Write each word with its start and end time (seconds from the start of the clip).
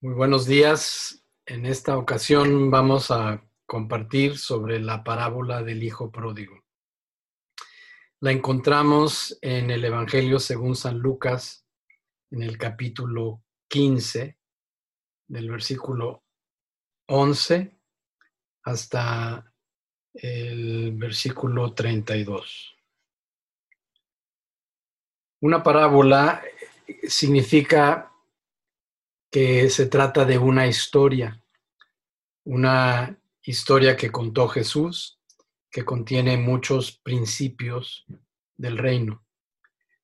Muy 0.00 0.14
buenos 0.14 0.46
días. 0.46 1.24
En 1.44 1.66
esta 1.66 1.98
ocasión 1.98 2.70
vamos 2.70 3.10
a 3.10 3.42
compartir 3.66 4.38
sobre 4.38 4.78
la 4.78 5.02
parábola 5.02 5.64
del 5.64 5.82
Hijo 5.82 6.12
Pródigo. 6.12 6.62
La 8.20 8.30
encontramos 8.30 9.36
en 9.42 9.72
el 9.72 9.84
Evangelio 9.84 10.38
según 10.38 10.76
San 10.76 11.00
Lucas, 11.00 11.66
en 12.30 12.44
el 12.44 12.56
capítulo 12.58 13.42
15, 13.66 14.38
del 15.26 15.50
versículo 15.50 16.22
11 17.08 17.76
hasta 18.62 19.52
el 20.14 20.92
versículo 20.92 21.74
32. 21.74 22.76
Una 25.40 25.60
parábola 25.60 26.40
significa 27.02 28.07
que 29.30 29.68
se 29.70 29.86
trata 29.86 30.24
de 30.24 30.38
una 30.38 30.66
historia, 30.66 31.42
una 32.44 33.18
historia 33.42 33.96
que 33.96 34.10
contó 34.10 34.48
Jesús, 34.48 35.20
que 35.70 35.84
contiene 35.84 36.36
muchos 36.36 36.92
principios 36.92 38.06
del 38.56 38.78
reino. 38.78 39.24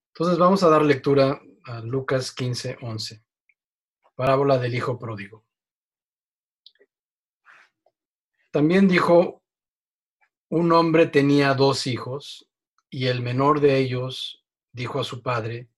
Entonces 0.09 0.39
vamos 0.39 0.63
a 0.63 0.69
dar 0.69 0.83
lectura 0.83 1.41
a 1.65 1.81
Lucas 1.81 2.33
15, 2.33 2.79
11, 2.83 3.25
parábola 4.15 4.59
del 4.59 4.75
Hijo 4.75 4.99
Pródigo. 4.99 5.45
También 8.51 8.87
dijo, 8.87 9.43
un 10.51 10.71
hombre 10.73 11.07
tenía 11.07 11.55
dos 11.55 11.87
hijos 11.87 12.49
y 12.91 13.07
el 13.07 13.23
menor 13.23 13.61
de 13.61 13.79
ellos 13.79 14.45
dijo 14.71 15.01
a 15.01 15.05
su 15.05 15.23
padre, 15.23 15.69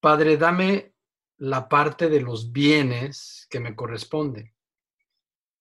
Padre, 0.00 0.36
dame 0.36 0.92
la 1.38 1.68
parte 1.68 2.08
de 2.08 2.20
los 2.20 2.52
bienes 2.52 3.46
que 3.48 3.60
me 3.60 3.74
corresponde 3.74 4.54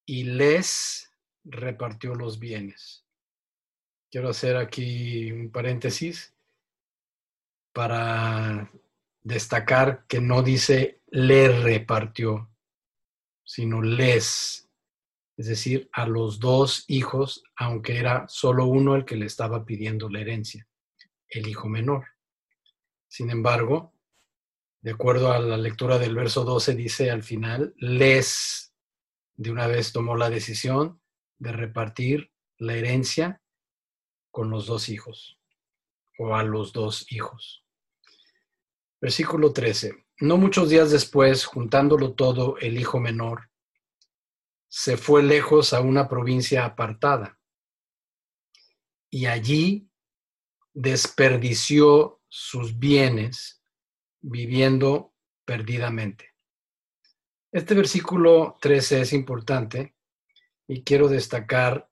y 0.06 0.24
les 0.24 1.12
repartió 1.44 2.16
los 2.16 2.40
bienes. 2.40 3.06
Quiero 4.10 4.30
hacer 4.30 4.58
aquí 4.58 5.32
un 5.32 5.52
paréntesis 5.52 6.34
para 7.74 8.72
destacar 9.22 10.06
que 10.08 10.20
no 10.20 10.42
dice 10.42 11.02
le 11.08 11.50
repartió, 11.62 12.50
sino 13.44 13.82
les, 13.82 14.68
es 15.38 15.48
decir, 15.48 15.90
a 15.94 16.08
los 16.08 16.40
dos 16.40 16.86
hijos, 16.88 17.44
aunque 17.56 17.98
era 17.98 18.28
solo 18.30 18.66
uno 18.66 18.96
el 18.96 19.06
que 19.06 19.16
le 19.16 19.26
estaba 19.26 19.66
pidiendo 19.66 20.10
la 20.10 20.22
herencia, 20.22 20.68
el 21.30 21.48
hijo 21.48 21.70
menor. 21.70 22.06
Sin 23.08 23.30
embargo, 23.30 23.94
de 24.82 24.92
acuerdo 24.92 25.32
a 25.32 25.40
la 25.40 25.58
lectura 25.58 25.98
del 25.98 26.16
verso 26.16 26.44
12, 26.44 26.76
dice 26.76 27.12
al 27.12 27.24
final, 27.24 27.74
les 27.78 28.74
de 29.36 29.52
una 29.52 29.68
vez 29.68 29.92
tomó 29.92 30.16
la 30.16 30.30
decisión 30.30 31.02
de 31.38 31.52
repartir 31.52 32.32
la 32.58 32.76
herencia 32.76 33.42
con 34.32 34.50
los 34.50 34.66
dos 34.66 34.90
hijos 34.90 35.40
o 36.18 36.36
a 36.36 36.44
los 36.44 36.74
dos 36.74 37.06
hijos. 37.12 37.64
Versículo 39.00 39.54
13. 39.54 40.06
No 40.20 40.38
muchos 40.38 40.70
días 40.70 40.90
después, 40.90 41.46
juntándolo 41.46 42.14
todo, 42.14 42.58
el 42.58 42.80
hijo 42.80 43.00
menor 43.00 43.50
se 44.68 44.98
fue 44.98 45.24
lejos 45.24 45.74
a 45.74 45.82
una 45.82 46.08
provincia 46.10 46.66
apartada 46.66 47.40
y 49.10 49.28
allí 49.28 49.90
desperdició 50.74 52.22
sus 52.28 52.78
bienes 52.78 53.57
viviendo 54.22 55.14
perdidamente. 55.46 56.34
Este 57.52 57.74
versículo 57.74 58.58
13 58.62 59.02
es 59.02 59.14
importante 59.14 59.96
y 60.68 60.84
quiero 60.84 61.08
destacar 61.08 61.90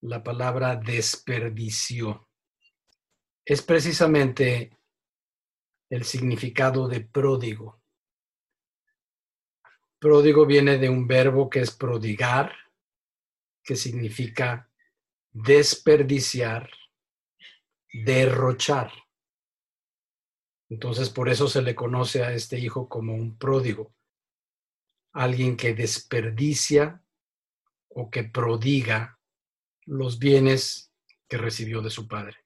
la 0.00 0.22
palabra 0.22 0.76
desperdicio. 0.76 2.28
Es 3.44 3.62
precisamente 3.62 4.78
el 5.90 6.04
significado 6.04 6.88
de 6.88 7.00
pródigo. 7.00 7.82
Pródigo 9.98 10.46
viene 10.46 10.78
de 10.78 10.88
un 10.88 11.06
verbo 11.06 11.50
que 11.50 11.60
es 11.60 11.70
prodigar, 11.70 12.52
que 13.64 13.74
significa 13.74 14.70
desperdiciar, 15.30 16.70
derrochar. 17.92 18.92
Entonces, 20.68 21.08
por 21.10 21.28
eso 21.28 21.48
se 21.48 21.62
le 21.62 21.74
conoce 21.74 22.22
a 22.22 22.32
este 22.32 22.58
hijo 22.58 22.88
como 22.88 23.14
un 23.14 23.38
pródigo, 23.38 23.94
alguien 25.12 25.56
que 25.56 25.74
desperdicia 25.74 27.02
o 27.88 28.10
que 28.10 28.24
prodiga 28.24 29.18
los 29.86 30.18
bienes 30.18 30.92
que 31.26 31.38
recibió 31.38 31.80
de 31.80 31.90
su 31.90 32.06
padre. 32.06 32.36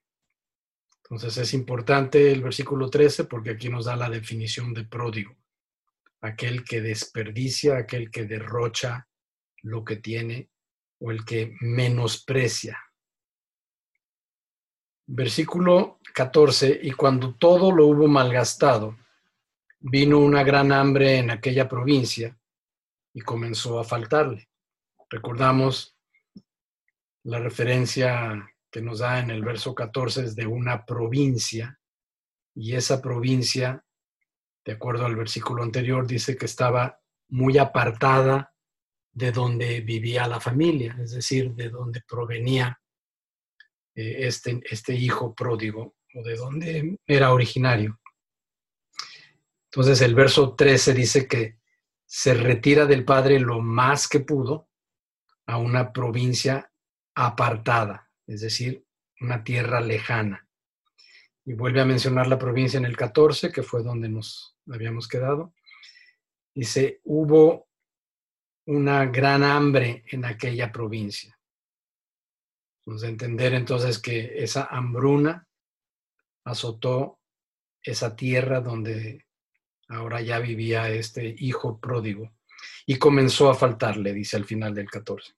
Entonces 1.03 1.37
es 1.37 1.53
importante 1.53 2.31
el 2.31 2.41
versículo 2.41 2.89
13 2.89 3.25
porque 3.25 3.51
aquí 3.51 3.69
nos 3.69 3.85
da 3.85 3.95
la 3.97 4.09
definición 4.09 4.73
de 4.73 4.85
pródigo, 4.85 5.35
aquel 6.21 6.63
que 6.63 6.81
desperdicia, 6.81 7.77
aquel 7.77 8.09
que 8.09 8.25
derrocha 8.25 9.07
lo 9.61 9.83
que 9.83 9.97
tiene 9.97 10.49
o 10.99 11.11
el 11.11 11.25
que 11.25 11.55
menosprecia 11.59 12.79
Versículo 15.15 15.99
14, 16.11 16.79
y 16.81 16.91
cuando 16.93 17.35
todo 17.35 17.71
lo 17.71 17.85
hubo 17.85 18.07
malgastado, 18.07 18.97
vino 19.79 20.17
una 20.17 20.43
gran 20.43 20.71
hambre 20.71 21.19
en 21.19 21.29
aquella 21.29 21.69
provincia 21.69 22.35
y 23.13 23.21
comenzó 23.21 23.77
a 23.77 23.83
faltarle. 23.83 24.49
Recordamos 25.07 25.95
la 27.25 27.37
referencia 27.37 28.43
que 28.71 28.81
nos 28.81 28.99
da 28.99 29.19
en 29.19 29.29
el 29.29 29.43
verso 29.43 29.75
14 29.75 30.23
es 30.23 30.35
de 30.35 30.47
una 30.47 30.83
provincia 30.83 31.79
y 32.55 32.73
esa 32.73 32.99
provincia, 32.99 33.85
de 34.65 34.71
acuerdo 34.71 35.05
al 35.05 35.15
versículo 35.15 35.61
anterior, 35.61 36.07
dice 36.07 36.35
que 36.35 36.47
estaba 36.47 36.99
muy 37.27 37.59
apartada 37.59 38.55
de 39.11 39.31
donde 39.31 39.81
vivía 39.81 40.27
la 40.27 40.39
familia, 40.39 40.97
es 40.99 41.11
decir, 41.11 41.53
de 41.53 41.69
donde 41.69 42.01
provenía 42.01 42.79
eh, 43.95 44.27
este, 44.27 44.61
este 44.69 44.93
hijo 44.93 45.33
pródigo 45.33 45.95
o 46.13 46.23
de 46.23 46.35
dónde 46.35 46.97
era 47.05 47.33
originario. 47.33 47.99
Entonces 49.65 50.01
el 50.01 50.13
verso 50.13 50.55
13 50.55 50.93
dice 50.93 51.27
que 51.27 51.57
se 52.05 52.35
retira 52.35 52.85
del 52.85 53.05
padre 53.05 53.39
lo 53.39 53.59
más 53.59 54.07
que 54.07 54.19
pudo 54.19 54.69
a 55.47 55.57
una 55.57 55.91
provincia 55.91 56.71
apartada, 57.15 58.09
es 58.27 58.41
decir, 58.41 58.85
una 59.19 59.43
tierra 59.43 59.81
lejana. 59.81 60.47
Y 61.45 61.53
vuelve 61.53 61.81
a 61.81 61.85
mencionar 61.85 62.27
la 62.27 62.37
provincia 62.37 62.77
en 62.77 62.85
el 62.85 62.95
14, 62.95 63.51
que 63.51 63.63
fue 63.63 63.83
donde 63.83 64.09
nos 64.09 64.55
habíamos 64.71 65.07
quedado. 65.07 65.53
Dice, 66.53 67.01
hubo 67.03 67.67
una 68.65 69.05
gran 69.07 69.43
hambre 69.43 70.03
en 70.07 70.25
aquella 70.25 70.71
provincia. 70.71 71.32
Vamos 72.85 73.03
a 73.03 73.07
entender 73.07 73.53
entonces 73.53 73.99
que 73.99 74.43
esa 74.43 74.65
hambruna 74.65 75.47
azotó 76.43 77.19
esa 77.81 78.15
tierra 78.15 78.59
donde 78.61 79.25
ahora 79.87 80.21
ya 80.21 80.39
vivía 80.39 80.89
este 80.89 81.35
hijo 81.37 81.79
pródigo 81.79 82.33
y 82.85 82.97
comenzó 82.97 83.49
a 83.49 83.55
faltarle, 83.55 84.13
dice 84.13 84.37
al 84.37 84.45
final 84.45 84.73
del 84.73 84.89
14. 84.89 85.33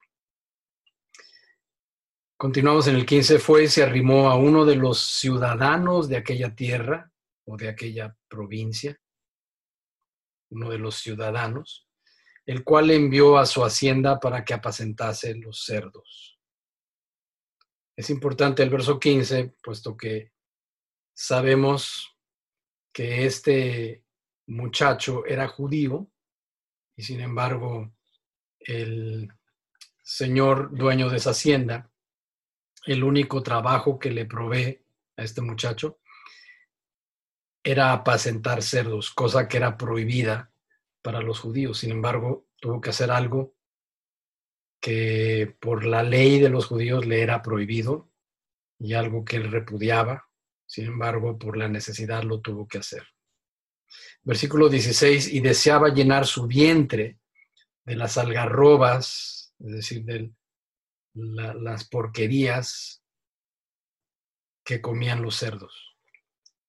Continuamos 2.37 2.87
en 2.87 2.95
el 2.95 3.05
15, 3.05 3.39
fue 3.39 3.63
y 3.63 3.67
se 3.67 3.83
arrimó 3.83 4.29
a 4.29 4.35
uno 4.35 4.65
de 4.65 4.75
los 4.75 4.99
ciudadanos 4.99 6.09
de 6.09 6.17
aquella 6.17 6.53
tierra 6.53 7.11
o 7.45 7.55
de 7.57 7.69
aquella 7.69 8.15
provincia, 8.27 8.99
uno 10.49 10.69
de 10.69 10.79
los 10.79 10.95
ciudadanos, 10.95 11.87
el 12.45 12.63
cual 12.63 12.91
envió 12.91 13.37
a 13.37 13.45
su 13.45 13.63
hacienda 13.63 14.19
para 14.19 14.43
que 14.43 14.53
apacentase 14.53 15.35
los 15.35 15.63
cerdos. 15.63 16.34
Es 17.95 18.09
importante 18.09 18.61
el 18.61 18.69
verso 18.69 18.99
15, 18.99 19.55
puesto 19.63 19.95
que 19.95 20.33
sabemos 21.13 22.17
que 22.91 23.25
este 23.25 24.03
muchacho 24.47 25.25
era 25.25 25.47
judío 25.47 26.09
y 26.95 27.03
sin 27.03 27.21
embargo 27.21 27.93
el 28.59 29.31
señor 30.03 30.75
dueño 30.75 31.09
de 31.09 31.17
esa 31.17 31.31
hacienda, 31.31 31.89
el 32.85 33.03
único 33.03 33.41
trabajo 33.41 33.97
que 33.97 34.11
le 34.11 34.25
provee 34.25 34.85
a 35.17 35.23
este 35.23 35.41
muchacho 35.41 35.99
era 37.63 37.91
apacentar 37.93 38.61
cerdos, 38.61 39.09
cosa 39.09 39.47
que 39.47 39.57
era 39.57 39.77
prohibida 39.77 40.51
para 41.01 41.21
los 41.21 41.39
judíos. 41.39 41.79
Sin 41.79 41.91
embargo, 41.91 42.45
tuvo 42.59 42.79
que 42.79 42.91
hacer 42.91 43.09
algo 43.09 43.54
que 44.85 45.57
por 45.59 45.83
la 45.83 46.03
ley 46.03 46.39
de 46.39 46.49
los 46.49 46.67
judíos 46.67 47.07
le 47.07 47.23
era 47.23 47.41
prohibido 47.41 48.11
y 48.77 48.93
algo 48.93 49.25
que 49.25 49.37
él 49.37 49.51
repudiaba, 49.51 50.29
sin 50.67 50.85
embargo, 50.85 51.39
por 51.39 51.57
la 51.57 51.67
necesidad 51.67 52.21
lo 52.21 52.39
tuvo 52.39 52.67
que 52.67 52.77
hacer. 52.77 53.03
Versículo 54.21 54.69
16, 54.69 55.33
y 55.33 55.39
deseaba 55.39 55.89
llenar 55.89 56.27
su 56.27 56.45
vientre 56.45 57.17
de 57.83 57.95
las 57.95 58.19
algarrobas, 58.19 59.55
es 59.57 59.71
decir, 59.71 60.05
de 60.05 60.31
las 61.15 61.89
porquerías 61.89 63.01
que 64.63 64.81
comían 64.81 65.23
los 65.23 65.35
cerdos, 65.35 65.97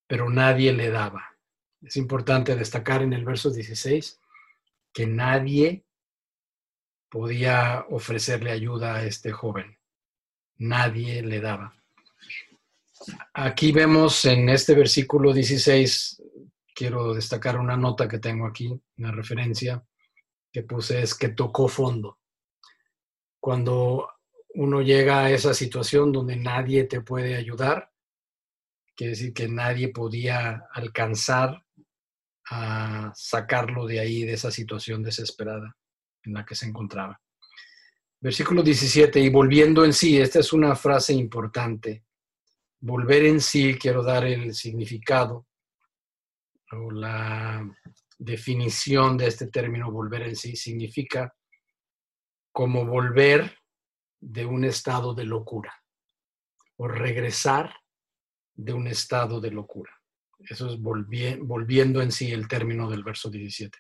pero 0.07 0.31
nadie 0.31 0.73
le 0.73 0.89
daba. 0.89 1.37
Es 1.83 1.99
importante 1.99 2.57
destacar 2.57 3.03
en 3.03 3.13
el 3.13 3.27
verso 3.27 3.51
16 3.51 4.23
que 4.95 5.07
nadie 5.07 5.86
podía 7.09 7.85
ofrecerle 7.91 8.51
ayuda 8.51 8.97
a 8.97 9.05
este 9.05 9.33
joven. 9.33 9.79
Nadie 10.59 11.23
le 11.23 11.41
daba. 11.41 11.75
Aquí 13.35 13.73
vemos 13.73 14.25
en 14.25 14.49
este 14.49 14.75
versículo 14.75 15.33
16, 15.33 16.23
quiero 16.75 17.15
destacar 17.15 17.59
una 17.59 17.77
nota 17.77 18.09
que 18.09 18.19
tengo 18.19 18.47
aquí, 18.47 18.73
una 18.97 19.13
referencia 19.13 19.85
que 20.51 20.63
puse, 20.63 21.03
es 21.03 21.15
que 21.15 21.29
tocó 21.29 21.69
fondo. 21.69 22.19
Cuando 23.39 24.09
uno 24.55 24.81
llega 24.81 25.25
a 25.25 25.31
esa 25.31 25.53
situación 25.53 26.11
donde 26.11 26.37
nadie 26.37 26.85
te 26.85 27.03
puede 27.03 27.37
ayudar, 27.37 27.93
quiere 28.97 29.11
decir 29.11 29.35
que 29.35 29.49
nadie 29.49 29.89
podía 29.89 30.65
alcanzar 30.73 31.63
a 32.49 33.13
sacarlo 33.15 33.87
de 33.87 34.01
ahí, 34.01 34.25
de 34.25 34.33
esa 34.33 34.51
situación 34.51 35.03
desesperada 35.03 35.77
en 36.27 36.35
la 36.35 36.45
que 36.45 36.55
se 36.55 36.67
encontraba. 36.67 37.21
Versículo 38.21 38.63
17, 38.63 39.21
y 39.21 39.31
volviendo 39.31 39.85
en 39.85 39.93
sí, 39.93 40.19
esta 40.19 40.41
es 40.41 40.53
una 40.53 40.75
frase 40.75 41.13
importante. 41.13 42.05
Volver 42.81 43.25
en 43.25 43.41
sí, 43.41 43.77
quiero 43.79 44.03
dar 44.03 44.25
el 44.25 44.55
significado 44.55 45.47
o 46.73 46.91
la 46.91 47.65
definición 48.19 49.17
de 49.17 49.27
este 49.27 49.47
término, 49.47 49.91
volver 49.91 50.23
en 50.23 50.37
sí, 50.37 50.57
significa 50.57 51.35
como 52.53 52.87
volver 52.87 53.59
de 54.21 54.47
un 54.47 54.65
estado 54.65 55.15
de 55.15 55.25
locura 55.25 55.75
o 56.77 56.89
regresar 56.89 57.75
de 58.55 58.73
un 58.73 58.87
estado 58.87 59.41
de 59.41 59.51
locura. 59.51 59.93
Eso 60.39 60.69
es 60.69 60.81
volviendo 60.81 62.03
en 62.03 62.11
sí 62.11 62.33
el 62.33 62.49
término 62.49 62.91
del 62.91 63.05
verso 63.05 63.31
17. 63.31 63.79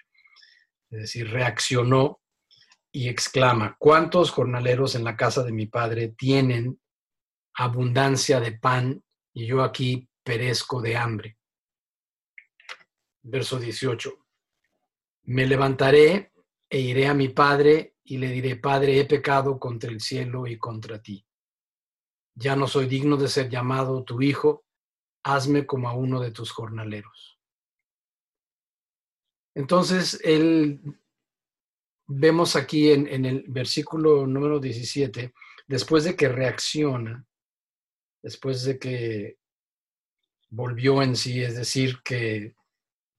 Es 0.91 1.01
decir, 1.01 1.31
reaccionó 1.31 2.21
y 2.97 3.11
exclama, 3.11 3.77
¿cuántos 3.79 4.31
jornaleros 4.31 4.95
en 4.95 5.05
la 5.05 5.19
casa 5.19 5.43
de 5.43 5.53
mi 5.53 5.67
padre 5.67 6.09
tienen 6.17 6.81
abundancia 7.53 8.41
de 8.41 8.53
pan 8.53 9.05
y 9.35 9.45
yo 9.45 9.63
aquí 9.63 10.09
perezco 10.25 10.81
de 10.81 10.97
hambre? 10.97 11.37
Verso 13.21 13.59
18. 13.59 14.17
Me 15.25 15.45
levantaré 15.45 16.33
e 16.71 16.81
iré 16.81 17.07
a 17.07 17.13
mi 17.13 17.29
padre 17.29 17.97
y 18.03 18.17
le 18.17 18.31
diré, 18.31 18.57
Padre, 18.57 18.99
he 18.99 19.05
pecado 19.05 19.59
contra 19.59 19.91
el 19.91 20.01
cielo 20.01 20.47
y 20.47 20.57
contra 20.57 21.03
ti. 21.03 21.27
Ya 22.35 22.57
no 22.57 22.67
soy 22.67 22.87
digno 22.87 23.19
de 23.19 23.29
ser 23.29 23.51
llamado 23.51 24.05
tu 24.05 24.23
hijo, 24.23 24.65
hazme 25.23 25.67
como 25.67 25.91
a 25.91 25.93
uno 25.93 26.19
de 26.19 26.31
tus 26.31 26.51
jornaleros. 26.51 27.39
Entonces, 29.55 30.19
él 30.25 30.81
vemos 32.07 32.57
aquí 32.57 32.91
en, 32.91 33.25
el 33.25 33.45
versículo 33.49 34.27
número 34.27 34.61
17, 34.61 35.33
después 35.67 36.05
de 36.05 36.17
que 36.17 36.29
reacciona, 36.29 37.27
después 38.23 38.65
de 38.65 38.79
que 38.79 39.39
volvió 40.51 41.03
en 41.03 41.17
sí, 41.17 41.43
es 41.43 41.57
decir, 41.57 42.01
que 42.05 42.55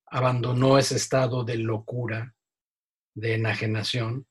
abandonó 0.08 0.78
ese 0.78 0.96
estado 0.96 1.44
de 1.44 1.58
locura, 1.58 2.34
de 3.14 3.36
enajenación, 3.36 4.26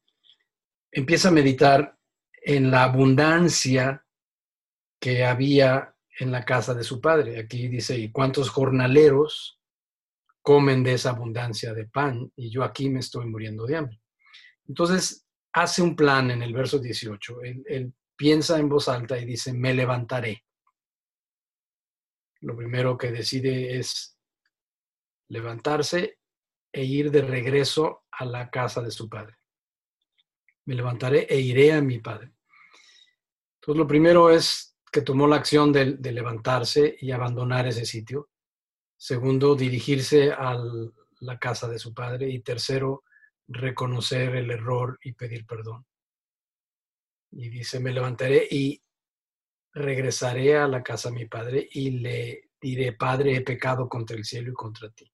empieza 0.90 1.28
a 1.28 1.32
meditar 1.32 1.98
en 2.32 2.70
la 2.70 2.84
abundancia 2.84 4.04
que 5.00 5.24
había 5.24 5.94
en 6.18 6.32
la 6.32 6.44
casa 6.44 6.72
de 6.72 6.84
su 6.84 7.00
padre. 7.00 7.38
Aquí 7.38 7.68
dice, 7.68 7.98
¿y 7.98 8.10
cuántos 8.10 8.48
jornaleros 8.48 9.60
comen 10.40 10.82
de 10.82 10.94
esa 10.94 11.10
abundancia 11.10 11.74
de 11.74 11.86
pan? 11.86 12.32
Y 12.36 12.50
yo 12.50 12.64
aquí 12.64 12.88
me 12.88 13.00
estoy 13.00 13.26
muriendo 13.26 13.66
de 13.66 13.76
hambre. 13.76 14.00
Entonces, 14.68 15.26
hace 15.52 15.82
un 15.82 15.96
plan 15.96 16.30
en 16.30 16.42
el 16.42 16.52
verso 16.52 16.78
18. 16.78 17.42
Él, 17.42 17.92
piensa 18.18 18.58
en 18.58 18.68
voz 18.68 18.88
alta 18.88 19.18
y 19.18 19.26
dice, 19.26 19.52
me 19.52 19.74
levantaré. 19.74 20.42
Lo 22.40 22.56
primero 22.56 22.96
que 22.96 23.12
decide 23.12 23.78
es 23.78 24.18
levantarse 25.28 26.18
e 26.72 26.84
ir 26.84 27.10
de 27.10 27.20
regreso 27.20 28.04
a 28.10 28.24
la 28.24 28.48
casa 28.48 28.80
de 28.80 28.90
su 28.90 29.08
padre. 29.08 29.36
Me 30.64 30.74
levantaré 30.74 31.26
e 31.28 31.38
iré 31.40 31.74
a 31.74 31.82
mi 31.82 31.98
padre. 31.98 32.32
Entonces, 33.60 33.78
lo 33.78 33.86
primero 33.86 34.30
es 34.30 34.78
que 34.90 35.02
tomó 35.02 35.26
la 35.26 35.36
acción 35.36 35.70
de, 35.70 35.96
de 35.96 36.12
levantarse 36.12 36.96
y 36.98 37.10
abandonar 37.10 37.66
ese 37.66 37.84
sitio. 37.84 38.30
Segundo, 38.96 39.54
dirigirse 39.54 40.32
a 40.32 40.56
la 41.20 41.38
casa 41.38 41.68
de 41.68 41.78
su 41.78 41.92
padre. 41.92 42.30
Y 42.30 42.40
tercero, 42.40 43.04
reconocer 43.48 44.34
el 44.36 44.50
error 44.50 44.98
y 45.02 45.12
pedir 45.12 45.46
perdón. 45.46 45.84
Y 47.32 47.48
dice, 47.48 47.80
me 47.80 47.92
levantaré 47.92 48.46
y 48.50 48.80
regresaré 49.72 50.56
a 50.56 50.66
la 50.66 50.82
casa 50.82 51.10
de 51.10 51.16
mi 51.16 51.26
padre 51.26 51.68
y 51.70 51.90
le 51.90 52.50
diré, 52.60 52.92
Padre, 52.92 53.36
he 53.36 53.40
pecado 53.42 53.88
contra 53.88 54.16
el 54.16 54.24
cielo 54.24 54.50
y 54.50 54.54
contra 54.54 54.90
ti. 54.90 55.10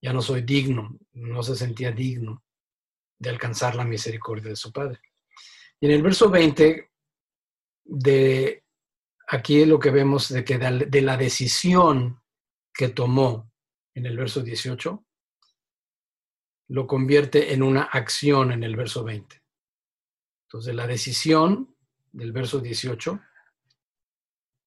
Ya 0.00 0.12
no 0.12 0.22
soy 0.22 0.42
digno, 0.42 0.98
no 1.12 1.42
se 1.42 1.54
sentía 1.54 1.92
digno 1.92 2.42
de 3.18 3.30
alcanzar 3.30 3.74
la 3.74 3.84
misericordia 3.84 4.48
de 4.50 4.56
su 4.56 4.72
padre. 4.72 5.00
Y 5.78 5.86
en 5.86 5.92
el 5.92 6.02
verso 6.02 6.30
20 6.30 6.90
de 7.84 8.64
aquí 9.28 9.64
lo 9.64 9.78
que 9.78 9.90
vemos 9.90 10.28
de 10.28 10.44
que 10.44 10.58
de 10.58 11.02
la 11.02 11.16
decisión 11.16 12.22
que 12.72 12.88
tomó 12.88 13.52
en 13.94 14.06
el 14.06 14.16
verso 14.16 14.40
18, 14.40 15.04
lo 16.70 16.86
convierte 16.86 17.52
en 17.52 17.64
una 17.64 17.82
acción 17.82 18.52
en 18.52 18.62
el 18.62 18.76
verso 18.76 19.02
20. 19.02 19.42
Entonces, 20.46 20.72
la 20.72 20.86
decisión 20.86 21.74
del 22.12 22.30
verso 22.30 22.60
18 22.60 23.20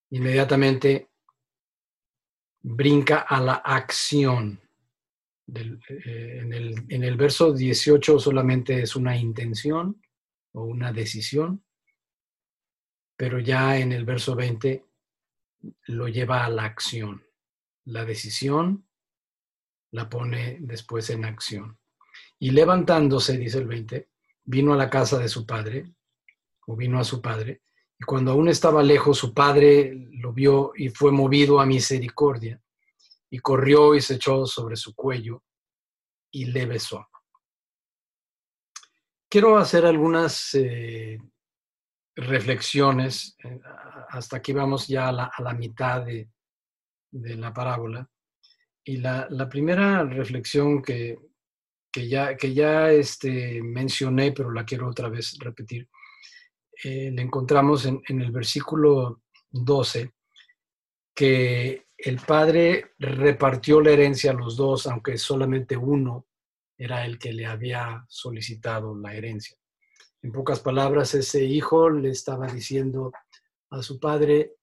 inmediatamente 0.09 1.09
brinca 2.61 3.19
a 3.19 3.39
la 3.39 3.53
acción. 3.53 4.59
Eh, 5.47 6.39
en, 6.41 6.51
el, 6.53 6.85
en 6.89 7.03
el 7.05 7.15
verso 7.15 7.53
18 7.53 8.19
solamente 8.19 8.81
es 8.81 8.97
una 8.97 9.15
intención 9.15 10.01
o 10.51 10.65
una 10.65 10.91
decisión, 10.91 11.63
pero 13.15 13.39
ya 13.39 13.77
en 13.77 13.93
el 13.93 14.03
verso 14.03 14.35
20 14.35 14.85
lo 15.87 16.09
lleva 16.09 16.43
a 16.43 16.49
la 16.49 16.65
acción. 16.65 17.25
La 17.85 18.03
decisión 18.03 18.85
la 19.91 20.09
pone 20.09 20.57
después 20.59 21.09
en 21.09 21.23
acción. 21.23 21.77
Y 22.43 22.51
levantándose, 22.51 23.37
dice 23.37 23.59
el 23.59 23.67
20, 23.67 24.09
vino 24.43 24.73
a 24.73 24.75
la 24.75 24.89
casa 24.89 25.17
de 25.17 25.29
su 25.29 25.45
padre, 25.45 25.95
o 26.67 26.75
vino 26.75 26.99
a 26.99 27.05
su 27.05 27.21
padre, 27.21 27.61
y 27.97 28.03
cuando 28.03 28.31
aún 28.31 28.49
estaba 28.49 28.83
lejos, 28.83 29.17
su 29.17 29.33
padre 29.33 29.93
lo 30.11 30.33
vio 30.33 30.73
y 30.75 30.89
fue 30.89 31.13
movido 31.13 31.61
a 31.61 31.65
misericordia, 31.65 32.61
y 33.29 33.39
corrió 33.39 33.95
y 33.95 34.01
se 34.01 34.15
echó 34.15 34.45
sobre 34.45 34.75
su 34.75 34.93
cuello 34.93 35.41
y 36.31 36.43
le 36.43 36.65
besó. 36.65 37.07
Quiero 39.29 39.57
hacer 39.57 39.85
algunas 39.85 40.53
eh, 40.55 41.21
reflexiones, 42.13 43.37
eh, 43.41 43.57
hasta 44.09 44.35
aquí 44.35 44.51
vamos 44.51 44.89
ya 44.89 45.07
a 45.07 45.13
la, 45.13 45.53
mitad 45.53 46.03
de, 46.03 46.27
la 47.13 47.53
parábola, 47.53 48.05
y 48.83 48.97
la, 48.97 49.27
la 49.29 49.47
primera 49.47 50.03
reflexión 50.03 50.81
que, 50.81 51.17
que 51.93 52.07
ya, 52.07 52.35
que 52.35 52.53
ya 52.53 52.91
este, 52.91 53.61
mencioné, 53.61 54.31
pero 54.31 54.51
la 54.51 54.65
quiero 54.65 54.89
otra 54.89 55.09
vez 55.09 55.37
repetir. 55.39 55.87
Eh, 56.83 57.13
encontramos 57.15 57.85
en, 57.85 58.01
en, 58.09 58.21
el 58.21 58.31
versículo 58.31 59.21
12 59.51 60.11
que 61.13 61.85
el 61.95 62.19
padre 62.19 62.93
repartió 62.97 63.79
la 63.79 63.91
herencia 63.91 64.31
a 64.31 64.33
los 64.33 64.57
dos, 64.57 64.87
aunque 64.87 65.17
solamente 65.19 65.77
uno 65.77 66.25
era 66.75 67.05
el 67.05 67.19
que 67.19 67.31
le 67.31 67.45
había 67.45 68.03
solicitado 68.09 68.97
la 68.97 69.13
herencia. 69.13 69.55
En 70.23 70.31
pocas 70.31 70.59
palabras, 70.59 71.13
ese 71.13 71.43
hijo 71.43 71.89
le 71.89 72.09
estaba 72.09 72.47
diciendo 72.47 73.11
a 73.69 73.83
su 73.83 73.99
padre, 73.99 74.55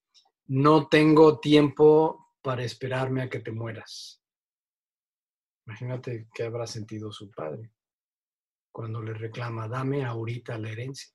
no 0.48 0.88
tengo 0.88 1.38
tiempo 1.38 2.34
para 2.42 2.64
esperarme 2.64 3.22
a 3.22 3.30
que 3.30 3.38
te 3.38 3.52
mueras. 3.52 4.19
Imagínate 5.70 6.26
qué 6.34 6.42
habrá 6.42 6.66
sentido 6.66 7.12
su 7.12 7.30
padre 7.30 7.70
cuando 8.72 9.00
le 9.00 9.14
reclama, 9.14 9.68
dame 9.68 10.04
ahorita 10.04 10.58
la 10.58 10.68
herencia. 10.68 11.12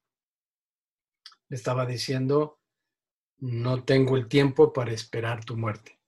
Le 1.50 1.58
estaba 1.58 1.86
diciendo, 1.86 2.62
no 3.40 3.84
tengo 3.84 4.16
el 4.16 4.30
tiempo 4.30 4.72
para 4.72 4.94
esperar 4.94 5.44
tu 5.44 5.58
muerte. 5.58 6.00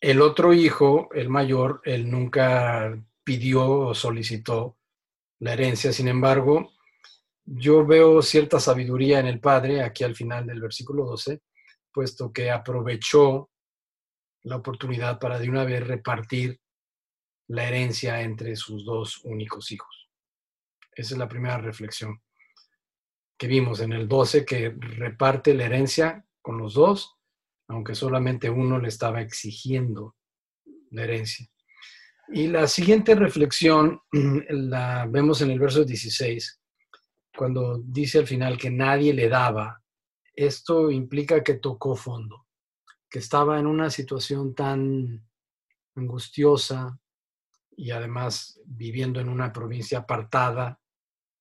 El 0.00 0.22
otro 0.22 0.54
hijo, 0.54 1.10
el 1.12 1.28
mayor, 1.28 1.82
él 1.84 2.10
nunca 2.10 2.98
pidió 3.22 3.70
o 3.70 3.94
solicitó 3.94 4.78
la 5.40 5.52
herencia, 5.52 5.92
sin 5.92 6.08
embargo, 6.08 6.72
yo 7.44 7.84
veo 7.84 8.22
cierta 8.22 8.58
sabiduría 8.58 9.20
en 9.20 9.26
el 9.26 9.40
padre, 9.40 9.82
aquí 9.82 10.04
al 10.04 10.16
final 10.16 10.46
del 10.46 10.62
versículo 10.62 11.04
12, 11.04 11.42
puesto 11.92 12.32
que 12.32 12.50
aprovechó 12.50 13.50
la 14.44 14.56
oportunidad 14.56 15.18
para 15.18 15.38
de 15.38 15.50
una 15.50 15.64
vez 15.64 15.86
repartir 15.86 16.63
la 17.48 17.68
herencia 17.68 18.22
entre 18.22 18.56
sus 18.56 18.84
dos 18.84 19.20
únicos 19.24 19.70
hijos. 19.72 20.08
Esa 20.94 21.14
es 21.14 21.18
la 21.18 21.28
primera 21.28 21.58
reflexión 21.58 22.22
que 23.36 23.46
vimos 23.46 23.80
en 23.80 23.92
el 23.92 24.08
12, 24.08 24.44
que 24.44 24.74
reparte 24.78 25.54
la 25.54 25.64
herencia 25.64 26.24
con 26.40 26.58
los 26.58 26.74
dos, 26.74 27.16
aunque 27.68 27.94
solamente 27.94 28.48
uno 28.48 28.78
le 28.78 28.88
estaba 28.88 29.20
exigiendo 29.20 30.16
la 30.90 31.04
herencia. 31.04 31.48
Y 32.28 32.46
la 32.46 32.66
siguiente 32.68 33.14
reflexión 33.14 34.00
la 34.48 35.06
vemos 35.10 35.42
en 35.42 35.50
el 35.50 35.58
verso 35.58 35.84
16, 35.84 36.60
cuando 37.36 37.78
dice 37.84 38.18
al 38.18 38.26
final 38.26 38.56
que 38.56 38.70
nadie 38.70 39.12
le 39.12 39.28
daba. 39.28 39.82
Esto 40.34 40.90
implica 40.90 41.42
que 41.42 41.54
tocó 41.54 41.96
fondo, 41.96 42.46
que 43.10 43.18
estaba 43.18 43.58
en 43.58 43.66
una 43.66 43.90
situación 43.90 44.54
tan 44.54 45.24
angustiosa 45.96 46.98
y 47.76 47.90
además 47.90 48.60
viviendo 48.64 49.20
en 49.20 49.28
una 49.28 49.52
provincia 49.52 50.00
apartada 50.00 50.80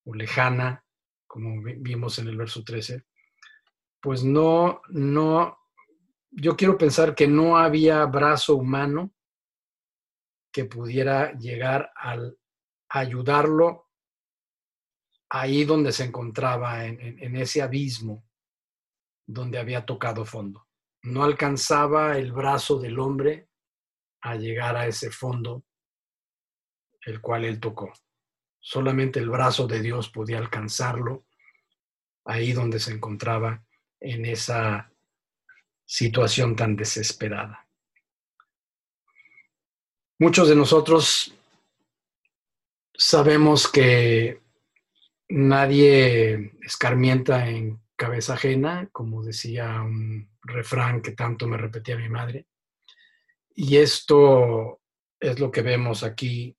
o 0.05 0.13
lejana, 0.13 0.85
como 1.27 1.61
vimos 1.63 2.19
en 2.19 2.27
el 2.27 2.37
verso 2.37 2.63
13, 2.63 3.05
pues 4.01 4.23
no, 4.23 4.81
no, 4.89 5.57
yo 6.29 6.55
quiero 6.55 6.77
pensar 6.77 7.15
que 7.15 7.27
no 7.27 7.57
había 7.57 8.05
brazo 8.05 8.55
humano 8.55 9.13
que 10.51 10.65
pudiera 10.65 11.33
llegar 11.33 11.91
al 11.95 12.37
ayudarlo 12.89 13.89
ahí 15.29 15.65
donde 15.65 15.91
se 15.91 16.03
encontraba, 16.03 16.85
en, 16.85 17.35
ese 17.35 17.63
abismo 17.63 18.23
donde 19.25 19.57
había 19.57 19.83
tocado 19.83 20.25
fondo. 20.25 20.67
No 21.01 21.23
alcanzaba 21.23 22.17
el 22.17 22.31
brazo 22.31 22.79
del 22.79 22.99
hombre 22.99 23.49
a 24.21 24.35
llegar 24.35 24.77
a 24.77 24.85
ese 24.85 25.09
fondo 25.09 25.65
el 27.05 27.21
cual 27.21 27.45
él 27.45 27.59
tocó. 27.59 27.93
Solamente 28.59 29.19
el 29.19 29.29
brazo 29.29 29.67
de 29.67 29.81
Dios 29.81 30.09
podía 30.09 30.37
alcanzarlo 30.37 31.25
ahí 32.25 32.53
donde 32.53 32.79
se 32.79 32.91
encontraba 32.91 33.63
en 33.99 34.25
esa 34.25 34.91
situación 35.85 36.55
tan 36.55 36.75
desesperada. 36.75 37.67
Muchos 40.19 40.47
de 40.47 40.55
nosotros 40.55 41.33
sabemos 42.93 43.67
que 43.67 44.41
nadie 45.27 46.53
escarmienta 46.61 47.49
en 47.49 47.81
cabeza 47.95 48.33
ajena, 48.33 48.87
como 48.91 49.23
decía 49.23 49.81
un 49.81 50.29
refrán 50.41 51.01
que 51.01 51.11
tanto 51.11 51.47
me 51.47 51.57
repetía 51.57 51.97
mi 51.97 52.09
madre. 52.09 52.47
Y 53.55 53.77
esto 53.77 54.81
es 55.19 55.39
lo 55.39 55.51
que 55.51 55.61
vemos 55.61 56.03
aquí, 56.03 56.55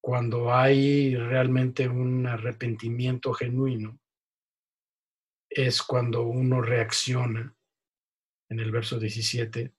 cuando 0.00 0.54
hay 0.54 1.14
realmente 1.14 1.88
un 1.88 2.26
arrepentimiento 2.26 3.32
genuino, 3.32 3.98
es 5.48 5.82
cuando 5.82 6.22
uno 6.22 6.60
reacciona 6.60 7.54
en 8.48 8.60
el 8.60 8.70
verso 8.70 8.98
17 8.98 9.72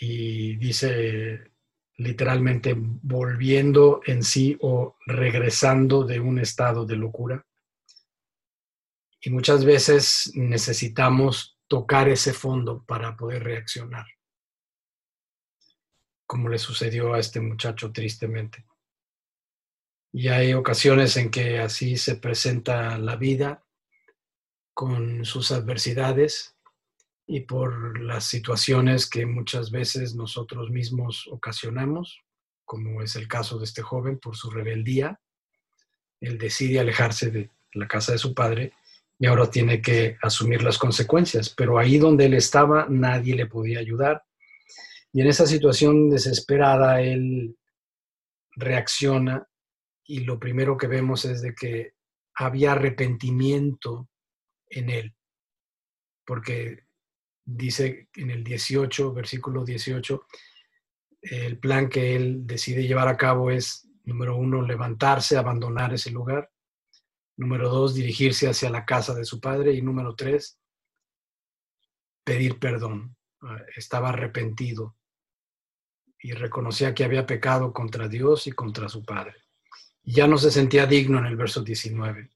y 0.00 0.56
dice 0.56 1.52
literalmente 1.96 2.74
volviendo 2.76 4.00
en 4.06 4.22
sí 4.22 4.56
o 4.60 4.96
regresando 5.06 6.04
de 6.04 6.20
un 6.20 6.38
estado 6.38 6.86
de 6.86 6.96
locura. 6.96 7.44
Y 9.20 9.30
muchas 9.30 9.64
veces 9.64 10.30
necesitamos 10.34 11.58
tocar 11.66 12.08
ese 12.08 12.32
fondo 12.32 12.84
para 12.84 13.16
poder 13.16 13.42
reaccionar, 13.42 14.06
como 16.28 16.50
le 16.50 16.58
sucedió 16.58 17.14
a 17.14 17.18
este 17.18 17.40
muchacho 17.40 17.90
tristemente. 17.90 18.66
Y 20.12 20.28
hay 20.28 20.52
ocasiones 20.52 21.16
en 21.16 21.30
que 21.30 21.58
así 21.58 21.96
se 21.96 22.16
presenta 22.16 22.98
la 22.98 23.16
vida 23.16 23.64
con 24.74 25.24
sus 25.24 25.50
adversidades 25.52 26.54
y 27.26 27.40
por 27.40 27.98
las 28.02 28.24
situaciones 28.24 29.08
que 29.08 29.24
muchas 29.24 29.70
veces 29.70 30.14
nosotros 30.14 30.70
mismos 30.70 31.26
ocasionamos, 31.32 32.20
como 32.66 33.02
es 33.02 33.16
el 33.16 33.26
caso 33.26 33.58
de 33.58 33.64
este 33.64 33.80
joven 33.80 34.18
por 34.18 34.36
su 34.36 34.50
rebeldía. 34.50 35.18
Él 36.20 36.36
decide 36.36 36.78
alejarse 36.78 37.30
de 37.30 37.50
la 37.72 37.88
casa 37.88 38.12
de 38.12 38.18
su 38.18 38.34
padre 38.34 38.74
y 39.18 39.26
ahora 39.26 39.50
tiene 39.50 39.80
que 39.80 40.18
asumir 40.20 40.62
las 40.62 40.76
consecuencias, 40.76 41.48
pero 41.48 41.78
ahí 41.78 41.96
donde 41.96 42.26
él 42.26 42.34
estaba 42.34 42.86
nadie 42.90 43.34
le 43.34 43.46
podía 43.46 43.78
ayudar. 43.78 44.27
Y 45.12 45.22
en 45.22 45.26
esa 45.26 45.46
situación 45.46 46.10
desesperada 46.10 47.00
él 47.00 47.56
reacciona 48.52 49.48
y 50.04 50.20
lo 50.20 50.38
primero 50.38 50.76
que 50.76 50.86
vemos 50.86 51.24
es 51.24 51.42
de 51.42 51.54
que 51.54 51.94
había 52.34 52.72
arrepentimiento 52.72 54.08
en 54.70 54.90
él, 54.90 55.16
porque 56.24 56.86
dice 57.44 58.08
en 58.14 58.30
el 58.30 58.44
18, 58.44 59.12
versículo 59.12 59.64
18, 59.64 60.26
el 61.22 61.58
plan 61.58 61.88
que 61.88 62.14
él 62.14 62.46
decide 62.46 62.86
llevar 62.86 63.08
a 63.08 63.16
cabo 63.16 63.50
es, 63.50 63.88
número 64.04 64.36
uno, 64.36 64.62
levantarse, 64.62 65.36
abandonar 65.36 65.92
ese 65.92 66.10
lugar. 66.10 66.50
Número 67.36 67.68
dos, 67.68 67.94
dirigirse 67.94 68.48
hacia 68.48 68.70
la 68.70 68.84
casa 68.84 69.14
de 69.14 69.24
su 69.24 69.40
padre. 69.40 69.72
Y 69.72 69.82
número 69.82 70.14
tres, 70.14 70.58
pedir 72.24 72.58
perdón. 72.58 73.16
Ah, 73.40 73.58
estaba 73.76 74.10
arrepentido 74.10 74.97
y 76.20 76.32
reconocía 76.32 76.94
que 76.94 77.04
había 77.04 77.26
pecado 77.26 77.72
contra 77.72 78.08
Dios 78.08 78.46
y 78.46 78.52
contra 78.52 78.88
su 78.88 79.04
padre. 79.04 79.36
Y 80.02 80.14
ya 80.14 80.26
no 80.26 80.38
se 80.38 80.50
sentía 80.50 80.86
digno 80.86 81.18
en 81.18 81.26
el 81.26 81.36
verso 81.36 81.62
19. 81.62 82.30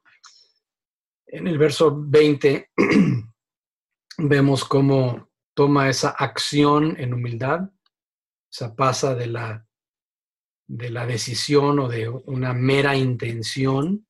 En 1.27 1.47
el 1.47 1.59
verso 1.59 1.97
20 1.99 2.71
vemos 4.19 4.65
cómo 4.65 5.31
toma 5.55 5.89
esa 5.89 6.11
acción 6.11 6.95
en 6.99 7.15
humildad, 7.15 7.63
o 7.63 7.71
sea, 8.51 8.75
pasa 8.75 9.15
de 9.15 9.27
la, 9.27 9.67
de 10.67 10.91
la 10.91 11.07
decisión 11.07 11.79
o 11.79 11.89
de 11.89 12.09
una 12.09 12.53
mera 12.53 12.97
intención 12.97 14.07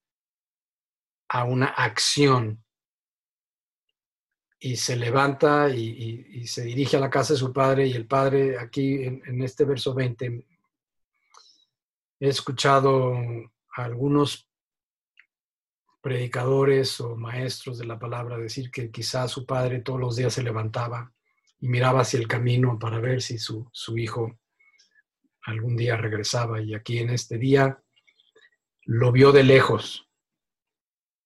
a 1.29 1.45
una 1.45 1.67
acción. 1.67 2.64
Y 4.64 4.76
se 4.76 4.95
levanta 4.95 5.69
y, 5.71 6.47
se 6.47 6.62
dirige 6.62 6.97
a 6.97 7.00
la 7.00 7.11
casa 7.11 7.33
de 7.33 7.38
su 7.40 7.52
padre 7.52 7.87
y 7.87 7.92
el 7.95 8.07
padre 8.07 8.59
aquí 8.59 9.02
en, 9.02 9.42
este 9.42 9.64
verso 9.64 9.92
20 9.92 10.45
he 12.21 12.28
escuchado 12.28 13.12
a 13.12 13.85
algunos 13.85 14.49
predicadores 16.00 17.00
o 17.00 17.16
maestros 17.16 17.78
de 17.78 17.87
la 17.87 17.99
palabra 17.99 18.38
decir 18.38 18.71
que 18.71 18.92
quizás 18.92 19.33
su 19.33 19.45
padre 19.45 19.81
todos 19.81 19.99
los 19.99 20.14
días 20.14 20.33
se 20.33 20.45
levantaba 20.45 21.12
y 21.59 21.69
miraba 21.69 22.02
hacia 22.02 22.21
el 22.21 22.28
camino 22.28 22.78
para 22.78 23.00
ver 23.00 23.21
si 23.21 23.38
su, 23.38 23.69
su 23.73 23.99
hijo 23.99 24.38
algún 25.42 25.76
día 25.76 25.97
regresaba. 25.97 26.61
Y 26.61 26.75
aquí 26.75 26.99
en 26.99 27.11
este 27.11 27.38
día 27.38 27.83
lo 28.85 29.11
vio 29.11 29.33
de 29.33 29.45
lejos. 29.45 30.09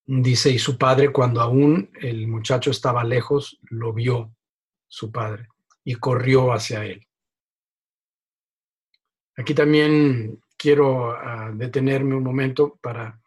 Dice, 0.08 0.50
y 0.50 0.58
su 0.58 0.78
padre 0.78 1.12
cuando 1.12 1.40
aún 1.40 1.90
el 2.00 2.28
muchacho 2.28 2.70
estaba 2.70 3.02
lejos, 3.02 3.58
lo 3.70 3.92
vio 3.92 4.32
su 4.86 5.10
padre 5.10 5.48
y 5.84 5.94
corrió 5.96 6.52
hacia 6.52 6.84
él. 6.84 7.06
Aquí 9.36 9.52
también 9.52 10.40
quiero 10.56 11.10
ah, 11.10 11.50
detenerme 11.52 12.14
un 12.14 12.22
momento 12.22 12.78
para 12.80 13.20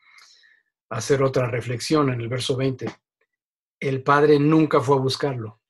hacer 0.90 1.22
otra 1.22 1.48
reflexión 1.48 2.10
en 2.12 2.22
el 2.22 2.30
verso 2.30 2.56
20. 2.56 2.88
El 3.80 4.02
padre 4.02 4.40
nunca 4.40 4.82
fue 4.82 4.96
a 4.96 5.00
buscarlo. 5.00 5.62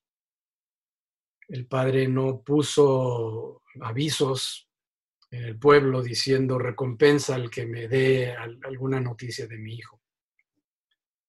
El 1.48 1.66
padre 1.66 2.08
no 2.08 2.40
puso 2.42 3.62
avisos 3.80 4.68
en 5.30 5.44
el 5.44 5.58
pueblo 5.58 6.02
diciendo 6.02 6.58
recompensa 6.58 7.34
al 7.34 7.50
que 7.50 7.66
me 7.66 7.86
dé 7.86 8.32
alguna 8.32 9.00
noticia 9.00 9.46
de 9.46 9.58
mi 9.58 9.74
hijo, 9.74 9.99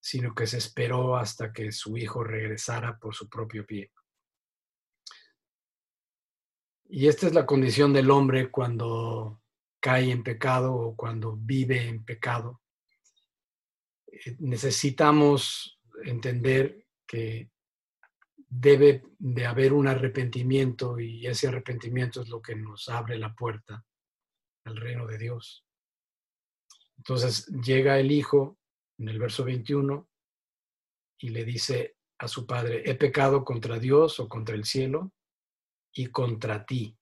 sino 0.02 0.36
que 0.36 0.48
se 0.48 0.58
esperó 0.58 1.16
hasta 1.16 1.54
que 1.54 1.72
su 1.72 1.96
hijo 1.96 2.24
regresara 2.24 2.98
por 2.98 3.16
su 3.16 3.30
propio 3.30 3.66
pie. 3.66 3.92
Y 6.90 7.08
esta 7.08 7.28
es 7.28 7.34
la 7.34 7.46
condición 7.46 7.94
del 7.94 8.12
hombre 8.12 8.52
cuando 8.52 9.42
cae 9.80 10.12
en 10.12 10.24
pecado 10.24 10.74
o 10.74 10.96
cuando 10.96 11.38
vive 11.38 11.88
en 11.88 12.04
pecado 12.04 12.62
necesitamos 14.40 15.80
entender 16.04 16.86
que 17.08 17.50
debe 18.48 19.04
de 19.18 19.46
haber 19.46 19.74
un 19.74 19.88
arrepentimiento 19.88 21.00
y 21.00 21.26
ese 21.26 21.48
arrepentimiento 21.48 22.22
es 22.22 22.30
lo 22.30 22.42
que 22.42 22.56
nos 22.56 22.90
abre 22.90 23.18
la 23.18 23.34
puerta 23.34 23.86
al 24.66 24.76
reino 24.76 25.08
de 25.08 25.18
Dios. 25.18 25.66
Entonces 26.98 27.48
llega 27.48 28.00
el 28.00 28.12
hijo 28.12 28.58
en 29.02 29.10
el 29.10 29.18
verso 29.18 29.44
21 29.44 30.08
y 31.18 31.30
le 31.30 31.44
dice 31.44 31.98
a 32.20 32.28
su 32.28 32.46
padre, 32.46 32.84
he 32.86 32.94
pecado 32.94 33.44
contra 33.44 33.80
Dios 33.80 34.20
o 34.20 34.30
contra 34.30 34.54
el 34.54 34.64
cielo 34.64 35.12
y 35.92 36.08
contra 36.08 36.66
ti. 36.66 36.96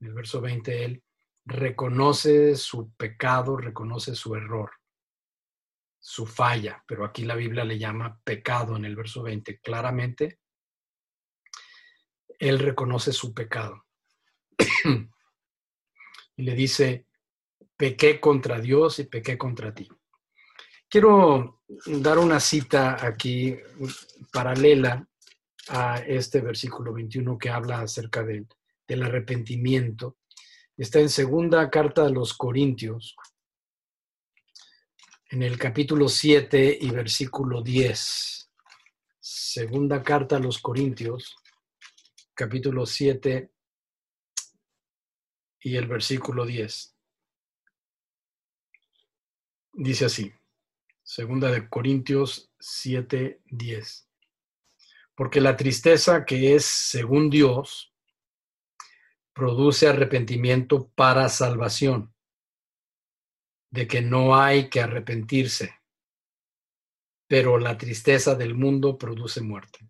En 0.00 0.08
el 0.08 0.12
verso 0.12 0.42
20 0.42 0.84
él 0.84 1.02
reconoce 1.46 2.54
su 2.54 2.92
pecado, 2.92 3.56
reconoce 3.56 4.14
su 4.14 4.34
error, 4.34 4.72
su 5.98 6.26
falla, 6.26 6.84
pero 6.86 7.06
aquí 7.06 7.24
la 7.24 7.34
Biblia 7.34 7.64
le 7.64 7.78
llama 7.78 8.20
pecado 8.22 8.76
en 8.76 8.84
el 8.84 8.94
verso 8.94 9.22
20. 9.22 9.58
Claramente, 9.60 10.40
él 12.38 12.58
reconoce 12.58 13.12
su 13.12 13.32
pecado. 13.32 13.86
y 16.36 16.42
le 16.42 16.54
dice, 16.54 17.06
pequé 17.74 18.20
contra 18.20 18.60
Dios 18.60 18.98
y 18.98 19.04
pequé 19.04 19.38
contra 19.38 19.74
ti. 19.74 19.88
Quiero 20.88 21.62
dar 21.86 22.18
una 22.18 22.38
cita 22.38 23.04
aquí 23.04 23.56
paralela 24.32 25.06
a 25.68 25.98
este 25.98 26.40
versículo 26.40 26.92
21 26.92 27.36
que 27.38 27.50
habla 27.50 27.80
acerca 27.80 28.22
del 28.22 29.02
arrepentimiento. 29.02 30.18
Está 30.76 31.00
en 31.00 31.08
segunda 31.08 31.68
carta 31.70 32.04
de 32.04 32.12
los 32.12 32.34
Corintios, 32.34 33.16
en 35.30 35.42
el 35.42 35.58
capítulo 35.58 36.08
7 36.08 36.78
y 36.80 36.90
versículo 36.90 37.62
10. 37.62 38.50
Segunda 39.18 40.04
carta 40.04 40.36
a 40.36 40.40
los 40.40 40.60
Corintios, 40.60 41.34
capítulo 42.32 42.86
7 42.86 43.50
y 45.62 45.76
el 45.76 45.88
versículo 45.88 46.46
10. 46.46 46.96
Dice 49.72 50.04
así. 50.04 50.32
Segunda 51.08 51.52
de 51.52 51.68
Corintios 51.68 52.50
7, 52.58 53.40
10. 53.44 54.08
Porque 55.14 55.40
la 55.40 55.56
tristeza 55.56 56.24
que 56.24 56.56
es 56.56 56.64
según 56.64 57.30
Dios 57.30 57.94
produce 59.32 59.86
arrepentimiento 59.86 60.88
para 60.96 61.28
salvación, 61.28 62.12
de 63.70 63.86
que 63.86 64.02
no 64.02 64.34
hay 64.34 64.68
que 64.68 64.80
arrepentirse, 64.80 65.76
pero 67.28 67.56
la 67.58 67.78
tristeza 67.78 68.34
del 68.34 68.56
mundo 68.56 68.98
produce 68.98 69.40
muerte. 69.42 69.88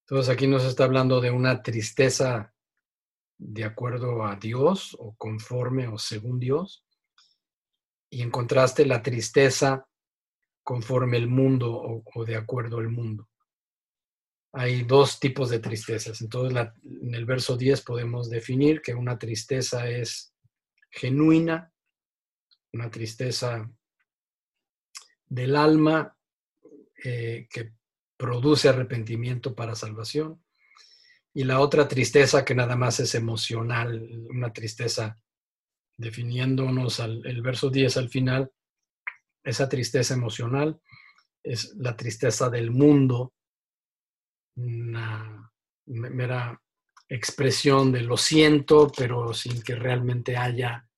Entonces 0.00 0.34
aquí 0.34 0.48
nos 0.48 0.64
está 0.64 0.82
hablando 0.82 1.20
de 1.20 1.30
una 1.30 1.62
tristeza 1.62 2.52
de 3.38 3.62
acuerdo 3.62 4.24
a 4.24 4.34
Dios 4.34 4.96
o 4.98 5.14
conforme 5.14 5.86
o 5.86 5.96
según 5.96 6.40
Dios, 6.40 6.85
y 8.10 8.22
encontraste 8.22 8.86
la 8.86 9.02
tristeza 9.02 9.86
conforme 10.62 11.16
el 11.16 11.28
mundo 11.28 12.02
o, 12.14 12.24
de 12.24 12.36
acuerdo 12.36 12.78
al 12.78 12.88
mundo. 12.88 13.28
Hay 14.52 14.82
dos 14.82 15.20
tipos 15.20 15.50
de 15.50 15.58
tristezas. 15.58 16.20
Entonces, 16.20 16.68
en 16.82 17.14
el 17.14 17.24
verso 17.24 17.56
10 17.56 17.82
podemos 17.82 18.30
definir 18.30 18.80
que 18.80 18.94
una 18.94 19.18
tristeza 19.18 19.88
es 19.88 20.34
genuina, 20.90 21.72
una 22.72 22.90
tristeza 22.90 23.70
del 25.26 25.56
alma 25.56 26.16
eh, 27.04 27.46
que 27.50 27.72
produce 28.16 28.68
arrepentimiento 28.68 29.54
para 29.54 29.74
salvación, 29.74 30.42
y 31.36 31.44
la 31.44 31.60
otra 31.60 31.86
tristeza 31.86 32.46
que 32.46 32.54
nada 32.54 32.76
más 32.76 32.98
es 32.98 33.14
emocional, 33.14 34.26
una 34.30 34.54
tristeza 34.54 35.20
definiéndonos 35.96 37.00
al, 37.00 37.24
el 37.26 37.42
verso 37.42 37.70
10 37.70 37.96
al 37.96 38.08
final, 38.08 38.50
esa 39.42 39.68
tristeza 39.68 40.14
emocional 40.14 40.80
es 41.42 41.74
la 41.76 41.96
tristeza 41.96 42.50
del 42.50 42.70
mundo, 42.70 43.32
una 44.56 45.52
mera 45.86 46.60
expresión 47.08 47.92
de 47.92 48.00
lo 48.00 48.16
siento, 48.16 48.90
pero 48.96 49.32
sin 49.32 49.62
que 49.62 49.76
realmente 49.76 50.36
haya 50.36 50.88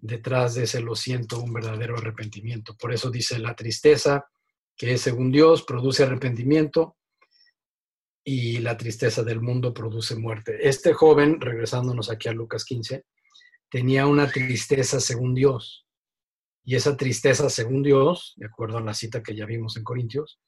detrás 0.00 0.54
de 0.54 0.64
ese 0.64 0.80
lo 0.80 0.94
siento 0.94 1.40
un 1.40 1.52
verdadero 1.52 1.96
arrepentimiento. 1.96 2.76
Por 2.76 2.92
eso 2.92 3.10
dice 3.10 3.38
la 3.38 3.54
tristeza, 3.54 4.28
que 4.76 4.98
según 4.98 5.30
Dios, 5.30 5.62
produce 5.62 6.02
arrepentimiento 6.02 6.96
y 8.24 8.58
la 8.58 8.76
tristeza 8.76 9.22
del 9.22 9.40
mundo 9.40 9.72
produce 9.72 10.16
muerte. 10.16 10.68
Este 10.68 10.92
joven, 10.92 11.40
regresándonos 11.40 12.10
aquí 12.10 12.28
a 12.28 12.32
Lucas 12.32 12.64
15, 12.64 13.04
tenía 13.70 14.06
una 14.06 14.30
tristeza 14.30 15.00
según 15.00 15.34
Dios. 15.34 15.86
Y 16.64 16.76
esa 16.76 16.96
tristeza 16.96 17.48
según 17.48 17.82
Dios, 17.82 18.34
de 18.36 18.46
acuerdo 18.46 18.78
a 18.78 18.82
la 18.82 18.94
cita 18.94 19.22
que 19.22 19.34
ya 19.34 19.46
vimos 19.46 19.76
en 19.76 19.84
Corintios, 19.84 20.40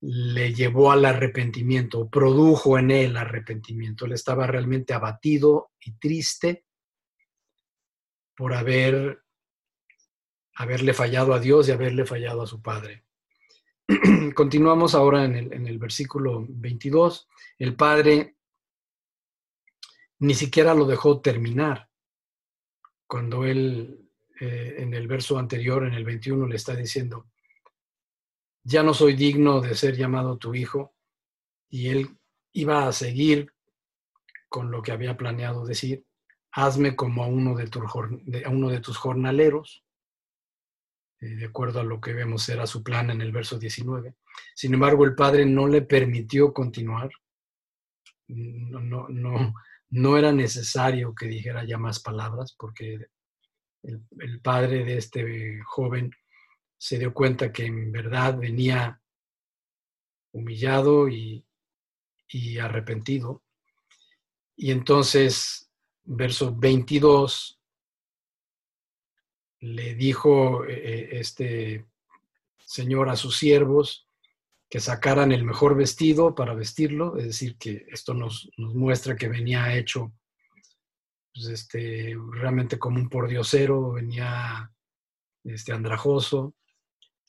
le 0.00 0.54
llevó 0.54 0.92
al 0.92 1.04
arrepentimiento, 1.04 2.08
produjo 2.08 2.78
en 2.78 2.92
él 2.92 3.16
arrepentimiento. 3.16 4.06
Él 4.06 4.12
estaba 4.12 4.46
realmente 4.46 4.94
abatido 4.94 5.72
y 5.80 5.92
triste 5.98 6.64
por 8.36 8.54
haber 8.54 9.22
haberle 10.54 10.92
fallado 10.92 11.34
a 11.34 11.38
Dios 11.38 11.68
y 11.68 11.72
haberle 11.72 12.04
fallado 12.04 12.42
a 12.42 12.46
su 12.46 12.60
padre. 12.60 13.04
Continuamos 14.34 14.94
ahora 14.94 15.24
en 15.24 15.36
el, 15.36 15.52
en 15.52 15.66
el 15.68 15.78
versículo 15.78 16.44
22. 16.48 17.28
El 17.58 17.76
padre 17.76 18.36
ni 20.20 20.34
siquiera 20.34 20.74
lo 20.74 20.84
dejó 20.84 21.20
terminar 21.20 21.87
cuando 23.08 23.44
él 23.44 24.08
eh, 24.38 24.76
en 24.78 24.94
el 24.94 25.08
verso 25.08 25.38
anterior, 25.38 25.84
en 25.84 25.94
el 25.94 26.04
21, 26.04 26.46
le 26.46 26.54
está 26.54 26.76
diciendo, 26.76 27.26
ya 28.62 28.84
no 28.84 28.94
soy 28.94 29.14
digno 29.14 29.60
de 29.60 29.74
ser 29.74 29.96
llamado 29.96 30.36
tu 30.36 30.54
hijo, 30.54 30.94
y 31.68 31.88
él 31.88 32.16
iba 32.52 32.86
a 32.86 32.92
seguir 32.92 33.52
con 34.48 34.70
lo 34.70 34.82
que 34.82 34.92
había 34.92 35.16
planeado 35.16 35.66
decir, 35.66 36.04
hazme 36.52 36.94
como 36.94 37.24
a 37.24 37.26
uno 37.26 37.56
de, 37.56 37.68
uno 38.46 38.68
de 38.68 38.80
tus 38.80 38.96
jornaleros, 38.96 39.84
eh, 41.20 41.34
de 41.34 41.46
acuerdo 41.46 41.80
a 41.80 41.84
lo 41.84 42.00
que 42.00 42.12
vemos 42.12 42.48
era 42.48 42.66
su 42.66 42.82
plan 42.82 43.10
en 43.10 43.20
el 43.22 43.32
verso 43.32 43.58
19. 43.58 44.14
Sin 44.54 44.74
embargo, 44.74 45.04
el 45.04 45.14
padre 45.14 45.46
no 45.46 45.66
le 45.66 45.82
permitió 45.82 46.52
continuar, 46.52 47.10
no, 48.28 48.80
no, 48.80 49.08
no, 49.08 49.54
no 49.90 50.18
era 50.18 50.32
necesario 50.32 51.14
que 51.14 51.26
dijera 51.26 51.64
ya 51.64 51.78
más 51.78 52.00
palabras 52.00 52.54
porque 52.58 53.08
el, 53.82 54.40
padre 54.40 54.84
de 54.84 54.98
este 54.98 55.60
joven 55.64 56.10
se 56.76 56.98
dio 56.98 57.14
cuenta 57.14 57.52
que 57.52 57.66
en 57.66 57.90
verdad 57.90 58.36
venía 58.36 59.00
humillado 60.32 61.08
y, 61.08 61.44
arrepentido. 62.60 63.42
Y 64.54 64.70
entonces, 64.70 65.70
verso 66.04 66.54
22, 66.54 67.58
le 69.60 69.94
dijo 69.94 70.64
eh, 70.64 70.72
eh, 70.74 71.08
este 71.12 71.86
señor 72.58 73.08
a 73.08 73.16
sus 73.16 73.38
siervos, 73.38 74.07
que 74.70 74.80
sacaran 74.80 75.32
el 75.32 75.44
mejor 75.44 75.76
vestido 75.76 76.34
para 76.34 76.54
vestirlo, 76.54 77.16
es 77.16 77.24
decir, 77.24 77.56
que 77.56 77.86
esto 77.88 78.12
nos, 78.12 78.50
muestra 78.56 79.16
que 79.16 79.28
venía 79.28 79.76
hecho 79.76 80.12
pues, 81.32 81.46
este, 81.46 82.14
realmente 82.32 82.78
como 82.78 82.98
un 82.98 83.08
pordiosero, 83.08 83.92
venía 83.92 84.70
este, 85.44 85.72
andrajoso, 85.72 86.54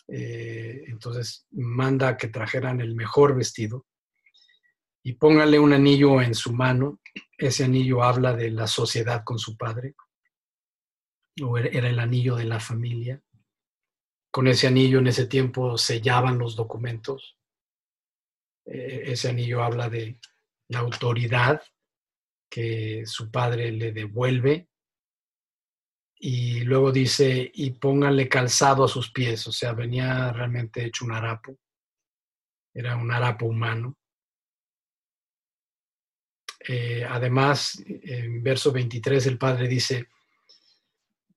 eh, 0.08 0.84
entonces 0.88 1.46
manda 1.52 2.18
que 2.18 2.28
trajeran 2.28 2.82
el 2.82 2.96
mejor 2.96 3.36
vestido 3.36 3.86
y 5.04 5.14
póngale 5.14 5.60
un 5.60 5.72
anillo 5.72 6.22
en 6.22 6.36
su 6.36 6.52
mano, 6.52 7.00
ese 7.38 7.64
anillo 7.64 8.04
habla 8.04 8.36
de 8.36 8.52
la 8.52 8.68
sociedad 8.68 9.24
con 9.24 9.40
su 9.40 9.56
padre, 9.56 9.96
o 11.42 11.58
era 11.58 11.88
el 11.88 12.00
anillo 12.00 12.36
de 12.36 12.44
la 12.44 12.60
familia, 12.60 13.22
con 14.40 14.48
ese 14.48 14.68
anillo 14.68 15.00
en 15.00 15.08
ese 15.08 15.26
tiempo 15.26 15.78
sellaban 15.78 16.38
los 16.38 16.56
documentos. 16.56 17.38
Eh, 18.66 19.04
ese 19.08 19.32
anillo 19.32 19.62
habla 19.62 19.90
de 19.90 20.18
la 20.70 20.80
autoridad 20.80 21.62
que 22.50 23.04
su 23.06 23.30
padre 23.32 23.70
le 23.74 23.92
devuelve. 23.92 24.70
Y 26.16 26.62
luego 26.62 26.94
dice, 26.94 27.52
y 27.54 27.72
pónganle 27.72 28.30
calzado 28.30 28.86
a 28.86 28.88
sus 28.88 29.12
pies, 29.12 29.46
o 29.46 29.52
sea, 29.52 29.74
venía 29.74 30.32
realmente 30.32 30.86
hecho 30.86 31.04
un 31.04 31.12
harapo, 31.12 31.58
era 32.74 32.96
un 32.96 33.12
harapo 33.12 33.46
humano. 33.46 33.98
Eh, 36.66 37.04
además, 37.04 37.84
en 37.86 38.42
verso 38.42 38.72
23 38.72 39.28
el 39.28 39.38
padre 39.38 39.68
dice, 39.68 40.08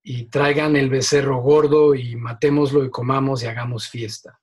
y 0.02 0.24
traigan 0.24 0.76
el 0.76 0.90
becerro 0.90 1.40
gordo 1.40 1.94
y 1.94 2.16
matémoslo 2.16 2.84
y 2.84 2.90
comamos 2.90 3.42
y 3.42 3.46
hagamos 3.46 3.88
fiesta. 3.88 4.40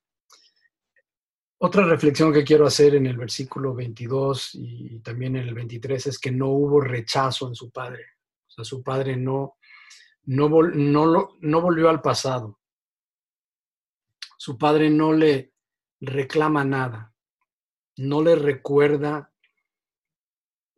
Otra 1.61 1.85
reflexión 1.85 2.31
que 2.31 2.45
quiero 2.45 2.65
hacer 2.65 2.95
en 2.95 3.05
el 3.05 3.17
versículo 3.17 3.75
22 3.75 4.51
y 4.53 4.99
también 4.99 5.35
en 5.35 5.47
el 5.47 5.53
23 5.53 6.07
es 6.07 6.19
que 6.19 6.31
no 6.31 6.47
hubo 6.47 6.79
rechazo 6.79 7.49
en 7.49 7.55
su 7.55 7.69
padre. 7.69 8.05
O 8.47 8.51
sea, 8.51 8.63
su 8.63 8.81
padre 8.81 9.17
no, 9.17 9.57
no, 10.23 10.47
no, 10.49 11.29
no 11.41 11.61
volvió 11.61 11.89
al 11.89 12.01
pasado. 12.01 12.59
Su 14.37 14.57
padre 14.57 14.89
no 14.89 15.11
le 15.11 15.51
reclama 15.99 16.63
nada, 16.63 17.13
no 17.97 18.23
le 18.23 18.35
recuerda 18.35 19.33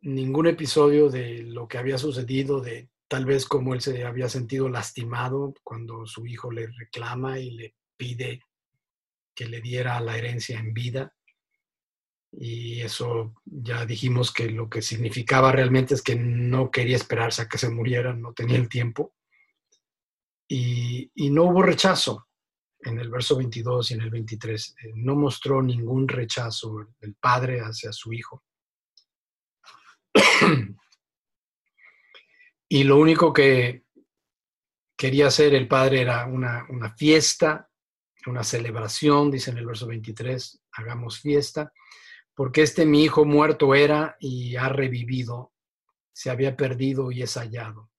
ningún 0.00 0.48
episodio 0.48 1.08
de 1.08 1.44
lo 1.44 1.68
que 1.68 1.78
había 1.78 1.96
sucedido, 1.96 2.60
de 2.60 2.90
tal 3.12 3.26
vez 3.26 3.44
como 3.44 3.74
él 3.74 3.82
se 3.82 4.06
había 4.06 4.26
sentido 4.26 4.70
lastimado 4.70 5.52
cuando 5.62 6.06
su 6.06 6.26
hijo 6.26 6.50
le 6.50 6.68
reclama 6.68 7.38
y 7.38 7.50
le 7.50 7.74
pide 7.94 8.40
que 9.34 9.44
le 9.44 9.60
diera 9.60 10.00
la 10.00 10.16
herencia 10.16 10.58
en 10.58 10.72
vida. 10.72 11.14
Y 12.30 12.80
eso 12.80 13.34
ya 13.44 13.84
dijimos 13.84 14.32
que 14.32 14.48
lo 14.48 14.70
que 14.70 14.80
significaba 14.80 15.52
realmente 15.52 15.92
es 15.92 16.00
que 16.00 16.16
no 16.16 16.70
quería 16.70 16.96
esperarse 16.96 17.42
a 17.42 17.48
que 17.48 17.58
se 17.58 17.68
muriera, 17.68 18.14
no 18.14 18.32
tenía 18.32 18.56
el 18.56 18.70
tiempo. 18.70 19.12
Y, 20.48 21.10
no 21.14 21.44
hubo 21.44 21.60
rechazo 21.60 22.28
en 22.80 22.98
el 22.98 23.10
verso 23.10 23.36
22 23.36 23.90
y 23.90 23.94
en 23.94 24.00
el 24.00 24.08
23. 24.08 24.74
Eh, 24.84 24.92
no 24.94 25.16
mostró 25.16 25.60
ningún 25.60 26.08
rechazo 26.08 26.94
del 26.98 27.14
padre 27.16 27.60
hacia 27.60 27.92
su 27.92 28.10
hijo. 28.14 28.42
y 32.72 32.84
lo 32.84 32.96
único 32.96 33.32
que 33.32 33.84
quería 34.96 35.26
hacer 35.26 35.54
el 35.54 35.68
padre 35.68 36.00
era 36.00 36.24
una, 36.26 36.66
una 36.70 36.94
fiesta 36.94 37.68
una 38.26 38.44
celebración, 38.44 39.30
dice 39.30 39.50
en 39.50 39.58
el 39.58 39.66
verso 39.66 39.86
23, 39.86 40.62
hagamos 40.72 41.20
fiesta, 41.20 41.72
porque 42.34 42.62
este 42.62 42.86
mi 42.86 43.04
hijo 43.04 43.24
muerto 43.24 43.74
era 43.74 44.16
y 44.20 44.56
ha 44.56 44.68
revivido, 44.68 45.52
se 46.12 46.30
había 46.30 46.56
perdido 46.56 47.10
y 47.10 47.22
es 47.22 47.34
hallado. 47.36 47.90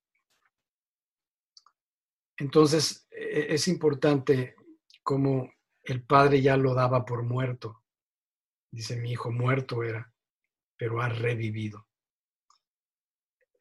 Entonces, 2.37 3.07
e-, 3.11 3.53
es 3.53 3.67
importante 3.67 4.55
como 5.03 5.51
el 5.83 6.03
padre 6.03 6.41
ya 6.41 6.57
lo 6.57 6.73
daba 6.73 7.05
por 7.05 7.23
muerto. 7.23 7.83
Dice, 8.71 8.95
mi 8.95 9.11
hijo 9.11 9.29
muerto 9.29 9.83
era, 9.83 10.11
pero 10.77 11.01
ha 11.01 11.09
revivido. 11.09 11.87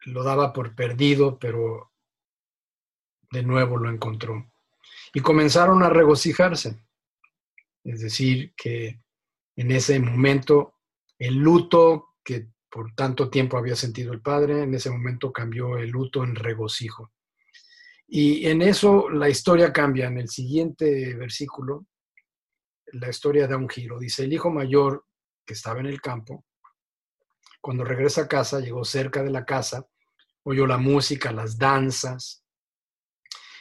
Lo 0.07 0.23
daba 0.25 0.53
por 0.53 0.75
perdido, 0.75 1.39
pero 1.39 1.93
de 3.31 3.43
nuevo 3.43 3.77
lo 3.79 3.91
encontró 3.91 4.53
y 5.15 5.21
comenzaron 5.21 5.83
a 5.83 5.91
regocijarse. 5.91 6.83
Es 7.85 8.01
decir, 8.01 8.55
que 8.57 9.03
en 9.57 9.71
ese 9.71 9.99
momento 10.01 10.79
el 11.19 11.37
luto 11.37 12.17
que 12.25 12.49
por 12.71 12.95
tanto 12.95 13.29
tiempo 13.29 13.59
había 13.59 13.77
sentido 13.77 14.13
el 14.13 14.23
padre, 14.23 14.63
en 14.63 14.75
ese 14.75 14.91
momento 14.91 15.33
cambió 15.33 15.77
el 15.77 15.91
luto 15.91 16.25
en 16.25 16.35
regocijo. 16.35 17.13
Y 18.09 18.47
en 18.47 18.63
eso 18.63 19.11
la 19.11 19.29
historia 19.29 19.73
cambia. 19.73 20.07
En 20.07 20.19
el 20.19 20.29
siguiente 20.29 21.15
versículo, 21.15 21.87
la 22.87 23.11
historia 23.11 23.47
da 23.47 23.57
un 23.57 23.69
giro. 23.69 23.99
Dice, 23.99 24.25
el 24.25 24.33
hijo 24.33 24.51
mayor 24.51 25.07
que 25.45 25.55
estaba 25.55 25.81
en 25.81 25.87
el 25.87 26.01
campo, 26.01 26.47
cuando 27.61 27.85
regresa 27.85 28.23
a 28.23 28.29
casa, 28.29 28.61
llegó 28.61 28.85
cerca 28.85 29.23
de 29.23 29.31
la 29.31 29.45
casa, 29.45 29.87
oyó 30.45 30.67
la 30.67 30.79
música, 30.79 31.33
las 31.33 31.59
danzas, 31.59 32.43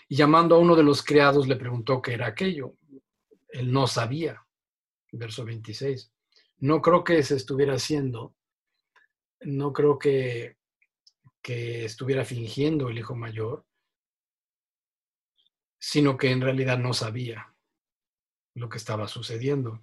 y 0.07 0.15
llamando 0.15 0.55
a 0.55 0.59
uno 0.59 0.75
de 0.75 0.83
los 0.83 1.03
criados 1.03 1.47
le 1.47 1.55
preguntó 1.55 2.01
qué 2.01 2.13
era 2.13 2.27
aquello. 2.27 2.75
Él 3.49 3.71
no 3.71 3.87
sabía. 3.87 4.45
Verso 5.11 5.45
26. 5.45 6.11
No 6.57 6.81
creo 6.81 7.03
que 7.03 7.23
se 7.23 7.35
estuviera 7.35 7.73
haciendo, 7.73 8.35
no 9.41 9.73
creo 9.73 9.97
que, 9.97 10.57
que 11.41 11.85
estuviera 11.85 12.23
fingiendo 12.23 12.89
el 12.89 12.99
hijo 12.99 13.15
mayor, 13.15 13.65
sino 15.79 16.17
que 16.17 16.31
en 16.31 16.41
realidad 16.41 16.77
no 16.77 16.93
sabía 16.93 17.55
lo 18.53 18.69
que 18.69 18.77
estaba 18.77 19.07
sucediendo. 19.07 19.81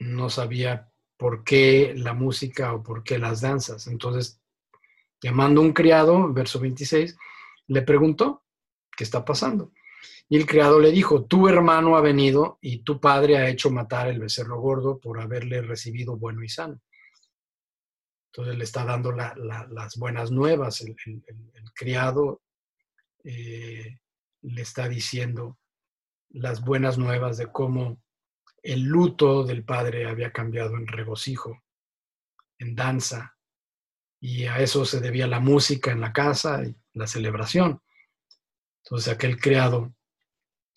No 0.00 0.30
sabía 0.30 0.90
por 1.16 1.44
qué 1.44 1.94
la 1.96 2.14
música 2.14 2.72
o 2.72 2.82
por 2.82 3.04
qué 3.04 3.18
las 3.18 3.42
danzas. 3.42 3.86
Entonces, 3.86 4.41
llamando 5.22 5.60
a 5.60 5.64
un 5.64 5.72
criado, 5.72 6.32
verso 6.32 6.58
26, 6.60 7.16
le 7.68 7.82
preguntó 7.82 8.42
¿qué 8.96 9.04
está 9.04 9.24
pasando? 9.24 9.72
Y 10.28 10.36
el 10.36 10.46
criado 10.46 10.80
le 10.80 10.90
dijo, 10.90 11.24
tu 11.24 11.48
hermano 11.48 11.96
ha 11.96 12.00
venido 12.00 12.58
y 12.60 12.78
tu 12.78 13.00
padre 13.00 13.36
ha 13.36 13.48
hecho 13.48 13.70
matar 13.70 14.08
el 14.08 14.18
becerro 14.18 14.60
gordo 14.60 14.98
por 14.98 15.20
haberle 15.20 15.60
recibido 15.62 16.16
bueno 16.16 16.42
y 16.42 16.48
sano. 16.48 16.80
Entonces 18.30 18.56
le 18.56 18.64
está 18.64 18.84
dando 18.84 19.12
las 19.12 19.96
buenas 19.96 20.30
nuevas. 20.30 20.80
El, 20.80 20.96
criado 21.74 22.40
eh, 23.24 23.98
le 24.40 24.62
está 24.62 24.88
diciendo 24.88 25.58
las 26.30 26.64
buenas 26.64 26.96
nuevas 26.96 27.36
de 27.36 27.52
cómo 27.52 28.00
el 28.62 28.82
luto 28.84 29.44
del 29.44 29.64
padre 29.64 30.06
había 30.06 30.32
cambiado 30.32 30.76
en 30.76 30.86
regocijo, 30.86 31.62
en 32.58 32.74
danza, 32.74 33.36
y 34.24 34.46
a 34.46 34.60
eso 34.60 34.84
se 34.84 35.00
debía 35.00 35.26
la 35.26 35.40
música 35.40 35.90
en 35.90 36.00
la 36.00 36.12
casa 36.12 36.62
y 36.62 36.76
la 36.92 37.08
celebración. 37.08 37.82
Entonces 38.84 39.12
aquel 39.12 39.36
criado 39.40 39.96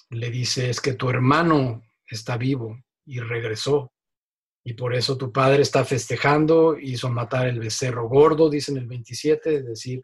le 0.10 0.32
dice, 0.32 0.72
es 0.72 0.82
que 0.82 0.94
tu 0.94 1.12
hermano 1.12 1.84
está 2.08 2.38
vivo 2.38 2.76
y 3.06 3.20
regresó. 3.20 3.94
Y 4.64 4.74
por 4.74 4.96
eso 4.96 5.16
tu 5.16 5.32
padre 5.32 5.62
está 5.62 5.86
festejando, 5.86 6.76
hizo 6.80 7.08
matar 7.12 7.46
el 7.46 7.60
becerro 7.60 8.10
gordo, 8.10 8.50
dice 8.50 8.72
en 8.72 8.80
el 8.80 8.88
27, 8.88 9.58
es 9.58 9.66
decir, 9.68 10.04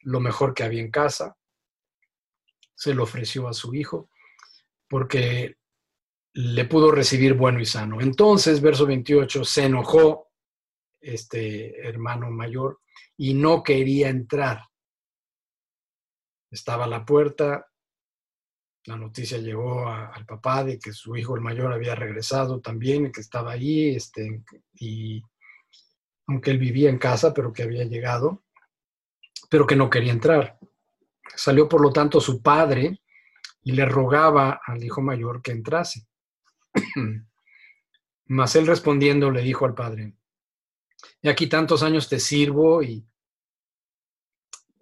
lo 0.00 0.18
mejor 0.18 0.52
que 0.52 0.64
había 0.64 0.80
en 0.80 0.90
casa. 0.90 1.36
Se 2.74 2.94
lo 2.94 3.04
ofreció 3.04 3.46
a 3.46 3.52
su 3.52 3.76
hijo 3.76 4.10
porque 4.88 5.54
le 6.32 6.64
pudo 6.64 6.90
recibir 6.90 7.34
bueno 7.34 7.60
y 7.60 7.64
sano. 7.64 8.00
Entonces, 8.00 8.60
verso 8.60 8.86
28, 8.86 9.44
se 9.44 9.66
enojó 9.66 10.29
este 11.00 11.86
hermano 11.86 12.30
mayor 12.30 12.80
y 13.16 13.34
no 13.34 13.62
quería 13.62 14.08
entrar 14.08 14.70
estaba 16.50 16.84
a 16.84 16.88
la 16.88 17.04
puerta, 17.04 17.66
la 18.86 18.96
noticia 18.96 19.38
llegó 19.38 19.88
al 19.88 20.26
papá 20.26 20.64
de 20.64 20.78
que 20.78 20.92
su 20.92 21.16
hijo 21.16 21.34
el 21.36 21.42
mayor 21.42 21.72
había 21.72 21.94
regresado 21.94 22.60
también, 22.60 23.12
que 23.12 23.20
estaba 23.20 23.52
ahí, 23.52 23.94
este, 23.94 24.42
y 24.74 25.22
aunque 26.26 26.50
él 26.50 26.58
vivía 26.58 26.90
en 26.90 26.98
casa, 26.98 27.32
pero 27.32 27.52
que 27.52 27.62
había 27.62 27.84
llegado, 27.84 28.42
pero 29.48 29.66
que 29.66 29.76
no 29.76 29.90
quería 29.90 30.12
entrar. 30.12 30.58
Salió 31.36 31.68
por 31.68 31.80
lo 31.80 31.92
tanto 31.92 32.20
su 32.20 32.42
padre 32.42 33.00
y 33.62 33.72
le 33.72 33.84
rogaba 33.84 34.60
al 34.64 34.82
hijo 34.82 35.02
mayor 35.02 35.42
que 35.42 35.52
entrase. 35.52 36.06
Mas 38.26 38.56
él 38.56 38.66
respondiendo 38.66 39.30
le 39.30 39.42
dijo 39.42 39.66
al 39.66 39.74
padre, 39.74 40.14
y 41.22 41.28
aquí 41.28 41.48
tantos 41.48 41.82
años 41.82 42.08
te 42.08 42.18
sirvo 42.18 42.82
y 42.82 43.06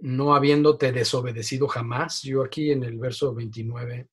no 0.01 0.35
habiéndote 0.35 0.93
desobedecido 0.93 1.67
jamás. 1.67 2.23
Yo 2.23 2.45
aquí 2.45 2.71
en 2.71 2.85
el 2.85 2.99
verso 2.99 3.35
29 3.35 4.09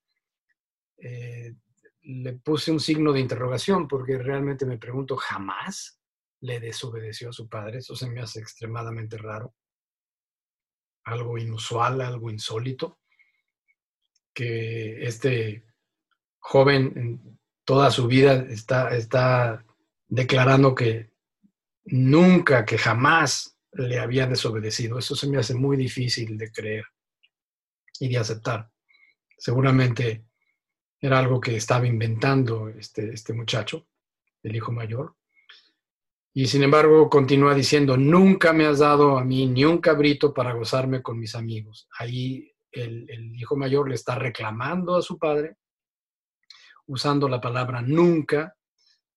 eh, 0.98 1.56
le 2.02 2.34
puse 2.34 2.72
un 2.72 2.80
signo 2.80 3.14
de 3.14 3.20
interrogación 3.20 3.88
porque 3.88 4.18
realmente 4.18 4.66
me 4.66 4.78
pregunto, 4.78 5.16
¿jamás 5.16 6.00
le 6.42 6.60
desobedeció 6.60 7.30
a 7.30 7.34
su 7.34 7.48
padre? 7.48 7.80
Eso 7.80 7.96
se 7.96 8.10
me 8.10 8.22
hace 8.22 8.40
extremadamente 8.40 9.18
raro. 9.18 9.54
Algo 11.04 11.38
inusual, 11.38 12.02
algo 12.02 12.32
insólito, 12.32 13.00
que 14.34 15.04
este 15.06 15.66
joven 16.40 16.94
en 16.96 17.40
toda 17.64 17.92
su 17.92 18.08
vida 18.08 18.34
está, 18.50 18.96
está 18.96 19.64
declarando 20.08 20.74
que 20.74 21.15
nunca, 21.86 22.66
que 22.66 22.78
jamás 22.78 23.58
le 23.72 24.00
había 24.00 24.28
desobedecido. 24.28 24.98
Eso 24.98 25.16
se 25.16 25.28
me 25.28 25.38
hace 25.38 25.54
muy 25.54 25.78
difícil 25.78 26.38
de 26.38 26.52
creer 26.52 26.86
y 28.00 28.10
de 28.10 28.18
aceptar. 28.18 28.70
Seguramente 29.38 30.26
era 31.00 31.20
algo 31.20 31.40
que 31.40 31.56
estaba 31.56 31.86
inventando 31.86 32.70
este, 32.70 33.14
este 33.14 33.34
muchacho, 33.34 33.88
el 34.44 34.56
hijo 34.56 34.72
mayor. 34.72 35.16
Y 36.34 36.48
sin 36.48 36.64
embargo 36.64 37.10
continúa 37.10 37.54
diciendo, 37.54 37.96
nunca 37.96 38.52
me 38.52 38.66
has 38.66 38.80
dado 38.80 39.18
a 39.18 39.24
mí 39.24 39.46
ni 39.46 39.64
un 39.64 39.78
cabrito 39.78 40.34
para 40.34 40.54
gozarme 40.54 41.02
con 41.02 41.20
mis 41.20 41.36
amigos. 41.36 41.88
Ahí 41.98 42.52
el, 42.72 43.10
el 43.10 43.36
hijo 43.36 43.56
mayor 43.56 43.88
le 43.88 43.96
está 43.96 44.16
reclamando 44.16 44.96
a 44.96 45.02
su 45.02 45.18
padre, 45.18 45.58
usando 46.88 47.30
la 47.30 47.40
palabra 47.40 47.82
nunca 47.82 48.56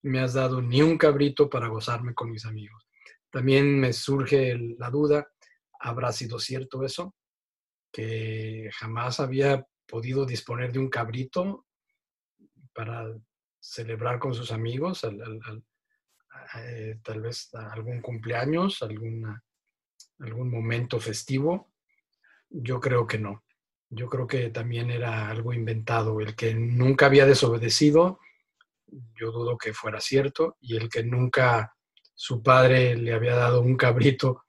me 0.02 0.20
has 0.20 0.34
dado 0.34 0.62
ni 0.62 0.82
un 0.82 0.96
cabrito 0.96 1.48
para 1.50 1.68
gozarme 1.68 2.14
con 2.14 2.30
mis 2.30 2.44
amigos. 2.44 2.87
También 3.30 3.78
me 3.78 3.92
surge 3.92 4.56
la 4.78 4.90
duda, 4.90 5.28
¿habrá 5.80 6.12
sido 6.12 6.38
cierto 6.38 6.84
eso? 6.84 7.14
Que 7.92 8.70
jamás 8.74 9.20
había 9.20 9.66
podido 9.87 10.24
disponer 10.24 10.72
de 10.72 10.78
un 10.78 10.88
cabrito 10.88 11.66
para 12.72 13.12
celebrar 13.61 14.18
con 14.18 14.34
sus 14.34 14.52
amigos, 14.52 15.04
eh, 16.56 16.98
tal 17.02 17.20
vez 17.20 17.52
algún 17.54 18.00
cumpleaños, 18.00 18.82
alguna, 18.82 19.42
algún 20.20 20.50
momento 20.50 21.00
festivo. 21.00 21.72
Yo 22.48 22.80
creo 22.80 23.06
que 23.06 23.18
no. 23.18 23.44
Yo 23.90 24.08
creo 24.08 24.26
que 24.26 24.50
también 24.50 24.90
era 24.90 25.28
algo 25.28 25.52
inventado. 25.52 26.20
El 26.20 26.34
que 26.34 26.54
nunca 26.54 27.06
había 27.06 27.26
desobedecido, 27.26 28.20
yo 29.14 29.33
dudo 29.33 29.59
que 29.59 29.72
fuera 29.72 30.01
cierto, 30.01 30.57
y 30.61 30.77
el 30.77 30.88
que 30.88 31.03
nunca 31.03 31.74
su 32.14 32.42
padre 32.42 32.96
le 32.96 33.12
había 33.12 33.37
dado 33.37 33.61
un 33.61 33.77
cabrito 33.77 34.44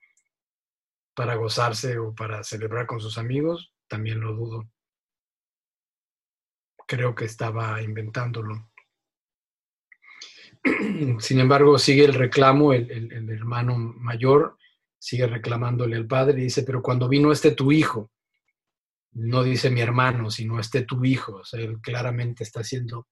para 1.14 1.36
gozarse 1.36 1.98
o 1.98 2.16
para 2.16 2.44
celebrar 2.44 2.88
con 2.88 3.00
sus 3.00 3.18
amigos, 3.18 3.74
también 3.88 4.22
lo 4.22 4.34
dudo. 4.34 4.70
Creo 6.88 7.14
que 7.14 7.26
estaba 7.26 7.82
inventándolo. 7.82 8.72
Sin 11.20 11.40
embargo, 11.40 11.78
sigue 11.78 12.06
el 12.06 12.14
reclamo, 12.14 12.74
el, 12.74 13.30
hermano 13.30 13.78
mayor 13.78 14.58
sigue 14.98 15.28
reclamándole 15.28 15.96
al 15.96 16.08
padre 16.08 16.40
y 16.40 16.44
dice, 16.46 16.64
pero 16.64 16.82
cuando 16.82 17.08
vino 17.08 17.32
este 17.32 17.52
tu 17.52 17.72
hijo, 17.72 18.12
no 19.12 19.44
dice 19.44 19.70
mi 19.70 19.82
hermano, 19.82 20.30
sino 20.30 20.60
este 20.60 20.84
tu 20.84 21.04
hijo, 21.06 21.38
o 21.38 21.46
sea, 21.46 21.60
él 21.60 21.80
claramente 21.82 22.44
está 22.44 22.62
haciendo 22.62 23.08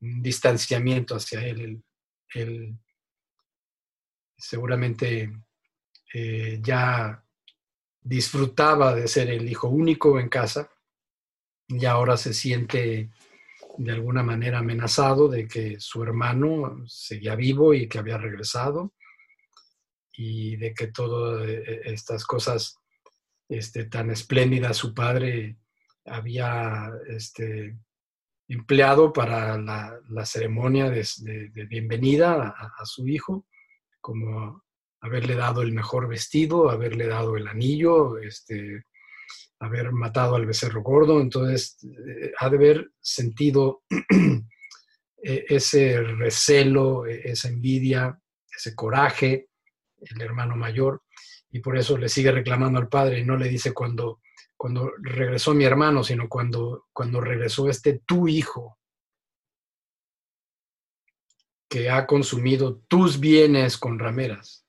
distanciamiento 0.00 1.16
hacia 1.16 1.46
él, 1.46 1.82
él, 2.34 2.76
seguramente 4.36 5.30
eh, 6.14 6.58
ya 6.62 7.22
disfrutaba 8.00 8.94
de 8.94 9.06
ser 9.06 9.28
el 9.28 9.48
hijo 9.48 9.68
único 9.68 10.18
en 10.18 10.30
casa 10.30 10.70
y 11.68 11.84
ahora 11.84 12.16
se 12.16 12.32
siente 12.32 13.10
de 13.76 13.92
alguna 13.92 14.22
manera 14.22 14.58
amenazado 14.58 15.28
de 15.28 15.46
que 15.46 15.78
su 15.78 16.02
hermano 16.02 16.82
seguía 16.86 17.36
vivo 17.36 17.74
y 17.74 17.88
que 17.88 17.98
había 17.98 18.18
regresado 18.18 18.94
y 20.12 20.56
de 20.56 20.74
que 20.74 20.88
todas 20.88 21.48
eh, 21.48 21.82
estas 21.84 22.24
cosas 22.24 22.78
este, 23.48 23.84
tan 23.84 24.10
espléndidas 24.10 24.76
su 24.76 24.94
padre 24.94 25.58
había 26.06 26.90
este, 27.08 27.76
empleado 28.50 29.12
para 29.12 29.56
la, 29.58 30.26
ceremonia 30.26 30.90
de, 30.90 31.06
bienvenida 31.68 32.48
a, 32.48 32.84
su 32.84 33.06
hijo, 33.06 33.46
como 34.00 34.64
haberle 35.00 35.36
dado 35.36 35.62
el 35.62 35.72
mejor 35.72 36.08
vestido, 36.08 36.68
haberle 36.68 37.06
dado 37.06 37.36
el 37.36 37.46
anillo, 37.46 38.18
este, 38.18 38.86
haber 39.60 39.92
matado 39.92 40.34
al 40.34 40.46
becerro 40.46 40.82
gordo, 40.82 41.20
entonces 41.20 41.78
eh, 41.84 42.32
ha 42.38 42.50
de 42.50 42.56
haber 42.56 42.90
sentido 43.00 43.84
e, 45.22 45.44
ese 45.48 46.02
recelo, 46.02 47.06
e, 47.06 47.30
esa 47.30 47.48
envidia, 47.48 48.18
ese 48.52 48.74
coraje, 48.74 49.46
el 50.00 50.20
hermano 50.20 50.56
mayor, 50.56 51.02
y 51.52 51.60
por 51.60 51.78
eso 51.78 51.96
le 51.96 52.08
sigue 52.08 52.32
reclamando 52.32 52.80
al 52.80 52.88
padre 52.88 53.20
y 53.20 53.24
no 53.24 53.36
le 53.36 53.48
dice 53.48 53.72
cuando, 53.72 54.20
cuando 54.60 54.92
regresó 54.98 55.54
mi 55.54 55.64
hermano, 55.64 56.04
sino 56.04 56.28
cuando, 56.28 56.88
cuando 56.92 57.18
regresó 57.22 57.70
este 57.70 58.02
tu 58.04 58.28
hijo, 58.28 58.78
que 61.66 61.88
ha 61.88 62.06
consumido 62.06 62.76
tus 62.86 63.18
bienes 63.18 63.78
con 63.78 63.98
rameras. 63.98 64.66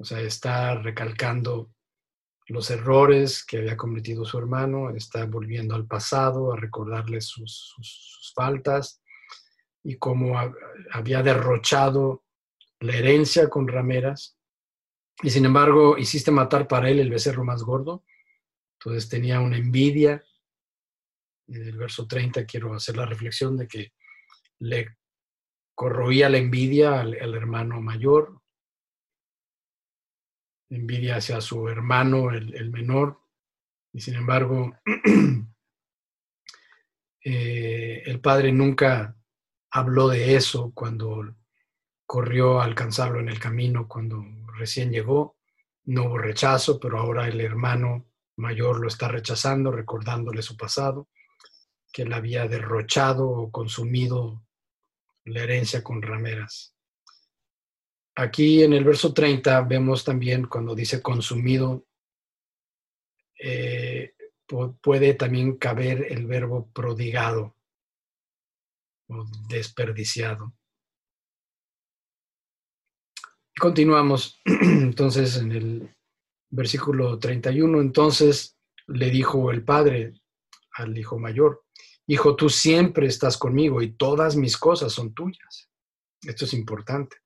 O 0.00 0.04
sea, 0.04 0.18
está 0.18 0.74
recalcando 0.82 1.70
los 2.48 2.68
errores 2.72 3.44
que 3.46 3.58
había 3.58 3.76
cometido 3.76 4.24
su 4.24 4.36
hermano, 4.36 4.90
está 4.90 5.24
volviendo 5.26 5.76
al 5.76 5.86
pasado 5.86 6.52
a 6.52 6.56
recordarle 6.56 7.20
sus, 7.20 8.32
faltas 8.34 9.00
y 9.84 9.96
cómo 9.96 10.40
había 10.90 11.22
derrochado 11.22 12.24
la 12.80 12.96
herencia 12.96 13.48
con 13.48 13.68
rameras. 13.68 14.36
Y 15.22 15.30
sin 15.30 15.44
embargo, 15.44 15.96
hiciste 15.96 16.32
matar 16.32 16.66
para 16.66 16.90
él 16.90 16.98
el 16.98 17.10
becerro 17.10 17.44
más 17.44 17.62
gordo. 17.62 18.02
Entonces 18.86 19.10
tenía 19.10 19.40
una 19.40 19.56
envidia. 19.56 20.24
En 21.48 21.60
el 21.60 21.76
verso 21.76 22.06
30 22.06 22.44
quiero 22.44 22.72
hacer 22.72 22.96
la 22.96 23.04
reflexión 23.04 23.56
de 23.56 23.66
que 23.66 23.92
le 24.60 24.96
corroía 25.74 26.28
la 26.28 26.38
envidia 26.38 27.00
al 27.00 27.34
hermano 27.34 27.80
mayor, 27.80 28.40
envidia 30.70 31.16
hacia 31.16 31.40
su 31.40 31.68
hermano, 31.68 32.30
el, 32.30 32.70
menor, 32.70 33.20
y 33.92 34.02
sin 34.02 34.14
embargo, 34.14 34.72
eh, 37.24 38.02
el 38.06 38.20
padre 38.20 38.52
nunca 38.52 39.16
habló 39.72 40.06
de 40.06 40.36
eso 40.36 40.70
cuando 40.72 41.34
corrió 42.06 42.60
a 42.60 42.64
alcanzarlo 42.64 43.18
en 43.18 43.30
el 43.30 43.40
camino, 43.40 43.88
cuando 43.88 44.24
recién 44.56 44.92
llegó. 44.92 45.36
No 45.86 46.04
hubo 46.04 46.18
rechazo, 46.18 46.78
pero 46.78 47.00
ahora 47.00 47.26
el 47.26 47.40
hermano 47.40 48.06
mayor 48.36 48.80
lo 48.80 48.88
está 48.88 49.08
rechazando, 49.08 49.70
recordándole 49.70 50.42
su 50.42 50.56
pasado, 50.56 51.08
que 51.92 52.02
él 52.02 52.12
había 52.12 52.46
derrochado 52.46 53.28
o 53.28 53.50
consumido 53.50 54.44
la 55.24 55.42
herencia 55.42 55.82
con 55.82 56.02
rameras. 56.02 56.74
Aquí 58.14 58.62
en 58.62 58.72
el 58.72 58.84
verso 58.84 59.12
30 59.12 59.60
vemos 59.62 60.04
también 60.04 60.46
cuando 60.46 60.74
dice 60.74 61.02
consumido, 61.02 61.86
eh, 63.38 64.14
puede 64.80 65.14
también 65.14 65.56
caber 65.56 66.06
el 66.10 66.26
verbo 66.26 66.70
prodigado 66.72 67.56
o 69.08 69.24
desperdiciado. 69.48 70.54
Continuamos 73.58 74.40
entonces 74.44 75.36
en 75.36 75.52
el 75.52 75.95
versículo 76.56 77.18
31. 77.18 77.80
Entonces 77.80 78.56
le 78.86 79.10
dijo 79.10 79.50
el 79.50 79.64
padre 79.64 80.14
al 80.72 80.96
hijo 80.96 81.18
mayor, 81.18 81.66
Hijo, 82.08 82.36
tú 82.36 82.48
siempre 82.48 83.08
estás 83.08 83.36
conmigo 83.36 83.82
y 83.82 83.92
todas 83.92 84.36
mis 84.36 84.56
cosas 84.56 84.92
son 84.92 85.12
tuyas. 85.12 85.68
Esto 86.22 86.44
es 86.44 86.54
importante 86.54 87.16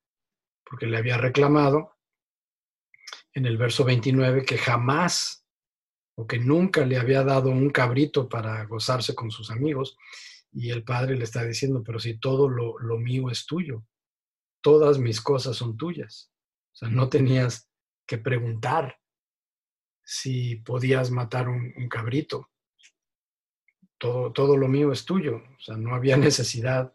porque 0.64 0.86
le 0.86 0.96
había 0.96 1.18
reclamado 1.18 1.96
en 3.34 3.44
el 3.44 3.58
verso 3.58 3.84
29 3.84 4.44
que 4.44 4.56
jamás 4.56 5.44
o 6.16 6.26
que 6.26 6.38
nunca 6.38 6.86
le 6.86 6.96
había 6.96 7.22
dado 7.24 7.50
un 7.50 7.70
cabrito 7.70 8.28
para 8.28 8.64
gozarse 8.64 9.14
con 9.14 9.30
sus 9.30 9.50
amigos. 9.50 9.98
Y 10.50 10.70
el 10.70 10.82
padre 10.82 11.16
le 11.16 11.24
está 11.24 11.44
diciendo, 11.44 11.82
pero 11.84 11.98
si 12.00 12.18
todo 12.18 12.48
lo, 12.48 12.98
mío 12.98 13.30
es 13.30 13.46
tuyo, 13.46 13.84
todas 14.62 14.98
mis 14.98 15.20
cosas 15.20 15.56
son 15.56 15.76
tuyas. 15.76 16.32
O 16.72 16.76
sea, 16.76 16.88
no 16.88 17.08
tenías 17.08 17.68
que 18.06 18.16
preguntar 18.16 18.98
si 20.12 20.56
podías 20.56 21.12
matar 21.12 21.48
un, 21.48 21.88
cabrito. 21.88 22.50
Todo, 23.96 24.32
todo, 24.32 24.56
lo 24.56 24.66
mío 24.66 24.90
es 24.90 25.04
tuyo. 25.04 25.36
O 25.36 25.60
sea, 25.60 25.76
no 25.76 25.94
había 25.94 26.16
necesidad 26.28 26.92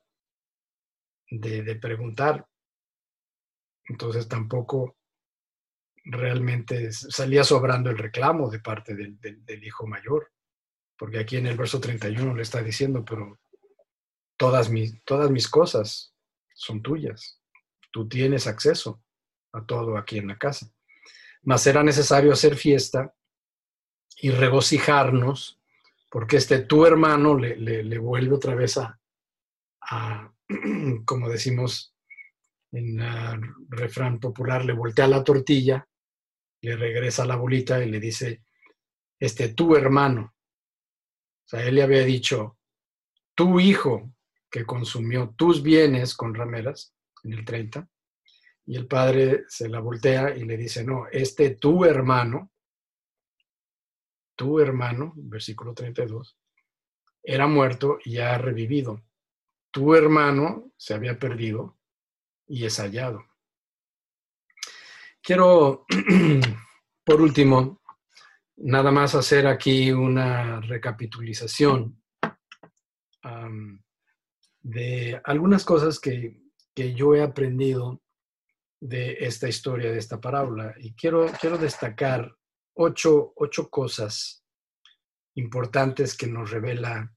de, 1.30 1.64
de 1.64 1.76
preguntar. 1.78 2.46
Entonces 3.88 4.28
tampoco 4.28 4.98
realmente 6.04 6.92
salía 6.92 7.46
sobrando 7.46 7.90
el 7.90 7.98
reclamo 7.98 8.50
de 8.50 8.60
parte 8.60 8.94
del, 8.94 9.64
hijo 9.64 9.88
mayor, 9.88 10.30
porque 10.98 11.20
aquí 11.20 11.38
en 11.38 11.48
el 11.48 11.56
verso 11.56 11.80
31 11.80 12.36
le 12.36 12.42
está 12.42 12.62
diciendo, 12.62 13.06
pero 13.06 13.40
todas 14.36 14.70
mis, 14.70 15.02
todas 15.06 15.32
mis 15.32 15.48
cosas 15.48 16.14
son 16.54 16.82
tuyas, 16.82 17.42
tú 17.92 18.10
tienes 18.10 18.46
acceso 18.46 19.02
a 19.54 19.66
todo 19.66 19.98
aquí 19.98 20.18
en 20.18 20.28
la 20.28 20.38
casa. 20.38 20.75
Mas 21.46 21.66
era 21.68 21.84
necesario 21.84 22.34
hacer 22.34 22.56
fiesta 22.56 23.14
y 24.18 24.32
regocijarnos, 24.32 25.60
porque 26.10 26.38
este 26.38 26.60
tu 26.60 26.86
hermano 26.86 27.38
le, 27.38 27.98
vuelve 28.00 28.36
otra 28.36 28.56
vez 28.56 28.78
a, 28.78 29.00
como 31.06 31.30
decimos, 31.30 31.94
en 32.72 33.00
el 33.00 33.42
refrán 33.70 34.20
popular, 34.20 34.66
le 34.66 34.74
voltea 34.74 35.08
la 35.08 35.24
tortilla, 35.24 35.88
le 36.62 36.76
regresa 36.76 37.26
la 37.26 37.36
bolita 37.36 37.84
y 37.84 37.90
le 37.90 38.00
dice, 38.00 38.44
este, 39.20 39.50
tu 39.50 39.76
hermano. 39.76 40.34
O 41.46 41.48
sea, 41.48 41.64
él 41.64 41.76
le 41.76 41.84
había 41.84 42.04
dicho, 42.04 42.58
tu 43.36 43.60
hijo 43.60 44.12
que 44.50 44.66
consumió 44.66 45.34
tus 45.38 45.62
bienes 45.62 46.16
con 46.16 46.34
rameras, 46.34 46.94
en 47.24 47.34
el 47.34 47.46
30, 47.46 47.88
y 48.66 48.76
el 48.76 48.88
padre 48.88 49.46
se 49.48 49.70
la 49.70 49.80
voltea 49.80 50.36
y 50.36 50.44
le 50.44 50.58
dice, 50.58 50.84
no, 50.84 51.08
este 51.12 51.52
tu 51.56 51.86
hermano, 51.86 52.52
tu 54.36 54.60
hermano, 54.60 55.14
versículo 55.16 55.74
32, 55.74 56.38
era 57.24 57.48
muerto 57.48 58.00
y 58.04 58.18
ha 58.18 58.38
revivido. 58.38 59.04
Tu 59.72 59.94
hermano 59.94 60.72
se 60.78 60.94
había 60.94 61.20
perdido 61.20 61.78
y 62.48 62.66
es 62.66 62.78
hallado. 62.80 63.26
Quiero, 65.22 65.86
por 67.04 67.22
último, 67.22 67.82
nada 68.58 68.92
más 68.92 69.16
hacer 69.16 69.48
aquí 69.48 69.92
una 69.92 70.62
recapitulización 70.62 72.02
de 74.62 75.22
algunas 75.24 75.66
cosas 75.66 76.00
que, 76.00 76.42
yo 76.76 77.16
he 77.16 77.24
aprendido 77.24 78.02
de 78.88 79.18
esta 79.26 79.48
historia, 79.48 79.92
de 79.92 79.98
esta 79.98 80.22
parábola. 80.22 80.76
Y 80.78 80.94
quiero, 80.94 81.26
quiero 81.40 81.58
destacar 81.58 82.36
ocho, 82.76 83.34
ocho 83.36 83.70
cosas 83.70 84.44
importantes 85.36 86.16
que 86.16 86.28
nos 86.28 86.52
revela 86.52 87.14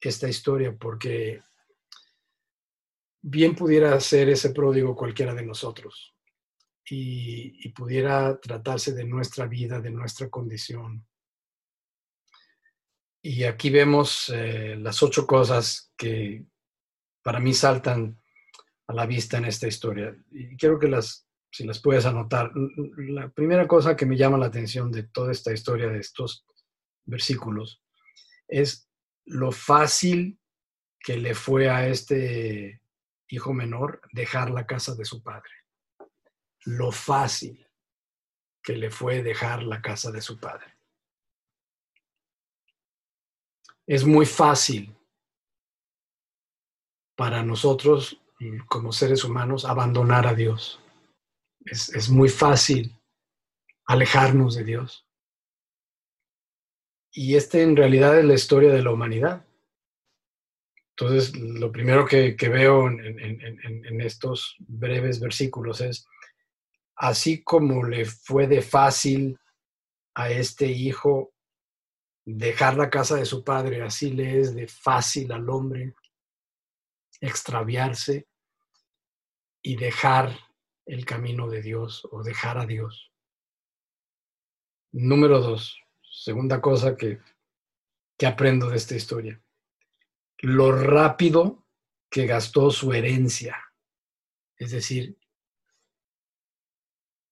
esta 0.00 0.28
historia, 0.28 0.76
porque 0.76 1.42
bien 3.20 3.54
pudiera 3.54 3.98
ser 4.00 4.28
ese 4.28 4.50
pródigo 4.50 4.96
cualquiera 4.96 5.34
de 5.34 5.44
nosotros 5.44 6.14
y, 6.90 7.68
pudiera 7.70 8.40
tratarse 8.40 8.92
de 8.92 9.04
nuestra 9.04 9.46
vida, 9.46 9.80
de 9.80 9.90
nuestra 9.90 10.30
condición. 10.30 11.06
Y 13.22 13.44
aquí 13.44 13.68
vemos 13.68 14.30
eh, 14.34 14.76
las 14.76 15.02
ocho 15.02 15.26
cosas 15.26 15.92
que 15.96 16.46
para 17.22 17.40
mí 17.40 17.52
saltan 17.52 18.18
a 18.88 18.94
la 18.94 19.06
vista 19.06 19.36
en 19.36 19.44
esta 19.44 19.68
historia. 19.68 20.16
Y 20.32 20.56
quiero 20.56 20.78
que 20.78 20.88
las, 20.88 21.26
si 21.52 21.64
las 21.64 21.78
puedes 21.78 22.06
anotar, 22.06 22.50
la 22.96 23.28
primera 23.28 23.68
cosa 23.68 23.94
que 23.94 24.06
me 24.06 24.16
llama 24.16 24.38
la 24.38 24.46
atención 24.46 24.90
de 24.90 25.04
toda 25.04 25.30
esta 25.30 25.52
historia, 25.52 25.88
de 25.88 26.00
estos 26.00 26.44
versículos, 27.04 27.82
es 28.48 28.88
lo 29.26 29.52
fácil 29.52 30.40
que 30.98 31.18
le 31.18 31.34
fue 31.34 31.68
a 31.68 31.86
este 31.86 32.82
hijo 33.28 33.52
menor 33.52 34.00
dejar 34.12 34.50
la 34.50 34.66
casa 34.66 34.94
de 34.94 35.04
su 35.04 35.22
padre. 35.22 35.52
Lo 36.64 36.90
fácil 36.90 37.66
que 38.62 38.74
le 38.74 38.90
fue 38.90 39.22
dejar 39.22 39.62
la 39.62 39.82
casa 39.82 40.10
de 40.10 40.22
su 40.22 40.40
padre. 40.40 40.78
Es 43.86 44.04
muy 44.04 44.26
fácil 44.26 44.94
para 47.16 47.42
nosotros 47.42 48.20
como 48.68 48.92
seres 48.92 49.24
humanos 49.24 49.64
abandonar 49.64 50.26
a 50.26 50.34
Dios. 50.34 50.80
Es, 51.64 51.88
es 51.90 52.08
muy 52.08 52.28
fácil 52.28 52.94
alejarnos 53.86 54.54
de 54.54 54.64
Dios. 54.64 55.06
Y 57.12 57.36
este 57.36 57.62
en 57.62 57.76
realidad 57.76 58.18
es 58.18 58.24
la 58.24 58.34
historia 58.34 58.72
de 58.72 58.82
la 58.82 58.92
humanidad. 58.92 59.44
Entonces, 60.90 61.36
lo 61.36 61.70
primero 61.70 62.04
que, 62.04 62.34
veo 62.40 62.88
en, 62.88 64.00
estos 64.00 64.56
breves 64.58 65.20
versículos 65.20 65.80
es, 65.80 66.08
así 66.96 67.44
como 67.44 67.84
le 67.84 68.04
fue 68.04 68.48
de 68.48 68.62
fácil 68.62 69.38
a 70.14 70.30
este 70.30 70.66
hijo 70.66 71.32
dejar 72.24 72.76
la 72.76 72.90
casa 72.90 73.14
de 73.14 73.26
su 73.26 73.44
padre, 73.44 73.82
así 73.82 74.10
le 74.10 74.40
es 74.40 74.56
de 74.56 74.66
fácil 74.66 75.30
al 75.30 75.48
hombre 75.48 75.94
extraviarse 77.20 78.28
y 79.62 79.76
dejar 79.76 80.38
el 80.86 81.04
camino 81.04 81.48
de 81.48 81.62
Dios 81.62 82.06
o 82.10 82.22
dejar 82.22 82.58
a 82.58 82.66
Dios. 82.66 83.12
Número 84.92 85.40
dos, 85.40 85.78
segunda 86.02 86.60
cosa 86.60 86.96
que, 86.96 87.20
que 88.16 88.26
aprendo 88.26 88.70
de 88.70 88.76
esta 88.76 88.94
historia 88.94 89.40
lo 90.40 90.72
rápido 90.72 91.66
que 92.10 92.26
gastó 92.26 92.70
su 92.70 92.92
herencia. 92.92 93.56
Es 94.56 94.70
decir, 94.70 95.16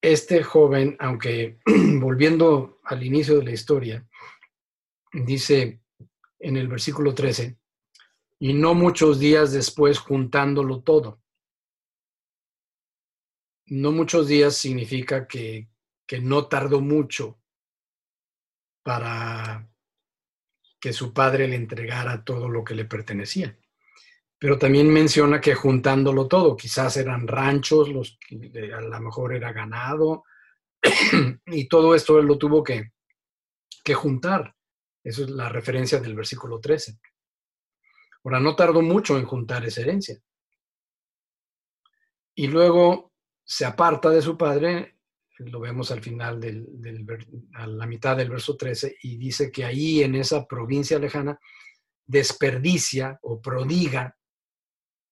este 0.00 0.42
joven, 0.42 0.96
aunque 0.98 1.58
volviendo 2.00 2.80
al 2.84 3.02
inicio 3.02 3.38
de 3.38 3.44
la 3.44 3.52
historia, 3.52 4.06
dice 5.12 5.80
en 6.38 6.56
el 6.56 6.68
versículo 6.68 7.14
13, 7.14 7.56
y 8.38 8.52
no 8.52 8.74
muchos 8.74 9.18
días 9.18 9.52
después 9.52 9.98
juntándolo 9.98 10.82
todo. 10.82 11.22
No 13.66 13.92
muchos 13.92 14.28
días 14.28 14.56
significa 14.56 15.26
que, 15.26 15.68
que 16.06 16.20
no 16.20 16.46
tardó 16.46 16.80
mucho 16.80 17.38
para 18.82 19.68
que 20.78 20.92
su 20.92 21.12
padre 21.12 21.48
le 21.48 21.56
entregara 21.56 22.22
todo 22.22 22.48
lo 22.48 22.62
que 22.62 22.74
le 22.74 22.84
pertenecía. 22.84 23.58
Pero 24.38 24.58
también 24.58 24.88
menciona 24.92 25.40
que 25.40 25.54
juntándolo 25.54 26.28
todo, 26.28 26.56
quizás 26.56 26.96
eran 26.98 27.26
ranchos, 27.26 27.88
los, 27.88 28.18
a 28.30 28.80
lo 28.80 29.00
mejor 29.00 29.34
era 29.34 29.52
ganado, 29.52 30.24
y 31.46 31.66
todo 31.66 31.94
esto 31.94 32.18
él 32.18 32.26
lo 32.26 32.38
tuvo 32.38 32.62
que, 32.62 32.92
que 33.82 33.94
juntar. 33.94 34.54
Eso 35.02 35.24
es 35.24 35.30
la 35.30 35.48
referencia 35.48 35.98
del 35.98 36.14
versículo 36.14 36.60
13. 36.60 36.98
Ahora, 38.26 38.40
no 38.40 38.56
tardó 38.56 38.82
mucho 38.82 39.16
en 39.18 39.24
juntar 39.24 39.64
esa 39.64 39.82
herencia. 39.82 40.20
Y 42.34 42.48
luego 42.48 43.12
se 43.44 43.64
aparta 43.64 44.10
de 44.10 44.20
su 44.20 44.36
padre 44.36 44.96
lo 45.38 45.60
vemos 45.60 45.90
al 45.90 46.02
final 46.02 46.40
del, 46.40 46.66
a 47.54 47.66
la 47.66 47.86
mitad 47.86 48.16
del 48.16 48.30
verso 48.30 48.56
13, 48.56 48.96
y 49.02 49.16
dice 49.16 49.52
que 49.52 49.64
ahí 49.64 50.02
en 50.02 50.14
esa 50.14 50.46
provincia 50.46 50.98
lejana 50.98 51.38
desperdicia 52.06 53.18
o 53.22 53.40
prodiga 53.40 54.16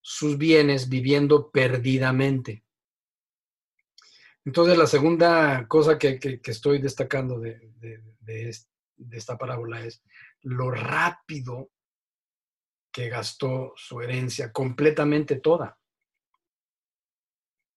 sus 0.00 0.38
bienes 0.38 0.88
viviendo 0.88 1.50
perdidamente. 1.50 2.64
Entonces 4.44 4.76
la 4.76 4.86
segunda 4.86 5.66
cosa 5.68 5.98
que, 5.98 6.18
estoy 6.44 6.80
destacando 6.80 7.38
de, 7.38 7.70
de 8.20 8.50
esta 9.10 9.36
parábola 9.36 9.84
es 9.84 10.02
lo 10.42 10.70
rápido 10.70 11.70
que 12.94 13.08
gastó 13.08 13.72
su 13.74 14.00
herencia, 14.00 14.52
completamente 14.52 15.40
toda. 15.40 15.76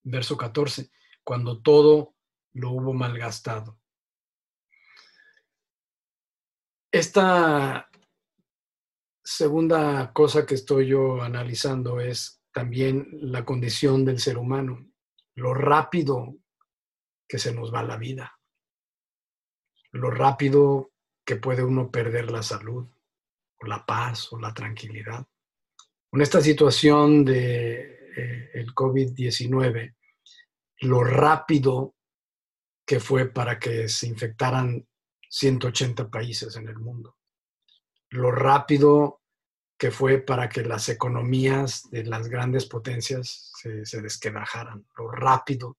Verso 0.04 0.38
14, 0.38 0.92
cuando 1.24 1.60
todo 1.60 2.14
lo 2.54 2.70
hubo 2.70 2.94
malgastado. 2.94 3.80
Esta 6.92 7.90
segunda 9.24 10.14
cosa 10.14 10.46
que 10.46 10.54
estoy 10.54 10.90
yo 10.90 11.20
analizando 11.24 12.00
es 12.00 12.44
también 12.54 13.10
la 13.14 13.44
condición 13.44 14.06
del 14.06 14.20
ser 14.20 14.38
humano, 14.38 14.88
lo 15.34 15.56
rápido 15.56 16.36
que 17.28 17.40
se 17.40 17.56
nos 17.56 17.74
va 17.74 17.82
la 17.82 17.98
vida, 17.98 18.40
lo 19.94 20.12
rápido 20.12 20.92
que 21.26 21.38
puede 21.38 21.64
uno 21.64 21.90
perder 21.90 22.30
la 22.30 22.44
salud 22.44 22.88
o 23.60 23.66
la 23.66 23.86
paz 23.86 24.32
o 24.34 24.40
la 24.40 24.54
tranquilidad. 24.54 25.26
Con 26.10 26.22
esta 26.22 26.42
situación 26.42 27.26
de 27.26 27.98
eh, 28.16 28.52
el 28.54 28.74
COVID-19, 28.74 29.96
lo 30.82 31.04
rápido 31.04 31.96
que 32.86 33.00
fue 33.00 33.28
para 33.28 33.60
que 33.60 33.90
se 33.90 34.08
infectaran 34.08 34.88
180 35.30 36.10
países 36.10 36.56
en 36.56 36.68
el 36.68 36.78
mundo. 36.78 37.18
Lo 38.10 38.32
rápido 38.32 39.22
que 39.78 39.92
fue 39.92 40.20
para 40.20 40.50
que 40.50 40.64
las 40.64 40.90
economías 40.90 41.90
de 41.92 42.06
las 42.06 42.30
grandes 42.30 42.66
potencias 42.66 43.52
se, 43.62 43.86
se 43.86 44.02
desquebrajaran. 44.02 44.88
Lo 44.98 45.12
rápido 45.12 45.78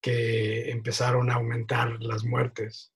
que 0.00 0.70
empezaron 0.70 1.30
a 1.30 1.34
aumentar 1.34 2.02
las 2.02 2.24
muertes. 2.24 2.92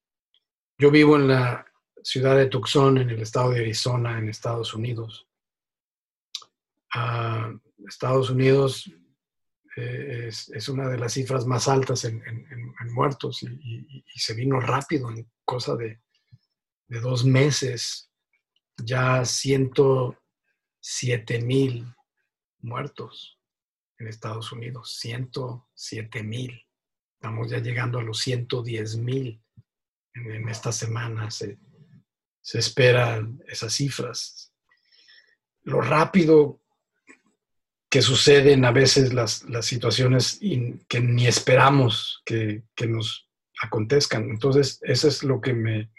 Yo 0.76 0.90
vivo 0.90 1.16
en 1.16 1.28
la 1.28 1.65
ciudad 2.06 2.36
de 2.36 2.46
Tucson, 2.46 2.98
en 2.98 3.10
el 3.10 3.20
estado 3.20 3.50
de 3.50 3.58
Arizona, 3.58 4.16
en 4.16 4.28
Estados 4.28 4.72
Unidos. 4.74 5.26
Ah, 6.94 7.52
Estados 7.84 8.30
Unidos 8.30 8.88
eh, 9.76 10.28
es, 10.28 10.68
una 10.68 10.88
de 10.88 10.98
las 10.98 11.14
cifras 11.14 11.46
más 11.46 11.66
altas 11.66 12.04
en, 12.04 12.22
muertos 12.92 13.42
y, 13.42 14.04
se 14.14 14.34
vino 14.34 14.60
rápido, 14.60 15.10
en 15.10 15.28
cosa 15.44 15.74
de, 15.74 16.00
dos 16.86 17.24
meses, 17.24 18.08
ya 18.76 19.24
107 19.24 21.42
mil 21.42 21.92
muertos 22.60 23.40
en 23.98 24.06
Estados 24.06 24.52
Unidos, 24.52 24.96
107 25.00 26.22
mil. 26.22 26.64
Estamos 27.14 27.50
ya 27.50 27.58
llegando 27.58 27.98
a 27.98 28.04
los 28.04 28.20
110 28.20 28.98
mil 28.98 29.42
en, 30.14 30.48
esta 30.48 30.70
semana. 30.70 31.32
Se, 31.32 31.58
se 32.46 32.60
esperan 32.60 33.42
esas 33.48 33.72
cifras. 33.72 34.52
Lo 35.64 35.80
rápido 35.80 36.62
que 37.90 38.00
suceden 38.02 38.64
a 38.64 38.70
veces 38.70 39.12
las, 39.12 39.44
situaciones 39.62 40.38
que 40.86 41.00
ni 41.00 41.26
esperamos 41.26 42.22
que, 42.24 42.62
nos 42.86 43.28
acontezcan. 43.60 44.30
Entonces, 44.30 44.78
eso 44.82 45.08
es 45.08 45.24
lo 45.24 45.40
que 45.40 45.54
me, 45.54 45.90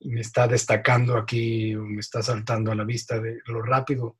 me 0.00 0.20
está 0.20 0.48
destacando 0.48 1.16
aquí, 1.16 1.76
me 1.76 2.00
está 2.00 2.22
saltando 2.22 2.72
a 2.72 2.74
la 2.74 2.84
vista 2.84 3.20
de 3.20 3.38
lo 3.46 3.62
rápido 3.62 4.18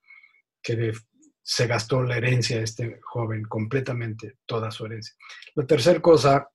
que 0.63 0.93
se 1.43 1.67
gastó 1.67 2.05
la 2.05 2.19
herencia 2.19 2.59
de 2.59 2.65
este 2.65 3.01
joven, 3.03 3.43
completamente 3.47 4.37
toda 4.47 4.71
su 4.71 4.87
herencia. 4.87 5.17
La 5.57 5.67
tercera 5.67 6.01
cosa 6.01 6.49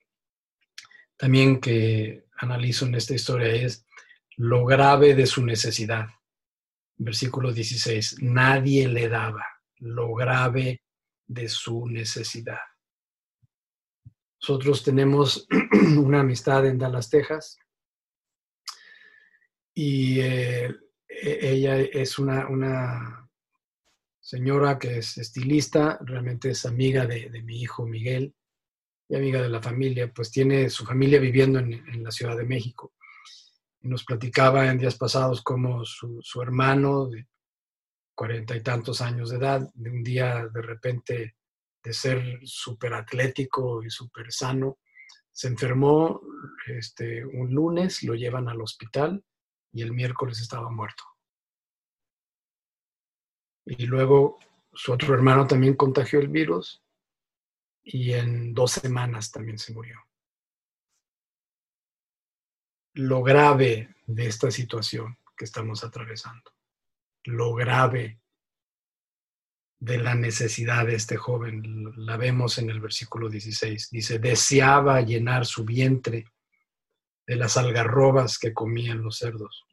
también 1.18 1.60
que 1.60 2.24
analizo 2.38 2.86
en 2.86 2.96
esta 2.96 3.14
historia 3.14 3.50
es 3.50 3.84
lo 4.38 4.66
grave 4.66 5.14
de 5.16 5.26
su 5.26 5.46
necesidad. 5.46 6.08
Versículo 6.96 7.54
16, 7.54 8.22
nadie 8.22 8.88
le 8.88 9.08
daba 9.10 9.46
lo 9.78 10.14
grave 10.16 10.82
de 11.28 11.48
su 11.48 11.88
necesidad. 11.88 12.60
Nosotros 14.42 14.84
tenemos 14.84 15.48
una 15.98 16.22
amistad 16.22 16.66
en 16.66 16.78
Dallas, 16.78 17.10
Texas, 17.10 17.58
y 19.74 20.20
eh, 20.22 20.76
e-, 21.08 21.40
ella 21.52 21.80
es 21.80 22.18
una, 22.18 22.48
una, 22.48 23.28
señora 24.28 24.78
que 24.78 24.98
es 24.98 25.18
estilista, 25.18 25.98
realmente 26.02 26.50
es 26.50 26.66
amiga 26.66 27.06
de, 27.06 27.30
mi 27.44 27.62
hijo 27.62 27.86
Miguel 27.86 28.36
y 29.08 29.16
amiga 29.16 29.42
de 29.42 29.48
la 29.48 29.62
familia, 29.62 30.12
pues 30.14 30.32
tiene 30.32 30.70
su 30.70 30.84
familia 30.86 31.18
viviendo 31.18 31.60
en, 31.60 32.04
la 32.04 32.12
Ciudad 32.12 32.36
de 32.36 32.44
México. 32.44 32.94
Nos 33.82 34.04
platicaba 34.04 34.68
en 34.68 34.78
días 34.78 34.98
pasados 34.98 35.42
cómo 35.42 35.86
su, 35.86 36.20
su 36.22 36.42
hermano 36.42 37.08
de 37.08 37.28
cuarenta 38.16 38.56
y 38.56 38.64
tantos 38.64 39.02
años 39.02 39.30
de 39.30 39.38
edad, 39.38 39.70
de 39.74 39.92
un 39.92 40.04
día 40.04 40.48
de 40.48 40.62
repente 40.62 41.36
de 41.84 41.94
ser 41.94 42.40
súper 42.44 42.94
atlético 42.94 43.84
y 43.84 43.90
súper 43.90 44.32
sano, 44.32 44.80
se 45.32 45.48
enfermó 45.48 46.20
este, 46.66 47.24
un 47.24 47.54
lunes, 47.54 48.02
lo 48.02 48.16
llevan 48.16 48.50
al 48.50 48.60
hospital 48.60 49.24
y 49.72 49.84
el 49.84 49.94
miércoles 49.94 50.42
estaba 50.42 50.72
muerto. 50.72 51.04
Y 53.66 53.86
luego 53.86 54.40
su 54.74 54.94
otro 54.94 55.14
hermano 55.14 55.46
también 55.46 55.76
contagió 55.76 56.20
el 56.20 56.30
virus 56.30 56.84
y 57.84 58.14
en 58.14 58.54
dos 58.56 58.72
semanas 58.72 59.32
también 59.32 59.60
se 59.60 59.74
murió. 59.74 60.07
Lo 62.98 63.24
grave 63.24 63.96
de 64.06 64.28
esta 64.28 64.52
situación 64.52 65.18
que 65.36 65.46
estamos 65.46 65.84
atravesando, 65.84 66.52
lo 67.24 67.54
grave 67.54 68.20
de 69.80 69.98
la 70.00 70.16
necesidad 70.16 70.88
de 70.88 70.96
este 70.96 71.18
joven, 71.18 71.94
la 71.96 72.18
vemos 72.18 72.58
en 72.58 72.70
el 72.70 72.80
versículo 72.80 73.30
16. 73.30 73.90
Dice, 73.92 74.20
deseaba 74.20 75.02
llenar 75.02 75.46
su 75.46 75.64
vientre 75.64 76.26
de 77.28 77.36
las 77.36 77.58
algarrobas 77.58 78.40
que 78.40 78.54
comían 78.54 79.04
los 79.04 79.18
cerdos 79.18 79.68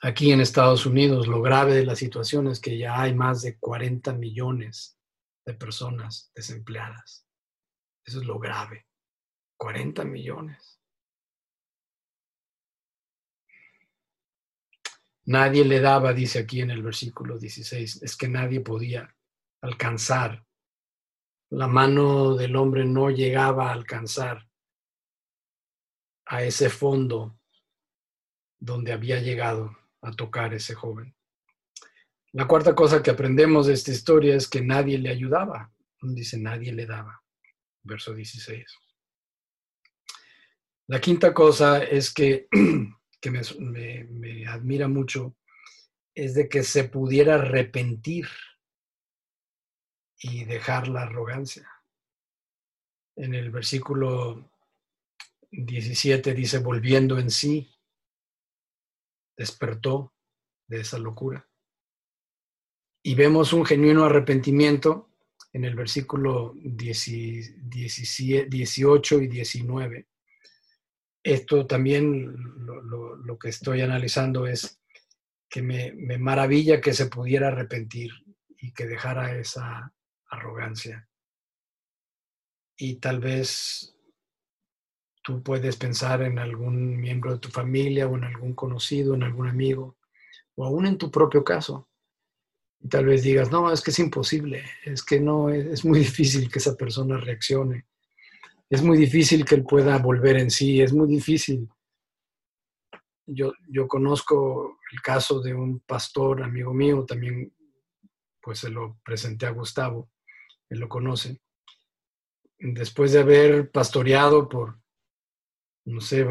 aquí 0.00 0.32
en 0.32 0.40
Estados 0.40 0.86
Unidos, 0.86 1.26
lo 1.26 1.42
grave 1.42 1.74
de 1.74 1.84
la 1.84 1.96
situación 1.96 2.48
es 2.48 2.60
que 2.60 2.78
ya 2.78 3.00
hay 3.00 3.14
más 3.14 3.42
de 3.42 3.58
40 3.58 4.12
millones 4.14 4.98
de 5.44 5.54
personas 5.54 6.30
desempleadas. 6.34 7.26
Eso 8.04 8.20
es 8.20 8.26
lo 8.26 8.38
grave. 8.38 8.86
40 9.58 10.04
millones. 10.04 10.80
Nadie 15.26 15.64
le 15.64 15.80
daba, 15.80 16.14
dice 16.14 16.38
aquí 16.38 16.62
en 16.62 16.70
el 16.70 16.82
versículo 16.82 17.38
16, 17.38 18.02
es 18.02 18.16
que 18.16 18.28
nadie 18.28 18.60
podía 18.60 19.14
alcanzar. 19.60 20.46
La 21.50 21.66
mano 21.66 22.34
del 22.34 22.56
hombre 22.56 22.86
no 22.86 23.10
llegaba 23.10 23.68
a 23.68 23.72
alcanzar 23.72 24.48
a 26.24 26.42
ese 26.42 26.70
fondo 26.70 27.38
donde 28.58 28.92
había 28.92 29.20
llegado 29.20 29.76
a 30.00 30.12
tocar 30.12 30.54
ese 30.54 30.74
joven. 30.74 31.14
La 32.32 32.46
cuarta 32.46 32.74
cosa 32.74 33.02
que 33.02 33.10
aprendemos 33.10 33.66
de 33.66 33.74
esta 33.74 33.90
historia 33.90 34.34
es 34.34 34.48
que 34.48 34.60
nadie 34.60 34.98
le 34.98 35.10
ayudaba. 35.10 35.72
Dice, 36.00 36.38
nadie 36.38 36.72
le 36.72 36.86
daba. 36.86 37.22
Verso 37.82 38.14
16. 38.14 38.87
La 40.88 41.00
quinta 41.00 41.34
cosa 41.34 41.84
es 41.84 42.12
que, 42.12 42.48
que 43.20 43.30
me, 43.30 43.42
me 44.10 44.46
admira 44.46 44.88
mucho, 44.88 45.36
es 46.14 46.34
de 46.34 46.48
que 46.48 46.62
se 46.62 46.84
pudiera 46.84 47.36
arrepentir 47.36 48.28
y 50.18 50.44
dejar 50.44 50.88
la 50.88 51.02
arrogancia. 51.02 51.68
En 53.16 53.34
el 53.34 53.50
versículo 53.50 54.50
17 55.50 56.34
dice, 56.34 56.58
volviendo 56.58 57.18
en 57.18 57.30
sí, 57.30 57.74
despertó 59.36 60.14
de 60.66 60.80
esa 60.80 60.98
locura. 60.98 61.48
Y 63.02 63.14
vemos 63.14 63.52
un 63.52 63.64
genuino 63.64 64.04
arrepentimiento 64.04 65.08
en 65.52 65.64
el 65.64 65.74
versículo 65.74 66.52
18 66.56 69.20
y 69.20 69.28
19. 69.28 70.08
Esto 71.32 71.66
también 71.66 72.34
lo, 72.64 73.38
que 73.38 73.50
estoy 73.50 73.82
analizando 73.82 74.46
es 74.46 74.80
que 75.48 75.62
me, 75.62 75.92
maravilla 76.18 76.80
que 76.80 76.94
se 76.94 77.06
pudiera 77.06 77.48
arrepentir 77.48 78.10
y 78.56 78.72
que 78.72 78.86
dejara 78.86 79.38
esa 79.38 79.92
arrogancia. 80.30 81.08
Y 82.76 82.96
tal 82.96 83.20
vez 83.20 83.94
Tú 85.28 85.42
puedes 85.42 85.76
pensar 85.76 86.22
en 86.22 86.38
algún 86.38 86.98
miembro 86.98 87.34
de 87.34 87.38
tu 87.38 87.50
familia 87.50 88.08
o 88.08 88.16
en 88.16 88.24
algún 88.24 88.54
conocido, 88.54 89.14
en 89.14 89.22
algún 89.22 89.46
amigo, 89.46 89.98
o 90.54 90.64
aún 90.64 90.86
en 90.86 90.96
tu 90.96 91.10
propio 91.10 91.44
caso. 91.44 91.86
Y 92.80 92.88
tal 92.88 93.04
vez 93.04 93.24
digas, 93.24 93.50
no, 93.50 93.70
es 93.70 93.82
que 93.82 93.90
es 93.90 93.98
imposible, 93.98 94.64
es 94.86 95.02
que 95.02 95.20
no, 95.20 95.50
es, 95.50 95.84
muy 95.84 95.98
difícil 95.98 96.50
que 96.50 96.60
esa 96.60 96.78
persona 96.78 97.18
reaccione, 97.18 97.84
es 98.70 98.82
muy 98.82 98.98
difícil 98.98 99.44
que 99.44 99.54
él 99.54 99.64
pueda 99.64 99.98
volver 99.98 100.36
en 100.36 100.50
sí, 100.50 100.80
es 100.80 100.92
muy 100.92 101.08
difícil. 101.08 101.68
Yo, 103.26 103.52
yo 103.68 103.86
conozco 103.86 104.78
el 104.92 105.00
caso 105.02 105.40
de 105.40 105.54
un 105.54 105.80
pastor, 105.80 106.42
amigo 106.42 106.72
mío, 106.72 107.04
también 107.06 107.54
pues 108.40 108.60
se 108.60 108.70
lo 108.70 108.98
presenté 109.04 109.46
a 109.46 109.50
Gustavo, 109.50 110.10
él 110.70 110.78
lo 110.78 110.88
conoce. 110.88 111.40
Después 112.58 113.12
de 113.12 113.20
haber 113.20 113.70
pastoreado 113.70 114.48
por 114.48 114.78
no 115.88 116.02
sé, 116.02 116.26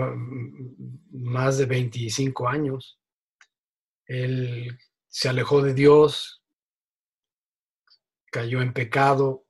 más 1.11 1.57
de 1.57 1.65
25 1.65 2.47
años. 2.47 2.99
Él 4.05 4.77
se 5.07 5.29
alejó 5.29 5.63
de 5.63 5.73
Dios, 5.73 6.43
cayó 8.31 8.61
en 8.61 8.73
pecado, 8.73 9.45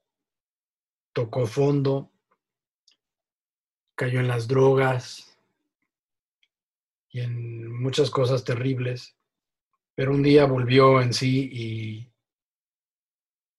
tocó 1.14 1.46
fondo, 1.46 2.14
cayó 3.98 4.20
en 4.20 4.28
las 4.28 4.48
drogas 4.48 5.38
y 7.10 7.22
en 7.22 7.68
muchas 7.82 8.12
cosas 8.12 8.44
terribles, 8.44 9.18
pero 9.96 10.12
un 10.12 10.22
día 10.22 10.46
volvió 10.46 11.02
en 11.02 11.14
sí 11.14 11.50
y, 11.52 12.14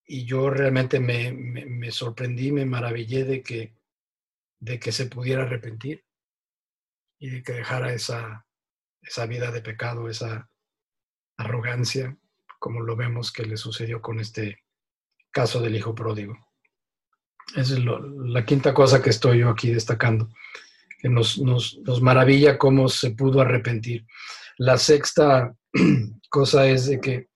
y 0.07 0.24
yo 0.24 0.49
realmente 0.49 1.01
me, 1.01 1.32
me 1.32 1.91
sorprendí, 1.91 2.53
me 2.53 2.64
maravillé 2.64 3.24
de 3.24 3.43
que, 3.43 3.74
de 4.61 4.78
que 4.78 4.93
se 4.93 5.07
pudiera 5.07 5.43
arrepentir 5.43 6.05
y 7.18 7.30
de 7.30 7.43
que 7.43 7.55
dejara 7.55 7.93
esa, 7.93 8.47
esa 9.03 9.26
vida 9.26 9.51
de 9.51 9.61
pecado, 9.61 10.09
esa 10.09 10.49
arrogancia, 11.36 12.16
como 12.61 12.80
lo 12.80 12.95
vemos 12.95 13.32
que 13.32 13.45
le 13.45 13.57
sucedió 13.57 14.01
con 14.01 14.20
este 14.20 14.62
caso 15.32 15.61
del 15.61 15.74
hijo 15.74 15.97
pródigo. 15.97 16.47
Esa 17.55 17.74
es 17.74 17.80
la 17.84 18.44
quinta 18.44 18.74
cosa 18.74 19.03
que 19.03 19.11
estoy 19.11 19.38
yo 19.38 19.51
aquí 19.51 19.72
destacando, 19.72 20.28
que 20.99 21.09
nos, 21.09 21.38
nos, 21.38 21.78
nos 21.78 22.03
maravilla 22.03 22.59
cómo 22.59 22.88
se 22.88 23.12
pudo 23.12 23.40
arrepentir. 23.40 24.07
La 24.59 24.76
sexta 24.76 25.55
cosa 26.30 26.68
es 26.68 26.86
de 26.86 27.01
que 27.01 27.28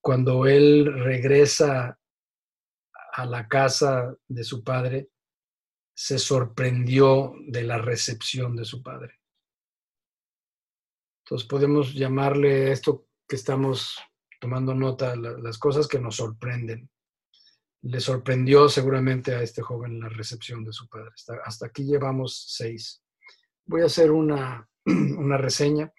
cuando 0.00 0.46
él 0.46 0.92
regresa 1.02 1.98
a 3.12 3.24
la 3.24 3.48
casa 3.48 4.14
de 4.28 4.44
su 4.44 4.62
padre, 4.62 5.08
se 5.96 6.18
sorprendió 6.18 7.34
de 7.46 7.62
la 7.62 7.78
recepción 7.78 8.54
de 8.54 8.66
su 8.66 8.82
padre. 8.82 9.18
Entonces 11.24 11.48
podemos 11.48 11.94
llamarle 11.94 12.70
esto 12.70 13.08
que 13.26 13.36
estamos 13.36 13.98
tomando 14.38 14.74
nota, 14.74 15.16
las 15.16 15.58
cosas 15.58 15.88
que 15.88 15.98
nos 15.98 16.16
sorprenden. 16.16 16.88
Le 17.86 18.00
sorprendió 18.00 18.68
seguramente 18.68 19.34
a 19.34 19.42
este 19.42 19.62
joven 19.62 20.00
la 20.00 20.08
recepción 20.08 20.64
de 20.64 20.72
su 20.72 20.88
padre. 20.88 21.10
Hasta, 21.44 21.66
aquí 21.66 21.84
llevamos 21.84 22.46
seis. 22.48 23.02
Voy 23.64 23.82
a 23.82 23.86
hacer 23.86 24.10
una, 24.10 24.68
una 24.84 25.36
reseña 25.36 25.92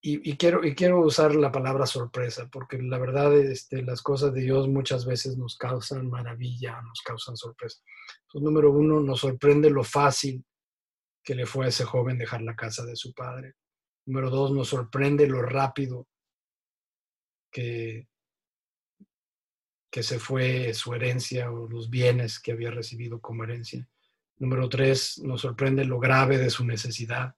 y, 0.00 0.36
quiero, 0.36 0.64
y 0.64 0.74
quiero 0.74 1.00
usar 1.00 1.34
la 1.34 1.50
palabra 1.50 1.84
sorpresa, 1.84 2.48
porque 2.50 2.78
la 2.80 2.98
verdad 2.98 3.36
este, 3.36 3.82
las 3.82 4.00
cosas 4.00 4.32
de 4.32 4.42
Dios 4.42 4.68
muchas 4.68 5.04
veces 5.04 5.36
nos 5.36 5.56
causan 5.56 6.08
maravilla, 6.08 6.80
nos 6.82 7.02
causan 7.02 7.36
sorpresa. 7.36 7.80
Número 8.34 8.70
uno, 8.70 9.00
nos 9.00 9.20
sorprende 9.20 9.70
lo 9.70 9.84
fácil 9.84 10.44
que 11.22 11.34
le 11.34 11.46
fue 11.46 11.66
a 11.66 11.68
ese 11.68 11.84
joven 11.84 12.16
dejar 12.16 12.42
la 12.42 12.56
casa 12.56 12.84
de 12.86 12.96
su 12.96 13.12
padre. 13.12 13.54
Número 14.06 14.30
dos, 14.30 14.52
nos 14.52 14.68
sorprende 14.68 15.26
lo 15.26 15.42
rápido 15.42 16.06
que, 17.50 18.08
que 19.90 20.02
se 20.02 20.18
fue 20.18 20.74
su 20.74 20.94
herencia 20.94 21.50
o 21.50 21.68
los 21.68 21.88
bienes 21.88 22.38
que 22.38 22.52
había 22.52 22.70
recibido 22.70 23.20
como 23.20 23.44
herencia. 23.44 23.88
Número 24.36 24.68
tres, 24.68 25.18
nos 25.18 25.40
sorprende 25.40 25.84
lo 25.84 25.98
grave 25.98 26.38
de 26.38 26.50
su 26.50 26.64
necesidad. 26.64 27.34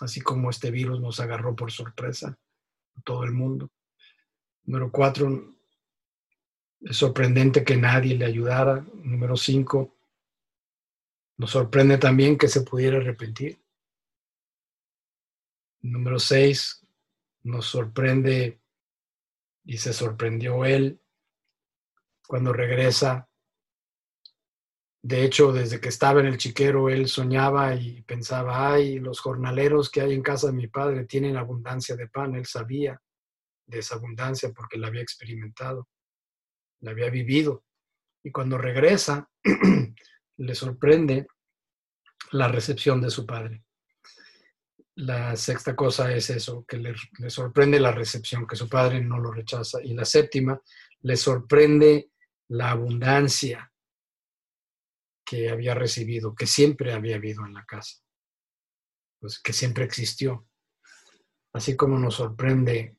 así 0.00 0.20
como 0.20 0.50
este 0.50 0.70
virus 0.70 1.00
nos 1.00 1.18
agarró 1.18 1.56
por 1.56 1.72
sorpresa 1.72 2.38
a 2.94 3.00
todo 3.02 3.24
el 3.24 3.32
mundo. 3.32 3.70
Número 4.64 4.92
cuatro, 4.92 5.56
es 6.80 6.96
sorprendente 6.96 7.64
que 7.64 7.76
nadie 7.76 8.14
le 8.16 8.24
ayudara. 8.24 8.86
Número 8.94 9.36
cinco, 9.36 9.96
nos 11.36 11.50
sorprende 11.50 11.98
también 11.98 12.38
que 12.38 12.48
se 12.48 12.60
pudiera 12.60 12.98
arrepentir. 12.98 13.60
Número 15.80 16.18
seis, 16.18 16.86
nos 17.42 17.66
sorprende 17.66 18.60
y 19.64 19.78
se 19.78 19.92
sorprendió 19.92 20.64
él 20.64 21.00
cuando 22.28 22.52
regresa. 22.52 23.26
De 25.02 25.24
hecho, 25.24 25.50
desde 25.50 25.80
que 25.80 25.88
estaba 25.88 26.20
en 26.20 26.26
el 26.26 26.36
chiquero, 26.36 26.90
él 26.90 27.08
soñaba 27.08 27.74
y 27.74 28.02
pensaba, 28.02 28.72
ay, 28.74 28.98
los 28.98 29.20
jornaleros 29.20 29.90
que 29.90 30.02
hay 30.02 30.12
en 30.12 30.22
casa 30.22 30.48
de 30.48 30.52
mi 30.52 30.68
padre 30.68 31.06
tienen 31.06 31.38
abundancia 31.38 31.96
de 31.96 32.06
pan. 32.06 32.34
Él 32.34 32.44
sabía 32.44 33.00
de 33.66 33.78
esa 33.78 33.94
abundancia 33.94 34.52
porque 34.54 34.76
la 34.76 34.88
había 34.88 35.00
experimentado, 35.00 35.88
la 36.80 36.90
había 36.90 37.08
vivido. 37.08 37.64
Y 38.22 38.30
cuando 38.30 38.58
regresa, 38.58 39.30
le 40.36 40.54
sorprende 40.54 41.26
la 42.32 42.48
recepción 42.48 43.00
de 43.00 43.10
su 43.10 43.24
padre. 43.24 43.64
La 44.96 45.34
sexta 45.36 45.74
cosa 45.74 46.12
es 46.12 46.28
eso, 46.28 46.66
que 46.66 46.76
le, 46.76 46.94
sorprende 47.30 47.80
la 47.80 47.92
recepción, 47.92 48.46
que 48.46 48.56
su 48.56 48.68
padre 48.68 49.00
no 49.00 49.18
lo 49.18 49.30
rechaza. 49.30 49.82
Y 49.82 49.94
la 49.94 50.04
séptima, 50.04 50.60
le 51.02 51.16
sorprende 51.16 52.10
la 52.48 52.70
abundancia 52.70 53.72
que 55.24 55.50
había 55.50 55.74
recibido, 55.74 56.34
que 56.34 56.46
siempre 56.46 56.92
había 56.92 57.16
habido 57.16 57.44
en 57.44 57.52
la 57.52 57.64
casa, 57.66 58.02
pues 59.20 59.38
que 59.38 59.52
siempre 59.52 59.84
existió. 59.84 60.46
Así 61.52 61.76
como 61.76 61.98
nos 61.98 62.14
sorprende 62.14 62.96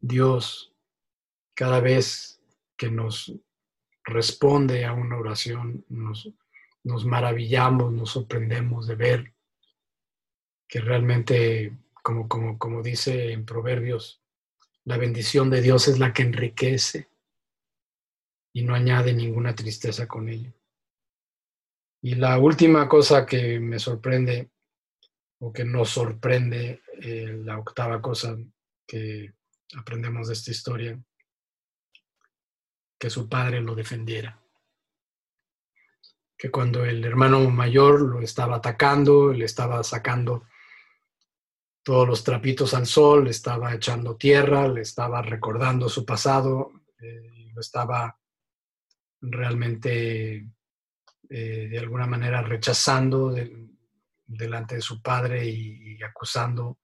Dios 0.00 0.74
cada 1.54 1.80
vez 1.80 2.40
que 2.76 2.90
nos 2.90 3.32
responde 4.04 4.84
a 4.84 4.92
una 4.92 5.18
oración, 5.18 5.84
nos, 5.88 6.28
nos 6.82 7.04
maravillamos, 7.04 7.92
nos 7.92 8.10
sorprendemos 8.10 8.86
de 8.86 8.94
ver 8.94 9.34
que 10.66 10.80
realmente, 10.80 11.78
como, 12.02 12.28
como, 12.28 12.58
como 12.58 12.82
dice 12.82 13.32
en 13.32 13.44
Proverbios, 13.44 14.22
la 14.84 14.96
bendición 14.96 15.50
de 15.50 15.60
Dios 15.60 15.88
es 15.88 15.98
la 15.98 16.12
que 16.12 16.22
enriquece 16.22 17.08
y 18.52 18.62
no 18.62 18.74
añade 18.74 19.12
ninguna 19.12 19.54
tristeza 19.54 20.06
con 20.06 20.28
ello. 20.28 20.52
Y 22.00 22.14
la 22.14 22.38
última 22.38 22.88
cosa 22.88 23.26
que 23.26 23.58
me 23.58 23.78
sorprende, 23.78 24.50
o 25.40 25.52
que 25.52 25.64
nos 25.64 25.90
sorprende, 25.90 26.82
eh, 27.00 27.40
la 27.44 27.58
octava 27.58 28.00
cosa 28.00 28.36
que 28.86 29.34
aprendemos 29.76 30.28
de 30.28 30.34
esta 30.34 30.50
historia, 30.50 31.00
que 32.98 33.10
su 33.10 33.28
padre 33.28 33.60
lo 33.60 33.74
defendiera. 33.74 34.40
Que 36.36 36.50
cuando 36.50 36.84
el 36.84 37.04
hermano 37.04 37.48
mayor 37.50 38.00
lo 38.00 38.20
estaba 38.20 38.56
atacando, 38.56 39.32
le 39.32 39.44
estaba 39.44 39.82
sacando 39.82 40.46
todos 41.82 42.06
los 42.06 42.22
trapitos 42.22 42.74
al 42.74 42.86
sol, 42.86 43.24
le 43.24 43.30
estaba 43.30 43.74
echando 43.74 44.16
tierra, 44.16 44.68
le 44.68 44.82
estaba 44.82 45.22
recordando 45.22 45.88
su 45.88 46.04
pasado, 46.04 46.72
eh, 47.00 47.50
lo 47.52 47.60
estaba 47.60 48.17
realmente 49.20 50.46
eh, 51.28 51.68
de 51.70 51.78
alguna 51.78 52.06
manera 52.06 52.42
rechazando 52.42 53.34
delante 54.26 54.76
de 54.76 54.80
su 54.80 55.02
padre 55.02 55.46
y, 55.46 56.02
acusando 56.02 56.78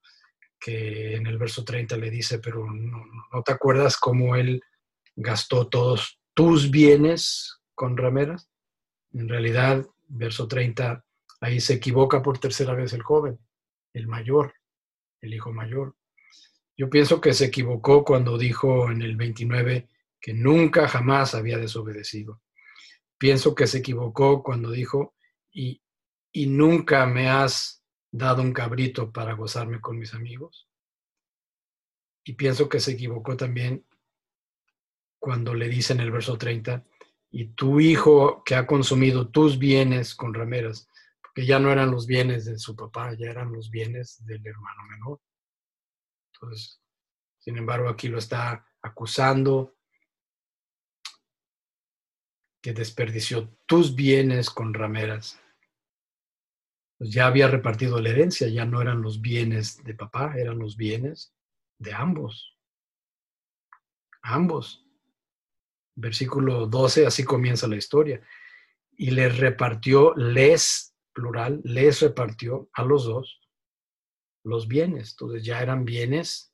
que 0.59 1.15
en 1.15 1.27
el 1.27 1.39
verso 1.39 1.65
30 1.65 1.97
le 1.97 2.11
dice, 2.11 2.41
pero 2.41 2.69
no, 2.71 3.05
no 3.33 3.43
te 3.43 3.53
acuerdas 3.53 3.97
cómo 3.97 4.35
él 4.35 4.61
gastó 5.15 5.69
todos 5.69 6.21
tus 6.35 6.71
bienes 6.71 7.61
con 7.75 7.97
rameras. 7.97 8.51
En 9.13 9.29
realidad, 9.29 9.87
verso 10.09 10.49
30, 10.49 11.05
ahí 11.41 11.61
se 11.61 11.75
equivoca 11.75 12.23
por 12.23 12.39
tercera 12.39 12.75
vez 12.75 12.93
el 12.93 13.03
joven, 13.03 13.39
el 13.93 14.09
mayor 14.09 14.55
el 15.25 15.35
hijo 15.35 15.53
mayor. 15.53 15.97
Yo 16.77 16.91
pienso 16.91 17.21
que 17.21 17.35
se 17.35 17.47
equivocó 17.47 18.05
cuando 18.05 18.39
dijo 18.39 18.91
en 18.91 19.03
el 19.03 19.17
29 19.17 19.89
que 20.25 20.33
nunca 20.33 20.89
jamás 20.89 21.35
había 21.35 21.59
desobedecido. 21.59 22.41
Pienso 23.19 23.55
que 23.55 23.67
se 23.67 23.81
equivocó 23.81 24.43
cuando 24.43 24.71
dijo, 24.71 25.15
y, 25.53 25.83
y 26.33 26.47
nunca 26.47 27.05
me 27.05 27.29
has 27.29 27.85
dado 28.11 28.41
un 28.41 28.55
cabrito 28.55 29.13
para 29.13 29.35
gozarme 29.35 29.83
con 29.83 29.99
mis 29.99 30.15
amigos. 30.15 30.67
Y 32.25 32.33
pienso 32.33 32.71
que 32.71 32.81
se 32.81 32.93
equivocó 32.93 33.37
también 33.37 33.87
cuando 35.19 35.53
le 35.53 35.69
dice 35.69 35.93
en 35.93 36.01
el 36.01 36.11
verso 36.11 36.39
30, 36.39 36.83
y 37.31 37.49
tu 37.49 37.79
hijo 37.79 38.43
que 38.45 38.55
ha 38.55 38.67
consumido 38.67 39.29
tus 39.29 39.59
bienes 39.59 40.15
con 40.15 40.33
rameras, 40.33 40.89
que 41.35 41.45
ya 41.45 41.59
no 41.59 41.71
eran 41.71 41.91
los 41.91 42.07
bienes 42.07 42.47
de 42.47 42.59
su 42.59 42.75
papá, 42.75 43.13
ya 43.13 43.29
eran 43.29 43.53
los 43.53 43.69
bienes 43.69 44.25
del 44.25 44.47
hermano 44.47 44.85
menor. 44.89 45.21
Entonces, 46.33 46.81
sin 47.41 47.59
embargo, 47.59 47.91
aquí 47.91 48.09
lo 48.09 48.17
está 48.17 48.67
acusando 48.81 49.75
que 52.65 52.73
desperdició 52.73 53.55
tus 53.67 53.95
bienes 53.95 54.49
con 54.49 54.73
rameras. 54.73 55.39
Pues 56.97 57.11
ya 57.11 57.27
había 57.27 57.47
repartido 57.47 58.01
la 58.01 58.09
herencia, 58.09 58.49
ya 58.49 58.65
no 58.65 58.81
eran 58.81 59.03
los 59.03 59.21
bienes 59.21 59.85
de 59.85 59.93
papá, 59.93 60.33
eran 60.39 60.59
los 60.59 60.75
bienes 60.75 61.35
de 61.79 61.93
ambos. 61.93 62.57
Ambos. 64.23 64.83
Versículo 65.95 66.67
12, 66.67 67.05
así 67.05 67.23
comienza 67.23 67.69
la 67.69 67.77
historia. 67.77 68.27
Y 68.97 69.11
les 69.11 69.37
repartió, 69.37 70.15
les 70.15 70.97
plural, 71.13 71.61
les 71.65 72.01
repartió 72.01 72.71
a 72.73 72.83
los 72.83 73.05
dos 73.05 73.43
los 74.43 74.69
bienes. 74.69 75.11
Entonces 75.11 75.45
ya 75.45 75.61
eran 75.61 75.85
bienes 75.85 76.54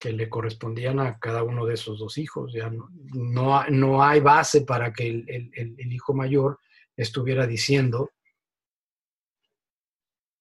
que 0.00 0.12
le 0.12 0.30
correspondían 0.30 0.98
a 0.98 1.18
cada 1.18 1.42
uno 1.42 1.66
de 1.66 1.74
esos 1.74 1.98
dos 1.98 2.16
hijos. 2.16 2.54
No, 3.12 3.64
no, 3.68 4.02
hay 4.02 4.20
base 4.20 4.62
para 4.62 4.92
que 4.92 5.06
el, 5.06 5.92
hijo 5.92 6.14
mayor 6.14 6.58
estuviera 6.96 7.46
diciendo, 7.46 8.10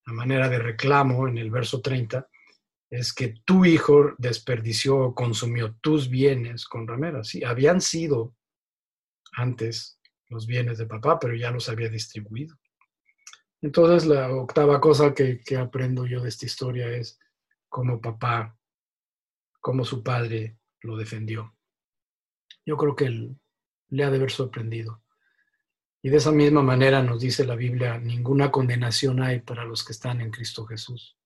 a 0.06 0.14
manera 0.14 0.48
de 0.48 0.60
reclamo 0.60 1.28
en 1.28 1.38
el 1.38 1.52
verso 1.52 1.82
30, 1.82 2.28
es 2.90 3.14
que 3.14 3.36
tu 3.46 3.66
hijo 3.66 4.16
desperdició 4.18 4.98
o 4.98 5.14
consumió 5.14 5.76
tus 5.76 6.10
bienes 6.10 6.66
con 6.66 6.88
rameras. 6.88 7.28
Sí, 7.28 7.44
habían 7.44 7.82
sido 7.82 8.36
antes 9.34 10.00
los 10.30 10.48
bienes 10.48 10.78
de 10.78 10.86
papá, 10.86 11.20
pero 11.20 11.36
ya 11.36 11.52
los 11.52 11.70
había 11.70 11.90
distribuido. 11.90 12.56
Entonces, 13.62 14.08
la 14.08 14.32
octava 14.32 14.80
cosa 14.80 15.14
que, 15.14 15.42
aprendo 15.58 16.06
yo 16.06 16.22
de 16.22 16.30
esta 16.30 16.46
historia 16.46 16.88
es 16.90 17.20
cómo 17.68 18.00
papá, 18.00 18.58
cómo 19.60 19.86
su 19.86 20.04
padre 20.04 20.58
lo 20.82 20.98
defendió. 20.98 21.56
Yo 22.66 22.78
creo 22.78 22.96
que 22.96 23.06
él 23.06 23.40
le 23.90 24.04
ha 24.04 24.10
de 24.10 24.18
haber 24.18 24.32
sorprendido. 24.32 25.04
Y 26.02 26.10
de 26.10 26.18
esa 26.18 26.32
misma 26.32 26.62
manera 26.62 27.04
nos 27.04 27.22
dice 27.22 27.46
la 27.46 27.56
Biblia, 27.56 27.98
ninguna 27.98 28.52
condenación 28.52 29.22
hay 29.22 29.42
para 29.42 29.66
los 29.66 29.84
que 29.84 29.92
están 29.92 30.22
en 30.22 30.32
Cristo 30.32 30.66
Jesús. 30.66 31.18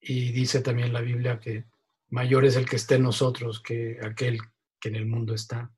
Y 0.00 0.32
dice 0.32 0.60
también 0.60 0.92
la 0.92 1.00
Biblia 1.00 1.38
que 1.38 1.66
mayor 2.08 2.44
es 2.44 2.56
el 2.56 2.68
que 2.68 2.76
esté 2.76 2.96
en 2.96 3.04
nosotros 3.04 3.60
que 3.60 3.98
aquel 4.02 4.40
que 4.80 4.88
en 4.88 4.96
el 4.96 5.06
mundo 5.06 5.34
está. 5.34 5.72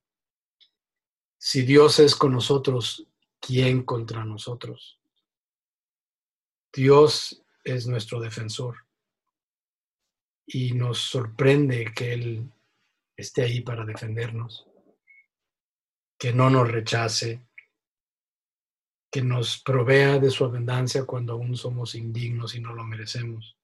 Si 1.37 1.63
Dios 1.63 1.99
es 1.99 2.15
con 2.15 2.33
nosotros, 2.33 3.07
¿quién 3.39 3.83
contra 3.83 4.25
nosotros? 4.25 4.99
Dios 6.73 7.45
es 7.63 7.87
nuestro 7.87 8.19
defensor 8.19 8.84
y 10.47 10.73
nos 10.73 10.99
sorprende 10.99 11.93
que 11.95 12.13
Él 12.13 12.53
esté 13.17 13.43
ahí 13.43 13.61
para 13.61 13.85
defendernos, 13.85 14.67
que 16.19 16.33
no 16.33 16.51
nos 16.51 16.71
rechace, 16.71 17.47
que 19.11 19.23
nos 19.23 19.63
provea 19.63 20.19
de 20.19 20.31
su 20.31 20.45
abundancia 20.45 21.05
cuando 21.05 21.35
aún 21.35 21.57
somos 21.57 21.95
indignos 21.95 22.55
y 22.55 22.61
no 22.61 22.75
lo 22.75 22.85
merecemos. 22.85 23.57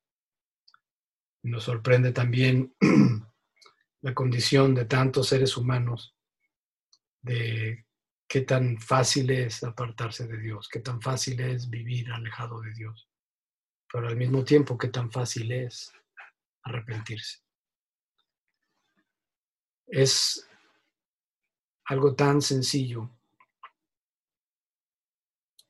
Nos 1.42 1.64
sorprende 1.64 2.12
también 2.12 2.74
la 4.02 4.14
condición 4.14 4.74
de 4.74 4.84
tantos 4.84 5.28
seres 5.28 5.56
humanos 5.56 6.14
de 7.22 7.84
qué 8.28 8.42
tan 8.42 8.78
fácil 8.78 9.30
es 9.30 9.64
apartarse 9.64 10.26
de 10.26 10.38
Dios, 10.38 10.68
qué 10.68 10.80
tan 10.80 11.02
fácil 11.02 11.40
es 11.40 11.68
vivir 11.68 12.12
alejado 12.12 12.60
de 12.60 12.72
Dios, 12.72 13.08
pero 13.92 14.06
al 14.06 14.16
mismo 14.16 14.44
tiempo 14.44 14.78
qué 14.78 14.88
tan 14.88 15.10
fácil 15.10 15.50
es 15.50 15.92
arrepentirse. 16.62 17.38
Es 19.86 20.48
algo 21.84 22.14
tan 22.14 22.40
sencillo 22.40 23.10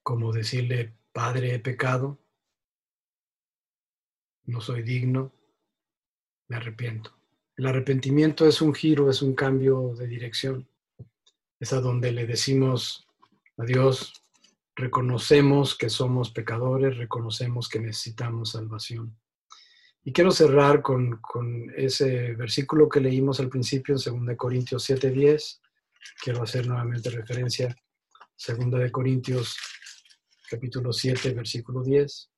como 0.03 0.33
decirle, 0.33 0.95
Padre, 1.13 1.55
he 1.55 1.59
pecado, 1.59 2.19
no 4.45 4.61
soy 4.61 4.83
digno, 4.83 5.33
me 6.49 6.57
arrepiento. 6.57 7.17
El 7.57 7.67
arrepentimiento 7.67 8.47
es 8.47 8.61
un 8.61 8.75
giro, 8.75 9.11
es 9.11 9.23
un 9.23 9.35
cambio 9.35 9.95
de 9.95 10.07
dirección. 10.07 10.69
Es 11.59 11.73
a 11.73 11.81
donde 11.81 12.11
le 12.11 12.27
decimos 12.27 13.07
a 13.57 13.65
Dios, 13.65 14.15
reconocemos 14.75 15.77
que 15.77 15.91
somos 15.91 16.31
pecadores, 16.31 16.97
reconocemos 16.97 17.69
que 17.69 17.81
necesitamos 17.81 18.53
salvación. 18.53 19.17
Y 20.03 20.13
quiero 20.13 20.31
cerrar 20.31 20.81
con, 20.81 21.21
ese 21.77 22.35
versículo 22.35 22.89
que 22.89 23.01
leímos 23.01 23.39
al 23.41 23.51
principio 23.51 23.95
en 23.95 24.27
2 24.27 24.37
Corintios 24.37 24.89
7:10. 24.89 25.61
Quiero 26.23 26.43
hacer 26.43 26.67
nuevamente 26.67 27.11
referencia 27.11 27.77
2 28.47 28.91
Corintios 28.91 29.57
capítulo 30.49 30.93
7, 30.93 31.33
versículo 31.35 31.83
10. 31.83 32.31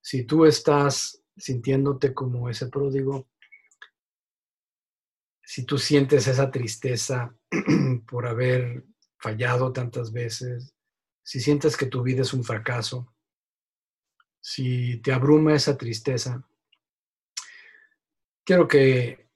Si 0.00 0.24
tú 0.24 0.46
estás 0.46 1.22
sintiéndote 1.36 2.14
como 2.14 2.48
ese 2.48 2.68
pródigo, 2.68 3.28
si 5.42 5.64
tú 5.64 5.76
sientes 5.76 6.28
esa 6.28 6.50
tristeza 6.50 7.34
por 8.08 8.26
haber 8.26 8.84
fallado 9.18 9.72
tantas 9.72 10.12
veces, 10.12 10.74
si 11.22 11.40
sientes 11.40 11.76
que 11.76 11.86
tu 11.86 12.02
vida 12.02 12.22
es 12.22 12.32
un 12.32 12.44
fracaso, 12.44 13.12
si 14.50 14.96
te 15.02 15.12
abruma 15.12 15.54
esa 15.54 15.76
tristeza, 15.76 16.42
quiero 18.42 18.66
que 18.66 19.28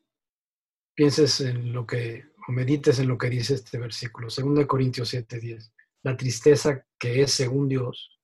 pienses 0.94 1.42
en 1.42 1.74
lo 1.74 1.86
que, 1.86 2.30
o 2.48 2.52
medites 2.52 2.98
en 2.98 3.08
lo 3.08 3.18
que 3.18 3.28
dice 3.28 3.52
este 3.54 3.76
versículo, 3.76 4.28
2 4.28 4.66
Corintios 4.66 5.12
7:10. 5.12 5.70
La 6.02 6.16
tristeza 6.16 6.86
que 6.98 7.20
es 7.20 7.30
según 7.30 7.68
Dios 7.68 8.18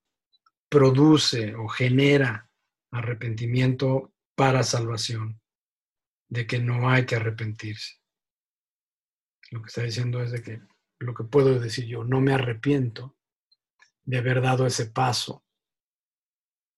produce 0.70 1.54
o 1.56 1.68
genera 1.68 2.50
arrepentimiento 2.90 4.14
para 4.34 4.62
salvación, 4.62 5.42
de 6.30 6.46
que 6.46 6.58
no 6.58 6.88
hay 6.88 7.04
que 7.04 7.16
arrepentirse. 7.16 8.00
Lo 9.50 9.60
que 9.60 9.68
está 9.68 9.82
diciendo 9.82 10.22
es 10.22 10.32
de 10.32 10.42
que 10.42 10.62
lo 11.00 11.12
que 11.12 11.24
puedo 11.24 11.60
decir 11.60 11.84
yo, 11.84 12.02
no 12.02 12.22
me 12.22 12.32
arrepiento 12.32 13.14
de 14.04 14.16
haber 14.16 14.40
dado 14.40 14.66
ese 14.66 14.86
paso 14.86 15.44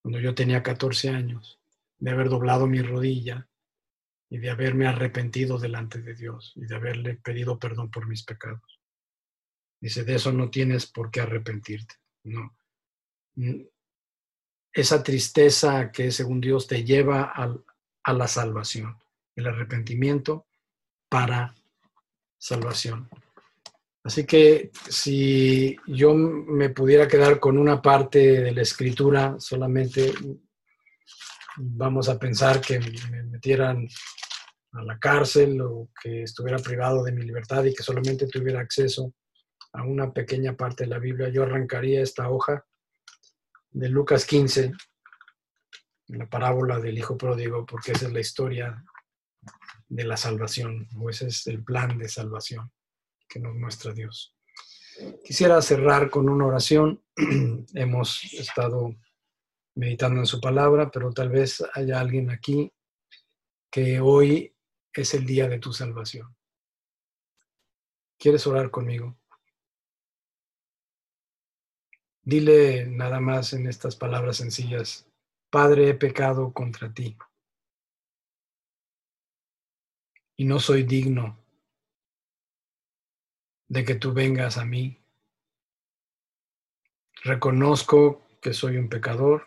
cuando 0.03 0.19
yo 0.21 0.35
tenía 0.35 0.63
14 0.63 1.11
años, 1.11 1.61
de 1.99 2.11
haber 2.11 2.29
doblado 2.29 2.67
mi 2.67 2.81
rodilla 2.83 3.49
y 4.31 4.39
de 4.39 4.51
haberme 4.51 4.87
arrepentido 4.87 5.59
delante 5.59 6.01
de 6.01 6.15
Dios 6.15 6.53
y 6.57 6.67
de 6.67 6.75
haberle 6.75 7.15
pedido 7.17 7.59
perdón 7.59 7.91
por 7.91 8.07
mis 8.07 8.23
pecados. 8.23 8.81
Dice, 9.81 10.05
de 10.05 10.15
eso 10.15 10.33
no 10.33 10.51
tienes 10.51 10.87
por 10.87 11.11
qué 11.11 11.21
arrepentirte. 11.21 11.97
No. 12.25 12.57
Esa 14.73 15.03
tristeza 15.03 15.91
que 15.91 16.11
según 16.11 16.41
Dios 16.41 16.67
te 16.67 16.85
lleva 16.85 17.33
a 18.03 18.13
la 18.13 18.29
salvación, 18.29 18.97
el 19.37 19.47
arrepentimiento 19.47 20.47
para 21.09 21.55
salvación. 22.39 23.09
Así 24.03 24.25
que 24.25 24.71
si 24.89 25.77
yo 25.87 26.15
me 26.15 26.71
pudiera 26.71 27.07
quedar 27.07 27.39
con 27.39 27.59
una 27.59 27.83
parte 27.83 28.41
de 28.41 28.53
la 28.53 28.63
escritura, 28.63 29.37
solamente 29.39 30.15
vamos 31.57 32.09
a 32.09 32.19
pensar 32.19 32.61
que 32.63 32.81
me 33.11 33.23
metieran 33.25 33.87
a 34.73 34.83
la 34.83 34.99
cárcel 34.99 35.61
o 35.61 35.91
que 36.01 36.23
estuviera 36.23 36.59
privado 36.59 37.05
de 37.05 37.13
mi 37.13 37.23
libertad 37.23 37.65
y 37.65 37.75
que 37.75 37.83
solamente 37.83 38.27
tuviera 38.27 38.61
acceso 38.61 39.13
a 39.73 39.83
una 39.85 40.13
pequeña 40.13 40.57
parte 40.57 40.85
de 40.85 40.91
la 40.91 40.99
Biblia, 40.99 41.29
yo 41.29 41.43
arrancaría 41.43 42.03
esta 42.03 42.31
hoja 42.31 42.65
de 43.71 43.89
Lucas 43.89 44.25
15, 44.25 44.73
la 46.09 46.29
parábola 46.29 46.81
del 46.81 46.99
Hijo 46.99 47.17
Pródigo, 47.17 47.67
porque 47.67 47.93
esa 47.93 48.07
es 48.07 48.13
la 48.13 48.21
historia 48.21 48.85
de 49.89 50.05
la 50.05 50.17
salvación, 50.17 50.89
o 50.97 51.11
ese 51.11 51.27
es 51.27 51.47
el 51.47 51.63
plan 51.63 51.99
de 51.99 52.09
salvación 52.09 52.73
que 53.31 53.39
nos 53.41 53.55
muestra 53.55 53.95
Dios. 53.95 54.37
Quisiera 55.25 55.63
cerrar 55.63 56.11
con 56.11 56.29
una 56.29 56.47
oración. 56.47 57.03
Hemos 57.75 58.25
estado 58.35 58.95
meditando 59.77 60.21
en 60.21 60.27
su 60.27 60.41
palabra, 60.41 60.91
pero 60.91 61.13
tal 61.13 61.31
vez 61.31 61.65
haya 61.75 62.01
alguien 62.01 62.31
aquí 62.31 62.71
que 63.71 64.01
hoy 64.01 64.55
es 64.93 65.15
el 65.15 65.25
día 65.25 65.49
de 65.49 65.61
tu 65.61 65.73
salvación. 65.73 66.37
¿Quieres 68.19 68.47
orar 68.47 68.71
conmigo? 68.71 69.17
Dile 72.23 72.87
nada 72.87 73.21
más 73.21 73.53
en 73.55 73.67
estas 73.67 73.97
palabras 73.97 74.37
sencillas, 74.37 75.07
Padre, 75.49 75.89
he 75.89 75.95
pecado 75.95 76.53
contra 76.53 76.93
ti 76.93 77.17
y 80.37 80.45
no 80.45 80.61
soy 80.61 80.85
digno 80.85 81.40
de 83.71 83.85
que 83.85 83.95
tú 83.95 84.13
vengas 84.13 84.59
a 84.59 84.65
mí. 84.65 85.01
Reconozco 87.23 88.27
que 88.43 88.53
soy 88.53 88.77
un 88.77 88.89
pecador. 88.89 89.47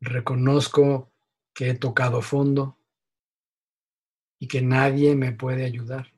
Reconozco 0.00 1.12
que 1.54 1.70
he 1.70 1.74
tocado 1.74 2.20
fondo 2.20 2.76
y 4.40 4.48
que 4.48 4.62
nadie 4.62 5.14
me 5.14 5.30
puede 5.30 5.64
ayudar. 5.64 6.12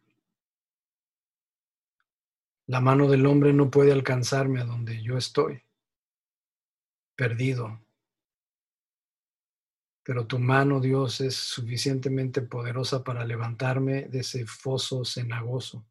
La 2.67 2.81
mano 2.81 3.07
del 3.07 3.27
hombre 3.27 3.53
no 3.53 3.71
puede 3.71 3.93
alcanzarme 3.93 4.61
a 4.61 4.65
donde 4.65 5.03
yo 5.03 5.19
estoy, 5.19 5.63
perdido. 7.15 7.79
Pero 10.03 10.27
tu 10.27 10.39
mano, 10.39 10.81
Dios, 10.81 11.21
es 11.21 11.35
suficientemente 11.35 12.41
poderosa 12.41 13.05
para 13.05 13.27
levantarme 13.27 14.05
de 14.05 14.21
ese 14.21 14.47
foso 14.47 15.05
cenagoso. 15.05 15.85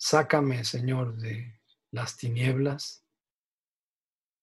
Sácame, 0.00 0.62
Señor, 0.62 1.16
de 1.16 1.60
las 1.90 2.16
tinieblas. 2.16 3.04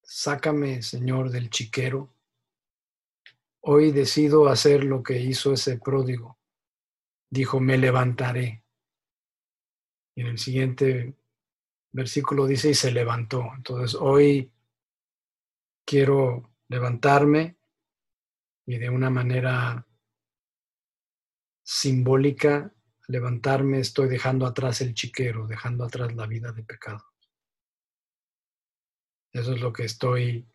Sácame, 0.02 0.82
Señor, 0.82 1.30
del 1.30 1.48
chiquero. 1.48 2.14
Hoy 3.60 3.90
decido 3.90 4.48
hacer 4.48 4.84
lo 4.84 5.02
que 5.02 5.18
hizo 5.18 5.54
ese 5.54 5.78
pródigo. 5.78 6.38
Dijo, 7.30 7.58
me 7.58 7.78
levantaré. 7.78 8.62
Y 10.14 10.20
en 10.20 10.26
el 10.26 10.38
siguiente 10.38 11.14
versículo 11.90 12.46
dice, 12.46 12.68
y 12.70 12.74
se 12.74 12.92
levantó. 12.92 13.50
Entonces, 13.56 13.96
hoy 13.98 14.52
quiero 15.86 16.50
levantarme 16.68 17.56
y 18.66 18.76
de 18.76 18.90
una 18.90 19.08
manera 19.08 19.86
simbólica 21.62 22.75
levantarme 23.08 23.80
estoy 23.80 24.08
dejando 24.08 24.46
atrás 24.46 24.80
el 24.80 24.94
chiquero, 24.94 25.46
dejando 25.46 25.84
atrás 25.84 26.14
la 26.14 26.26
vida 26.26 26.52
de 26.52 26.64
pecado. 26.64 27.04
Eso 29.32 29.52
es 29.52 29.60
lo 29.60 29.72
que 29.72 29.84
estoy 29.84 30.48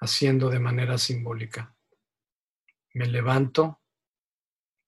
haciendo 0.00 0.50
de 0.50 0.60
manera 0.60 0.98
simbólica. 0.98 1.74
Me 2.94 3.06
levanto, 3.06 3.80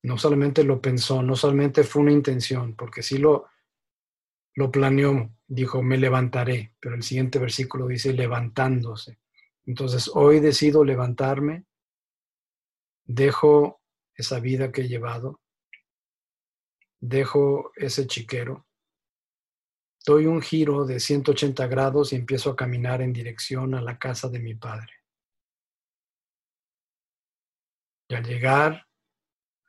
no 0.03 0.19
solamente 0.19 0.65
lo 0.65 0.81
pensó, 0.81 1.23
no 1.23 1.37
solamente 1.37 1.83
fue 1.85 2.03
una 2.03 2.13
intención, 2.13 2.77
porque 2.77 3.03
sí 3.03 3.19
lo, 3.19 3.49
lo 4.55 4.71
planeó, 4.71 5.35
dijo, 5.47 5.83
me 5.83 5.99
levantaré, 5.99 6.75
pero 6.81 6.95
el 6.95 7.03
siguiente 7.03 7.39
versículo 7.39 7.87
dice 7.87 8.13
levantándose. 8.13 9.19
Entonces 9.67 10.11
hoy 10.13 10.41
decido 10.41 10.85
levantarme, 10.85 11.65
dejo 13.05 13.81
esa 14.15 14.41
vida 14.41 14.73
que 14.73 14.83
he 14.83 14.89
llevado, 14.89 15.41
dejo 17.01 17.73
ese 17.77 18.07
chiquero, 18.07 18.67
doy 20.05 20.27
un 20.27 20.41
giro 20.41 20.85
de 20.85 21.01
180 21.01 21.67
grados 21.67 22.13
y 22.13 22.17
empiezo 22.17 22.51
a 22.51 22.57
caminar 22.57 23.03
en 23.03 23.13
dirección 23.13 23.75
a 23.75 23.81
la 23.81 23.99
casa 23.99 24.29
de 24.29 24.39
mi 24.39 24.55
padre. 24.55 24.93
Y 28.09 28.15
al 28.15 28.25
llegar, 28.25 28.87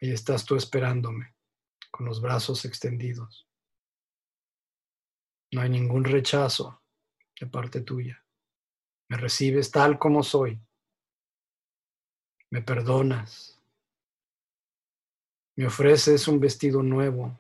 ahí 0.02 0.12
estás 0.12 0.46
tú 0.46 0.56
esperándome, 0.56 1.36
con 1.92 2.06
los 2.06 2.22
brazos 2.22 2.66
extendidos. 2.66 3.48
No 5.52 5.62
hay 5.62 5.70
ningún 5.70 6.06
rechazo 6.06 6.82
de 7.40 7.48
parte 7.48 7.82
tuya. 7.82 8.26
Me 9.10 9.18
recibes 9.18 9.70
tal 9.70 10.00
como 10.00 10.24
soy. 10.24 10.60
Me 12.50 12.62
perdonas. 12.62 13.51
Me 15.62 15.68
ofreces 15.68 16.28
un 16.28 16.40
vestido 16.40 16.82
nuevo. 16.82 17.40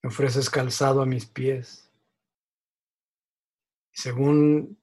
Me 0.00 0.08
ofreces 0.08 0.48
calzado 0.48 1.02
a 1.02 1.06
mis 1.06 1.26
pies. 1.26 1.90
Según 3.90 4.80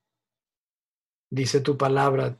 dice 1.30 1.61
tu 1.61 1.78
palabra, 1.78 2.38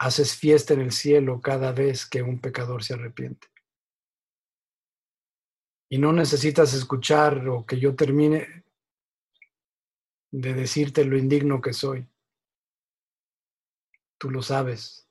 haces 0.00 0.34
fiesta 0.34 0.74
en 0.74 0.80
el 0.80 0.90
cielo 0.90 1.40
cada 1.40 1.70
vez 1.70 2.06
que 2.06 2.22
un 2.22 2.40
pecador 2.40 2.82
se 2.82 2.94
arrepiente. 2.94 3.46
Y 5.88 5.98
no 5.98 6.12
necesitas 6.12 6.74
escuchar 6.74 7.48
o 7.48 7.64
que 7.64 7.78
yo 7.78 7.94
termine 7.94 8.64
de 10.32 10.54
decirte 10.54 11.04
lo 11.04 11.16
indigno 11.16 11.60
que 11.60 11.72
soy. 11.72 12.04
Tú 14.18 14.28
lo 14.28 14.42
sabes. 14.42 15.07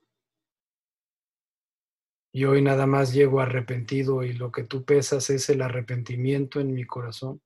Y 2.38 2.45
hoy 2.45 2.61
nada 2.61 2.85
más 2.85 3.15
llego 3.15 3.39
arrepentido 3.39 4.21
y 4.21 4.31
lo 4.31 4.51
que 4.51 4.63
tú 4.63 4.85
pesas 4.85 5.31
es 5.31 5.49
el 5.49 5.59
arrepentimiento 5.63 6.59
en 6.59 6.71
mi 6.71 6.85
corazón. 6.85 7.41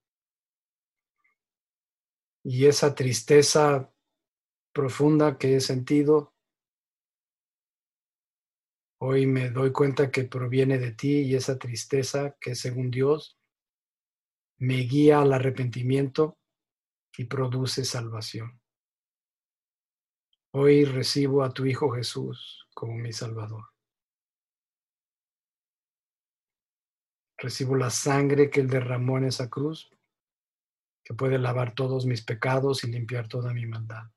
Y 2.43 2.65
esa 2.65 2.93
tristeza 2.93 3.89
profunda 4.73 5.37
que 5.37 5.55
he 5.55 5.61
sentido, 5.61 6.35
hoy 8.99 9.27
me 9.27 9.49
doy 9.49 9.71
cuenta 9.71 10.11
que 10.11 10.25
proviene 10.25 10.77
de 10.77 10.91
ti 10.91 11.21
y 11.21 11.35
esa 11.35 11.57
tristeza 11.57 12.35
que 12.41 12.53
según 12.53 12.91
Dios 12.91 13.39
me 14.57 14.75
guía 14.79 15.21
al 15.21 15.31
arrepentimiento 15.31 16.37
y 17.17 17.27
produce 17.27 17.85
salvación. 17.85 18.59
Hoy 20.51 20.83
recibo 20.83 21.45
a 21.45 21.53
tu 21.53 21.65
Hijo 21.65 21.91
Jesús 21.91 22.67
como 22.73 22.95
mi 22.95 23.13
Salvador. 23.13 23.70
Recibo 27.41 27.75
la 27.75 27.89
sangre 27.89 28.51
que 28.51 28.61
Él 28.61 28.69
derramó 28.69 29.17
en 29.17 29.23
esa 29.23 29.49
cruz, 29.49 29.91
que 31.03 31.15
puede 31.15 31.39
lavar 31.39 31.73
todos 31.73 32.05
mis 32.05 32.21
pecados 32.23 32.83
y 32.83 32.87
limpiar 32.91 33.27
toda 33.27 33.51
mi 33.51 33.65
maldad. 33.65 34.11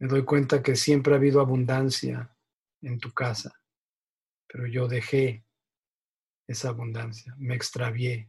Me 0.00 0.08
doy 0.08 0.24
cuenta 0.24 0.60
que 0.60 0.74
siempre 0.74 1.12
ha 1.12 1.18
habido 1.18 1.40
abundancia 1.40 2.36
en 2.82 2.98
tu 2.98 3.12
casa, 3.12 3.62
pero 4.48 4.66
yo 4.66 4.88
dejé 4.88 5.46
esa 6.48 6.70
abundancia, 6.70 7.36
me 7.38 7.54
extravié. 7.54 8.28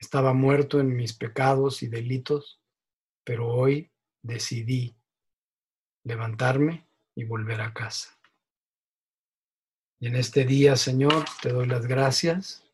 Estaba 0.00 0.34
muerto 0.34 0.80
en 0.80 0.96
mis 0.96 1.12
pecados 1.12 1.84
y 1.84 1.86
delitos, 1.86 2.60
pero 3.22 3.46
hoy 3.46 3.92
decidí 4.20 4.96
levantarme 6.02 6.88
y 7.14 7.24
volver 7.24 7.60
a 7.60 7.72
casa. 7.72 8.13
Y 10.00 10.08
en 10.08 10.16
este 10.16 10.44
día, 10.44 10.76
Señor, 10.76 11.24
te 11.40 11.50
doy 11.50 11.66
las 11.66 11.86
gracias 11.86 12.64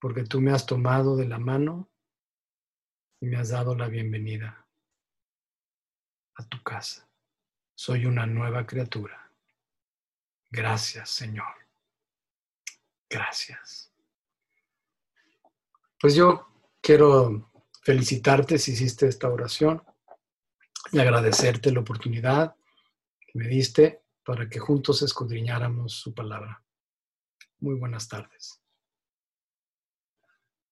porque 0.00 0.24
tú 0.24 0.40
me 0.40 0.52
has 0.52 0.66
tomado 0.66 1.16
de 1.16 1.26
la 1.26 1.38
mano 1.38 1.88
y 3.20 3.26
me 3.26 3.36
has 3.36 3.50
dado 3.50 3.74
la 3.74 3.88
bienvenida 3.88 4.66
a 6.34 6.44
tu 6.44 6.62
casa. 6.62 7.08
Soy 7.74 8.06
una 8.06 8.26
nueva 8.26 8.66
criatura. 8.66 9.30
Gracias, 10.50 11.10
Señor. 11.10 11.54
Gracias. 13.08 13.92
Pues 16.00 16.14
yo 16.14 16.46
quiero 16.80 17.50
felicitarte 17.82 18.58
si 18.58 18.72
hiciste 18.72 19.06
esta 19.06 19.28
oración 19.28 19.82
y 20.92 20.98
agradecerte 20.98 21.72
la 21.72 21.80
oportunidad 21.80 22.54
que 23.20 23.38
me 23.38 23.48
diste 23.48 24.02
para 24.26 24.48
que 24.48 24.58
juntos 24.58 25.02
escudriñáramos 25.02 25.92
su 25.92 26.12
palabra. 26.12 26.64
Muy 27.60 27.76
buenas 27.76 28.08
tardes. 28.08 28.60